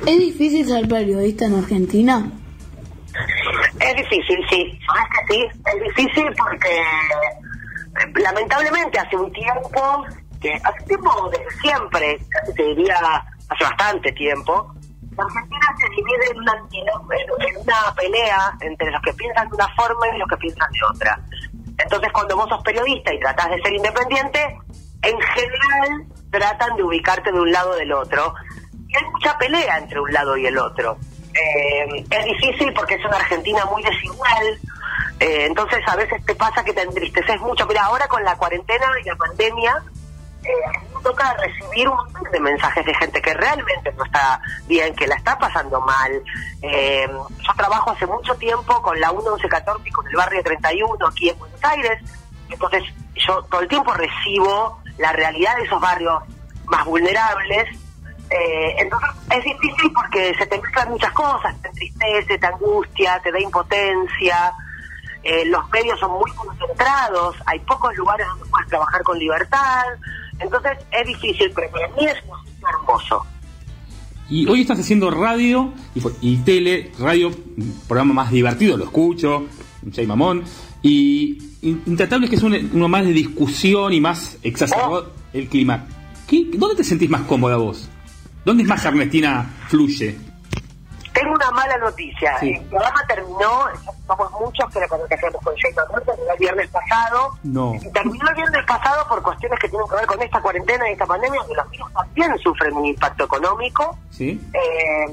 [0.07, 2.31] ¿Es difícil ser periodista en Argentina?
[3.81, 4.79] Es difícil, sí.
[4.87, 5.47] ¿Sabes que sí?
[5.66, 10.05] Es difícil porque eh, lamentablemente hace un tiempo,
[10.43, 12.97] que hace tiempo desde siempre, casi te diría
[13.48, 14.74] hace bastante tiempo,
[15.16, 20.19] la Argentina se divide en una, pelea entre los que piensan de una forma y
[20.19, 21.20] los que piensan de otra.
[21.78, 24.59] Entonces cuando vos sos periodista y tratás de ser independiente,
[25.02, 28.35] en general tratan de ubicarte de un lado del otro.
[28.89, 30.98] Y hay mucha pelea entre un lado y el otro.
[31.35, 34.59] Eh, es difícil porque es una Argentina muy desigual.
[35.20, 37.66] eh, entonces a veces te pasa que te entristeces mucho.
[37.66, 39.82] Mira, ahora con la cuarentena y la pandemia,
[40.44, 45.06] eh, toca recibir un montón de mensajes de gente que realmente no está bien, que
[45.06, 46.23] la está pasando mal.
[46.62, 51.28] Eh, yo trabajo hace mucho tiempo con la 1114 y con el barrio 31 aquí
[51.28, 51.98] en Buenos Aires.
[52.48, 52.82] Entonces
[53.14, 56.23] yo todo el tiempo recibo la realidad de esos barrios
[56.66, 57.69] más vulnerables.
[58.31, 63.32] Eh, entonces es difícil porque se te mezclan muchas cosas, te entristece, te angustia, te
[63.32, 64.55] da impotencia.
[65.23, 69.85] Eh, los medios son muy concentrados, hay pocos lugares donde puedes trabajar con libertad.
[70.43, 72.16] Entonces es difícil, pero para mí es
[72.69, 73.24] hermoso.
[74.28, 77.31] Y hoy estás haciendo radio y, y tele, radio,
[77.86, 79.47] programa más divertido, lo escucho,
[79.82, 80.43] un Chay Mamón.
[80.82, 85.86] Y in- Intratable que es un- uno más de discusión y más exacerbado el clima.
[86.27, 87.89] ¿Qué, ¿Dónde te sentís más cómoda vos?
[88.44, 90.16] ¿Dónde es más Ernestina fluye?
[91.12, 92.39] Tengo una mala noticia.
[92.39, 92.52] Sí.
[92.52, 93.64] El programa terminó,
[94.06, 97.39] somos muchos que lo que hacemos con Jake Muerto, terminó el viernes pasado.
[97.43, 97.74] No.
[97.74, 100.93] Y terminó el viernes pasado por cuestiones que tienen que ver con esta cuarentena y
[100.93, 103.98] esta pandemia, que los virus también sufren un impacto económico.
[104.10, 104.40] ¿Sí?
[104.55, 105.06] Eh,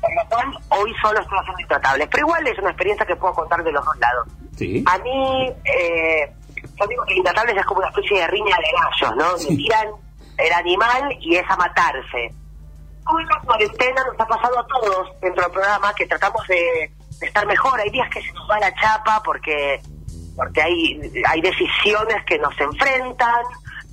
[0.00, 2.08] por lo cual, hoy solo estoy haciendo intratables.
[2.10, 4.28] Pero igual es una experiencia que puedo contar de los dos lados.
[4.56, 4.82] Sí.
[4.86, 6.32] A mí, eh,
[6.80, 9.50] yo digo que Intratables es como una especie de riña de gallos, ¿no?
[9.50, 9.88] Me tiran
[10.38, 12.32] el animal y es a matarse.
[13.18, 17.78] La cuarentena nos ha pasado a todos dentro del programa que tratamos de, estar mejor.
[17.80, 19.80] Hay días que se nos va la chapa porque
[20.36, 23.44] porque hay, hay decisiones que nos enfrentan,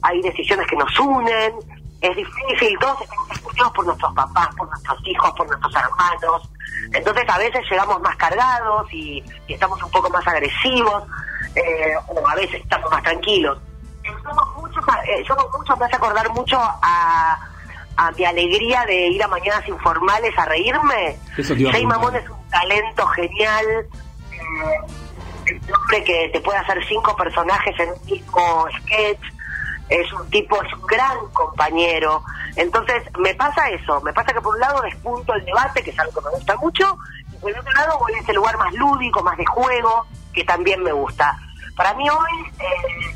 [0.01, 1.53] hay decisiones que nos unen.
[1.99, 6.49] Es difícil, todos estamos escuchados por nuestros papás, por nuestros hijos, por nuestros hermanos.
[6.93, 11.03] Entonces a veces llegamos más cargados y, estamos un poco más agresivos,
[11.55, 13.57] eh, o a veces estamos más tranquilos.
[14.03, 17.37] Eh, Somos muchos, eh, somos muchos, me hace acordar mucho a,
[17.97, 21.17] a mi alegría de ir a Mañanas Informales a reírme.
[21.35, 21.99] Eso te iba a Jay preguntar.
[21.99, 23.65] Mamón es un talento genial,
[24.31, 29.21] eh, un hombre que te puede hacer cinco personajes en un mismo sketch,
[29.89, 32.23] es un tipo, es un gran compañero.
[32.55, 35.99] Entonces, me pasa eso, me pasa que por un lado despunto el debate, que es
[35.99, 36.97] algo que me gusta mucho,
[37.33, 40.43] y por el otro lado voy a ese lugar más lúdico, más de juego, que
[40.43, 41.37] también me gusta.
[41.75, 43.15] Para mí hoy, eh,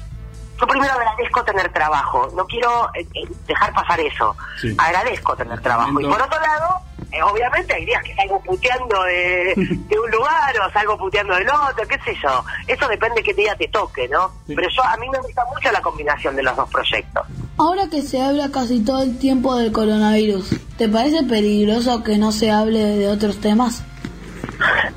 [0.61, 4.35] yo primero agradezco tener trabajo, no quiero eh, eh, dejar pasar eso.
[4.61, 4.75] Sí.
[4.77, 5.99] Agradezco tener trabajo.
[5.99, 6.81] Y por otro lado,
[7.11, 9.53] eh, obviamente hay días que salgo puteando de,
[9.89, 12.45] de un lugar o salgo puteando del otro, qué sé yo.
[12.67, 14.31] Eso depende de qué día te toque, ¿no?
[14.47, 17.25] Pero yo a mí me gusta mucho la combinación de los dos proyectos.
[17.57, 22.31] Ahora que se habla casi todo el tiempo del coronavirus, ¿te parece peligroso que no
[22.31, 23.83] se hable de otros temas?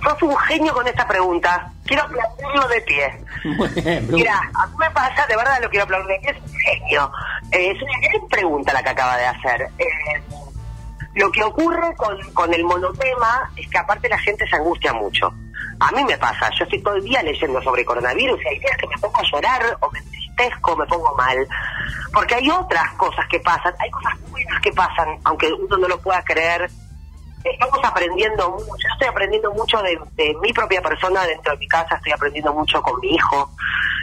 [0.03, 1.71] Sos un genio con esta pregunta.
[1.85, 3.25] Quiero aplaudirlo de pie.
[4.09, 7.13] Mira, a mí me pasa, de verdad lo quiero aplaudir de pie, es un genio.
[7.53, 9.63] Eh, es una gran pregunta la que acaba de hacer.
[9.79, 10.23] Eh,
[11.15, 15.33] lo que ocurre con, con el monotema es que aparte la gente se angustia mucho.
[15.81, 18.77] A mí me pasa, yo estoy todo el día leyendo sobre coronavirus y hay días
[18.77, 21.47] que me pongo a llorar o me entristezco, me pongo mal.
[22.13, 26.01] Porque hay otras cosas que pasan, hay cosas buenas que pasan, aunque uno no lo
[26.01, 26.71] pueda creer.
[27.45, 31.69] Estamos aprendiendo mucho, yo estoy aprendiendo mucho de, de mi propia persona dentro de mi
[31.69, 33.51] casa, estoy aprendiendo mucho con mi hijo,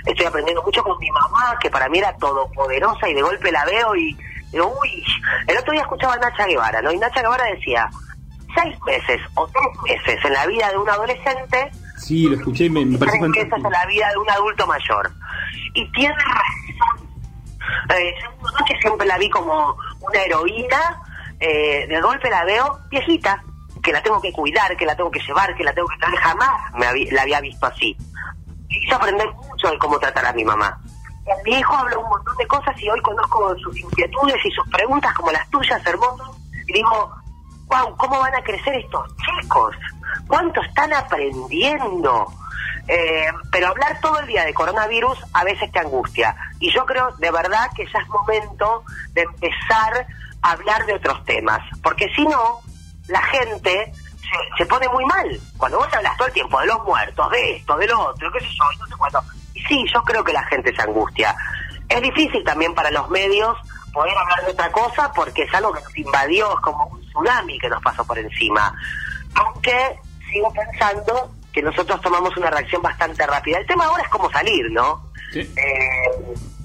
[0.05, 3.65] estoy aprendiendo mucho con mi mamá, que para mí era todopoderosa y de golpe la
[3.65, 4.15] veo y
[4.51, 5.03] digo, uy,
[5.47, 6.91] el otro día escuchaba a Nacha Guevara, ¿no?
[6.91, 7.89] Y Nacha Guevara decía,
[8.55, 12.69] seis meses o tres meses en la vida de un adolescente, Sí, lo escuché y
[12.71, 13.67] me, me tres meses fantástico.
[13.67, 15.11] en la vida de un adulto mayor.
[15.75, 17.07] Y tiene razón.
[17.95, 20.99] Eh, yo no que siempre la vi como una heroína,
[21.41, 23.43] eh, de golpe la veo viejita,
[23.83, 26.15] que la tengo que cuidar, que la tengo que llevar, que la tengo que traer,
[26.17, 27.97] jamás me habí- la había visto así.
[28.69, 30.79] Y aprender mucho de cómo tratar a mi mamá.
[31.45, 35.13] Mi hijo habló un montón de cosas y hoy conozco sus inquietudes y sus preguntas
[35.13, 36.27] como las tuyas, hermosas,
[36.67, 37.11] y digo,
[37.67, 39.75] wow, ¿cómo van a crecer estos chicos?
[40.27, 42.27] ¿Cuánto están aprendiendo?
[42.87, 46.35] Eh, pero hablar todo el día de coronavirus a veces te angustia.
[46.59, 50.07] Y yo creo de verdad que ya es momento de empezar
[50.41, 51.59] hablar de otros temas.
[51.83, 52.59] Porque si no,
[53.07, 55.39] la gente se, se pone muy mal.
[55.57, 58.39] Cuando vos hablas todo el tiempo de los muertos, de esto, de lo otro, qué
[58.39, 59.23] sé yo, y no sé cuánto.
[59.53, 61.35] Y sí, yo creo que la gente se angustia.
[61.89, 63.57] Es difícil también para los medios
[63.91, 67.59] poder hablar de otra cosa porque es algo que nos invadió, es como un tsunami
[67.59, 68.73] que nos pasó por encima.
[69.35, 69.99] Aunque
[70.31, 73.57] sigo pensando que nosotros tomamos una reacción bastante rápida.
[73.57, 75.11] El tema ahora es cómo salir, ¿no?
[75.33, 75.45] Eh,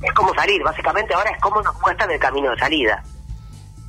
[0.03, 3.03] es cómo salir, básicamente ahora es cómo nos muestran el camino de salida.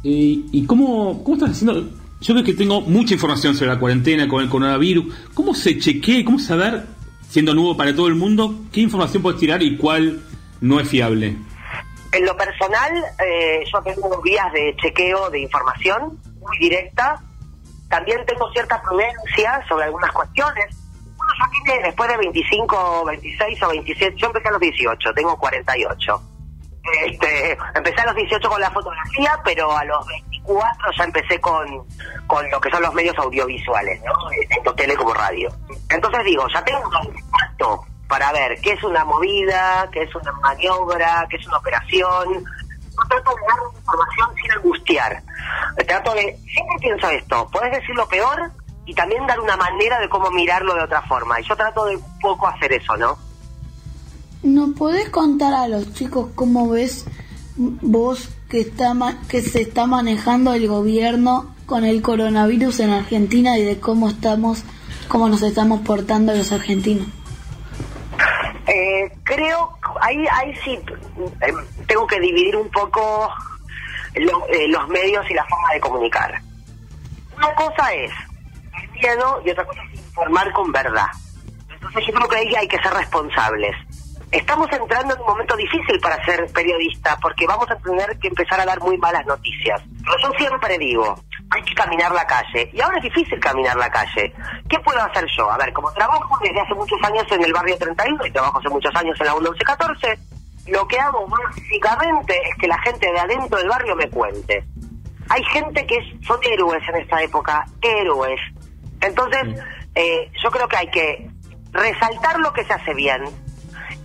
[0.03, 1.90] Eh, ¿Y cómo, cómo estás haciendo?
[2.19, 5.14] Yo veo que tengo mucha información sobre la cuarentena con el coronavirus.
[5.34, 6.26] ¿Cómo se chequea?
[6.26, 6.86] ¿Cómo saber,
[7.30, 10.24] siendo nuevo para todo el mundo, qué información puedes tirar y cuál
[10.61, 11.36] no es fiable?
[12.11, 12.91] En lo personal,
[13.24, 17.22] eh, yo tengo vías de chequeo de información muy directa.
[17.90, 20.76] También tengo cierta prudencia sobre algunas cuestiones.
[21.15, 25.38] Bueno, yo vine después de 25, 26 o 27, yo empecé a los 18, tengo
[25.38, 26.22] 48.
[27.05, 31.85] Este, empecé a los 18 con la fotografía, pero a los 24 ya empecé con,
[32.27, 34.14] con lo que son los medios audiovisuales, ¿no?
[34.49, 35.49] Tanto tele como radio.
[35.89, 40.31] Entonces digo, ya tengo un olfato para ver qué es una movida, qué es una
[40.34, 42.45] maniobra, qué es una operación.
[42.95, 45.23] Yo trato de dar información sin angustiar.
[45.85, 48.51] Trato de, siempre pienso esto, podés decir lo peor
[48.85, 51.39] y también dar una manera de cómo mirarlo de otra forma.
[51.39, 53.18] Y yo trato de un poco hacer eso, ¿no?
[54.48, 57.06] ¿Nos podés contar a los chicos cómo ves
[57.57, 58.95] vos que, está
[59.28, 64.64] que se está manejando el gobierno con el coronavirus en Argentina y de cómo estamos,
[65.10, 67.07] cómo nos estamos portando los argentinos?
[68.68, 70.80] Eh, creo, ahí, ahí sí
[71.41, 71.53] eh,
[71.86, 73.30] tengo que dividir un poco
[74.14, 76.41] eh, los medios y la forma de comunicar.
[77.36, 78.11] Una cosa es
[78.82, 81.07] el miedo y otra cosa es informar con verdad.
[81.69, 83.76] Entonces yo creo que ahí hay que ser responsables.
[84.31, 88.59] Estamos entrando en un momento difícil para ser periodista porque vamos a tener que empezar
[88.59, 89.81] a dar muy malas noticias.
[90.03, 91.15] Pero yo siempre digo,
[91.49, 92.69] hay que caminar la calle.
[92.73, 94.33] Y ahora es difícil caminar la calle.
[94.69, 95.49] ¿Qué puedo hacer yo?
[95.49, 98.69] A ver, como trabajo desde hace muchos años en el barrio 31 y trabajo hace
[98.69, 100.19] muchos años en la 1114,
[100.67, 104.65] lo que hago básicamente es que la gente de adentro del barrio me cuente.
[105.29, 108.41] Hay gente que es- son héroes en esta época, héroes.
[108.99, 109.63] Entonces,
[109.95, 111.29] eh, yo creo que hay que
[111.71, 113.23] resaltar lo que se hace bien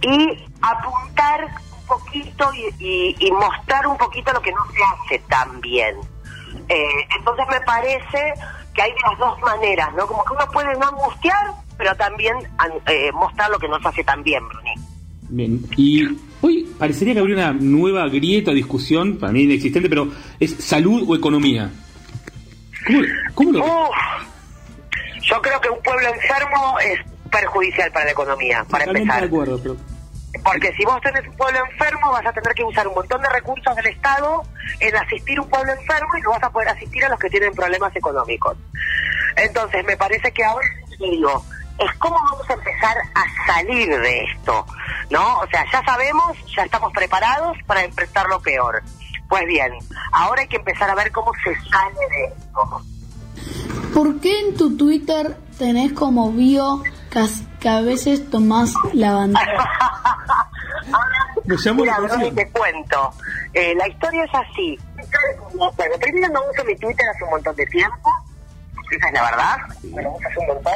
[0.03, 1.45] y apuntar
[1.81, 4.79] un poquito y, y- y mostrar un poquito lo que no se
[5.17, 5.97] hace tan bien.
[6.69, 6.85] Eh,
[7.19, 8.35] entonces me parece
[8.75, 10.07] que hay de las dos maneras, ¿no?
[10.07, 12.37] Como que uno puede no angustiar, pero también
[12.87, 14.75] eh, mostrar lo que no se hace tan bien, Bruni.
[15.29, 16.05] Bien, y
[16.43, 20.09] hoy parecería que habría una nueva grieta o discusión, para mí inexistente, pero
[20.39, 21.71] es salud o economía.
[22.87, 23.01] ¿Cómo,
[23.35, 23.95] cómo lo Uf,
[25.23, 27.01] yo creo que un pueblo enfermo es
[27.31, 29.21] perjudicial para la economía, para Totalmente empezar.
[29.21, 29.77] de acuerdo, pero
[30.45, 33.29] Porque si vos tenés un pueblo enfermo, vas a tener que usar un montón de
[33.29, 34.43] recursos del Estado
[34.81, 37.29] en asistir a un pueblo enfermo y no vas a poder asistir a los que
[37.31, 38.57] tienen problemas económicos.
[39.37, 40.67] Entonces, me parece que ahora,
[40.99, 41.45] digo,
[41.79, 44.67] es cómo vamos a empezar a salir de esto,
[45.11, 45.39] ¿no?
[45.41, 48.83] O sea, ya sabemos, ya estamos preparados para enfrentar lo peor.
[49.29, 49.73] Pues bien,
[50.13, 52.83] ahora hay que empezar a ver cómo se sale de esto.
[53.95, 59.15] ¿Por qué en tu Twitter tenés como bio que, as- que a veces tomás la
[59.15, 59.71] bandera?
[61.45, 63.13] Me llamo Mira, la te cuento.
[63.55, 64.79] Eh, la historia es así.
[65.55, 68.11] Bueno, primero no uso mi Twitter hace un montón de tiempo.
[68.91, 69.57] Esa es la verdad.
[69.95, 70.73] Me lo uso hace un montón.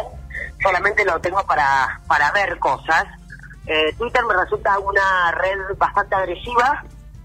[0.62, 3.04] Solamente lo tengo para, para ver cosas.
[3.66, 6.84] Eh, Twitter me resulta una red bastante agresiva.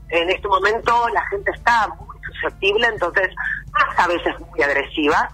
[0.09, 3.29] En este momento la gente está muy susceptible, entonces
[3.97, 5.29] a veces muy agresiva.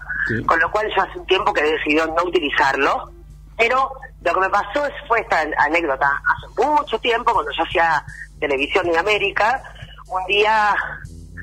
[0.46, 3.10] Con lo cual yo hace un tiempo que decidió no utilizarlo.
[3.56, 3.90] Pero
[4.22, 6.10] lo que me pasó es, fue esta anécdota.
[6.24, 8.04] Hace mucho tiempo, cuando yo hacía
[8.40, 9.62] televisión en América,
[10.08, 10.74] un día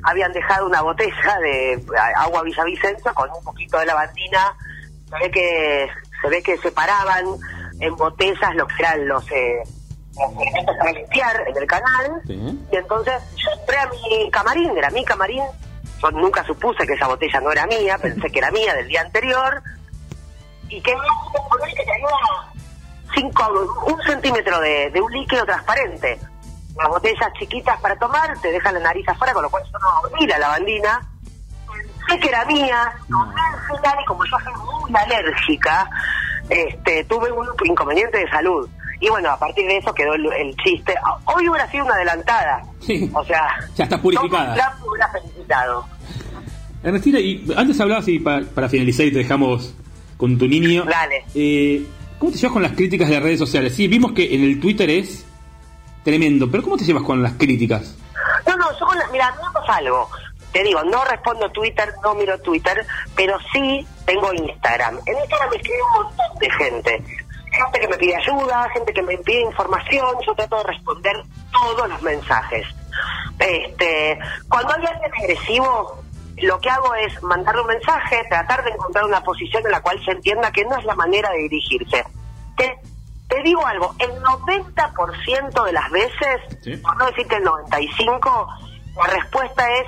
[0.03, 1.81] habían dejado una botella de
[2.18, 4.56] agua Villavicencio con un poquito de lavandina.
[5.10, 5.89] Se ve que
[6.22, 7.26] se ve que separaban
[7.80, 9.64] en botellas lo que eran los, eh,
[10.18, 12.22] elementos para limpiar en el canal.
[12.27, 15.43] Y entonces yo entré a mi camarín, era mi camarín.
[16.02, 19.02] Yo nunca supuse que esa botella no era mía, pensé que era mía del día
[19.02, 19.61] anterior.
[20.68, 22.07] Y que que tenía
[23.16, 23.44] cinco,
[23.88, 26.20] un centímetro de, de un líquido transparente.
[26.78, 29.90] Las botellas chiquitas para tomar te dejan la nariz afuera, con lo cual yo no
[30.08, 31.10] abrí la lavandina.
[32.08, 34.54] Sé que era mía, al final y como yo soy
[34.90, 35.90] muy alérgica,
[36.50, 38.70] este, tuve un inconveniente de salud.
[39.00, 40.94] Y bueno, a partir de eso quedó el, el chiste.
[41.26, 42.64] Hoy hubiera sido una adelantada.
[43.14, 44.56] O sea, ya está purificada.
[44.80, 45.86] Me hubiera felicitado.
[46.84, 49.74] Ernestina, y antes hablabas, y para, para finalizar y te dejamos
[50.18, 50.86] con tu niño.
[50.86, 51.26] Dale.
[51.34, 51.86] Eh,
[52.20, 53.76] ¿Cómo te llevas con las críticas de las redes sociales?
[53.76, 55.26] Sí, vimos que en el Twitter es
[56.04, 57.96] tremendo, pero ¿cómo te llevas con las críticas?
[58.48, 60.10] No, no, yo con la- mira, no pasa algo.
[60.52, 62.86] Te digo, no respondo Twitter, no miro Twitter,
[63.16, 65.00] pero sí tengo Instagram.
[65.06, 67.04] En Instagram me escribe un montón de gente.
[67.52, 71.16] Gente que me pide ayuda, gente que me pide información, yo trato de responder
[71.52, 72.66] todos los mensajes.
[73.40, 74.18] Este,
[74.48, 76.04] cuando hay alguien agresivo,
[76.38, 80.03] lo que hago es mandarle un mensaje, tratar de encontrar una posición en la cual
[80.03, 82.03] se entienda que no es la manera de dirigirse.
[82.57, 82.78] Te,
[83.28, 88.48] te digo algo, el 90% de las veces, por no decir que el 95%,
[88.98, 89.88] la respuesta es,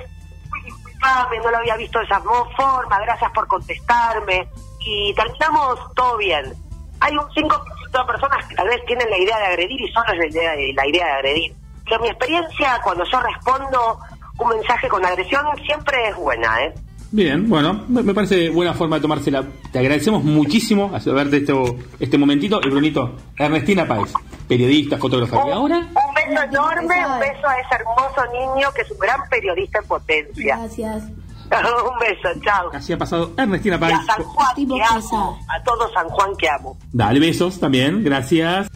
[0.52, 4.48] "Uy, disculpame, no lo había visto de esa forma, gracias por contestarme,
[4.80, 6.52] y terminamos todo bien.
[7.00, 10.12] Hay un 5% de personas que tal vez tienen la idea de agredir y solo
[10.12, 11.56] es la idea de, la idea de agredir.
[11.84, 14.00] Pero mi experiencia cuando yo respondo
[14.38, 16.74] un mensaje con agresión siempre es buena, ¿eh?
[17.10, 19.42] Bien, bueno, me, parece buena forma de tomársela.
[19.72, 22.60] Te agradecemos muchísimo haberte esto, este momentito.
[22.62, 24.12] Y Brunito, Ernestina Páez,
[24.46, 25.36] periodista, fotógrafa.
[25.48, 29.20] Y ahora, Un beso enorme, un beso a ese hermoso niño que es un gran
[29.30, 30.56] periodista en potencia.
[30.58, 31.04] Gracias.
[31.50, 32.70] un beso, chao.
[32.74, 33.94] así ha pasado Ernestina Y Páez.
[33.94, 36.76] a San Juan que amo, a todo San Juan que amo.
[36.92, 38.68] Dale besos también, gracias.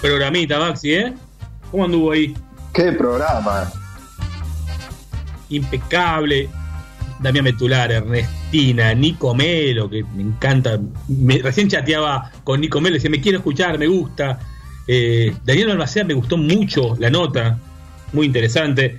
[0.00, 1.14] Qué programita, Maxi, ¿eh?
[1.70, 2.34] ¿Cómo anduvo ahí?
[2.72, 3.70] Qué programa.
[5.48, 6.48] Impecable.
[7.20, 10.78] Damián Metular, Ernestina, Nico Melo, que me encanta.
[11.08, 14.38] Me- recién chateaba con Nico Melo, decía, me quiero escuchar, me gusta.
[14.86, 17.58] Eh, Daniel Balmaceda me gustó mucho la nota.
[18.12, 18.98] muy interesante.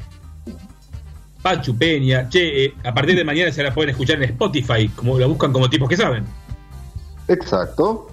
[1.41, 5.17] Pachu Peña, che, eh, a partir de mañana se la pueden escuchar en Spotify, como
[5.17, 6.25] la buscan como tipos que saben.
[7.27, 8.07] Exacto.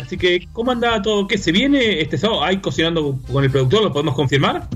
[0.00, 1.26] Así que, ¿cómo anda todo?
[1.26, 2.42] ¿Qué se viene este sábado?
[2.42, 3.82] ¿Hay cocinando con el productor?
[3.82, 4.68] ¿Lo podemos confirmar?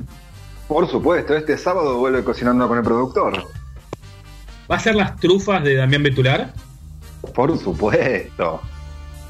[0.68, 3.44] Por supuesto, este sábado vuelve cocinando con el productor.
[4.70, 6.52] ¿Va a ser las trufas de Damián Betular?
[7.34, 8.60] Por supuesto.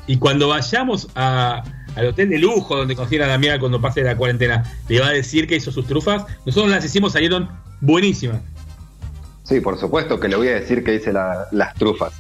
[0.07, 1.63] Y cuando vayamos a-
[1.95, 5.47] al hotel de lujo donde cocina Damián cuando pase la cuarentena, ¿le va a decir
[5.47, 6.25] que hizo sus trufas?
[6.45, 7.49] Nosotros las hicimos, salieron
[7.81, 8.41] buenísimas.
[9.45, 12.13] Sí, por supuesto que le voy a decir que hice la- las trufas.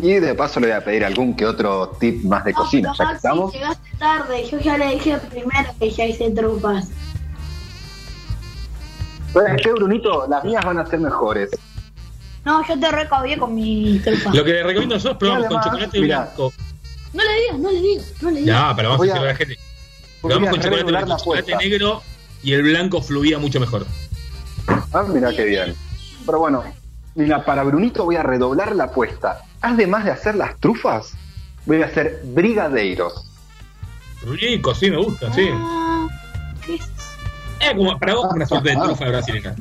[0.00, 3.08] Y de paso le voy a pedir algún que otro tip más de cocina, ya
[3.08, 3.52] que estamos.
[3.52, 4.48] llegaste tarde.
[4.48, 6.88] Yo ya le dije primero que ya hice trupas.
[9.32, 10.26] ¿Sabes qué, Brunito?
[10.28, 11.50] Las mías van a ser mejores.
[12.44, 14.30] No, yo te recabié con mi trufa.
[14.32, 16.20] Lo que le recomiendo yo es probamos con chocolate mirá.
[16.22, 16.52] blanco.
[17.12, 18.56] No le digas, no le digas, no le digas.
[18.70, 19.56] Ya, pero vamos Voy a a- decirle a la gente.
[20.22, 22.02] Probamos a con chocolate blanco, la chocolate negro
[22.42, 23.84] y el blanco fluía mucho mejor.
[24.92, 25.74] Ah, mira qué bien.
[26.24, 26.62] Pero bueno,
[27.14, 29.42] mira, para Brunito voy a redoblar la apuesta.
[29.60, 31.12] Además de hacer las trufas,
[31.66, 33.28] voy a hacer brigadeiros.
[34.22, 35.48] Rico, sí, me gusta, sí.
[35.52, 36.08] Ah,
[36.64, 36.88] ¿qué es?
[37.76, 39.54] Como para vos una suerte de trufa brasileña.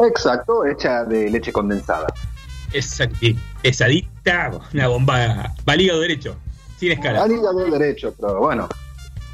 [0.00, 2.06] Exacto, hecha de leche condensada.
[2.72, 3.08] Esa,
[3.62, 5.54] pesadita, una bomba.
[5.68, 6.36] Va al hígado derecho,
[6.78, 7.22] sin escala.
[7.22, 8.68] Al hígado derecho, pero bueno,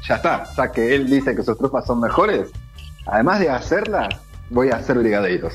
[0.07, 0.49] ya está.
[0.57, 2.49] Ya que él dice que sus trufas son mejores,
[3.05, 4.15] además de hacerlas,
[4.49, 5.53] voy a hacer brigadeiros.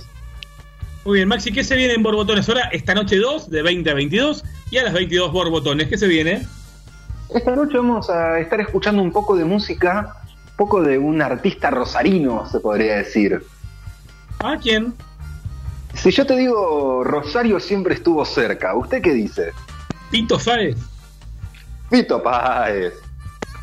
[1.05, 2.49] Muy bien, Maxi, ¿qué se viene en Borbotones?
[2.49, 5.89] Ahora, esta noche 2, de 20 a 22, y a las 22 Borbotones.
[5.89, 6.47] ¿Qué se viene?
[7.35, 10.17] Esta noche vamos a estar escuchando un poco de música,
[10.51, 13.43] un poco de un artista rosarino, se podría decir.
[14.41, 14.95] ¿A quién?
[15.95, 19.53] Si yo te digo Rosario siempre estuvo cerca, ¿usted qué dice?
[20.11, 20.77] Pito Sáez.
[21.89, 22.95] Pito Páez.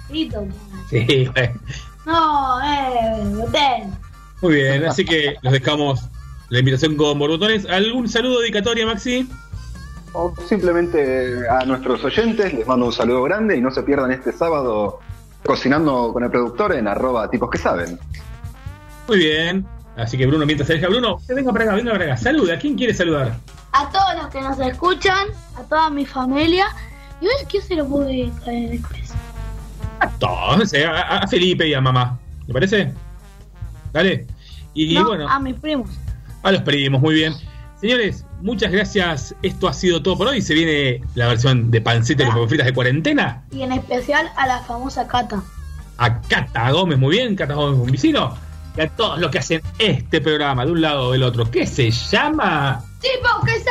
[0.10, 0.48] Listo.
[0.90, 1.60] Sí, bueno.
[2.06, 3.98] No, eh, boten.
[4.42, 6.08] Muy bien, así que los dejamos
[6.50, 7.66] la invitación con Borbotones.
[7.66, 9.28] ¿Algún saludo dedicatoria, Maxi?
[10.14, 14.32] O simplemente a nuestros oyentes les mando un saludo grande y no se pierdan este
[14.32, 15.00] sábado
[15.46, 18.00] cocinando con el productor en arroba tipos que saben.
[19.08, 19.66] Muy bien.
[19.96, 22.18] Así que Bruno, mientras se deja Bruno, venga para acá, venga para acá.
[22.18, 23.36] Saluda, ¿a quién quiere saludar?
[23.74, 26.68] A todos los que nos escuchan, a toda mi familia.
[27.20, 29.12] Y ves que se lo pude caer después.
[30.00, 32.20] A todos, eh, a, a Felipe y a mamá.
[32.46, 32.94] ¿Le parece?
[33.92, 34.28] Dale.
[34.76, 35.90] Y no, bueno, a mis primos.
[36.44, 37.34] A los primos, muy bien.
[37.80, 39.36] Señores, muchas gracias.
[39.44, 40.42] Esto ha sido todo por hoy.
[40.42, 43.44] Se viene la versión de panceta y los fritas de cuarentena.
[43.52, 45.44] Y en especial a la famosa Cata.
[45.98, 47.36] A Cata Gómez, muy bien.
[47.36, 48.36] Cata Gómez, un vecino.
[48.76, 51.50] Y a todos los que hacen este programa, de un lado o del otro.
[51.50, 52.84] ¿Qué se llama?
[53.00, 53.70] ¡Tipo que sé!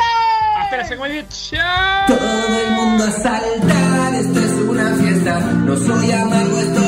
[0.57, 1.25] Hasta la semana que.
[1.27, 2.07] ¡Chao!
[2.07, 5.39] Todo el mundo a saltar, esto es una fiesta.
[5.39, 6.86] No soy amargo, estoy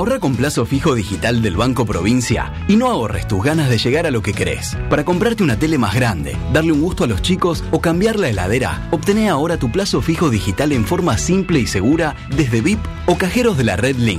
[0.00, 4.06] Ahorra con plazo fijo digital del Banco Provincia y no ahorres tus ganas de llegar
[4.06, 4.74] a lo que querés.
[4.88, 8.30] Para comprarte una tele más grande, darle un gusto a los chicos o cambiar la
[8.30, 13.18] heladera, obtené ahora tu plazo fijo digital en forma simple y segura desde VIP o
[13.18, 14.18] cajeros de la Red Link.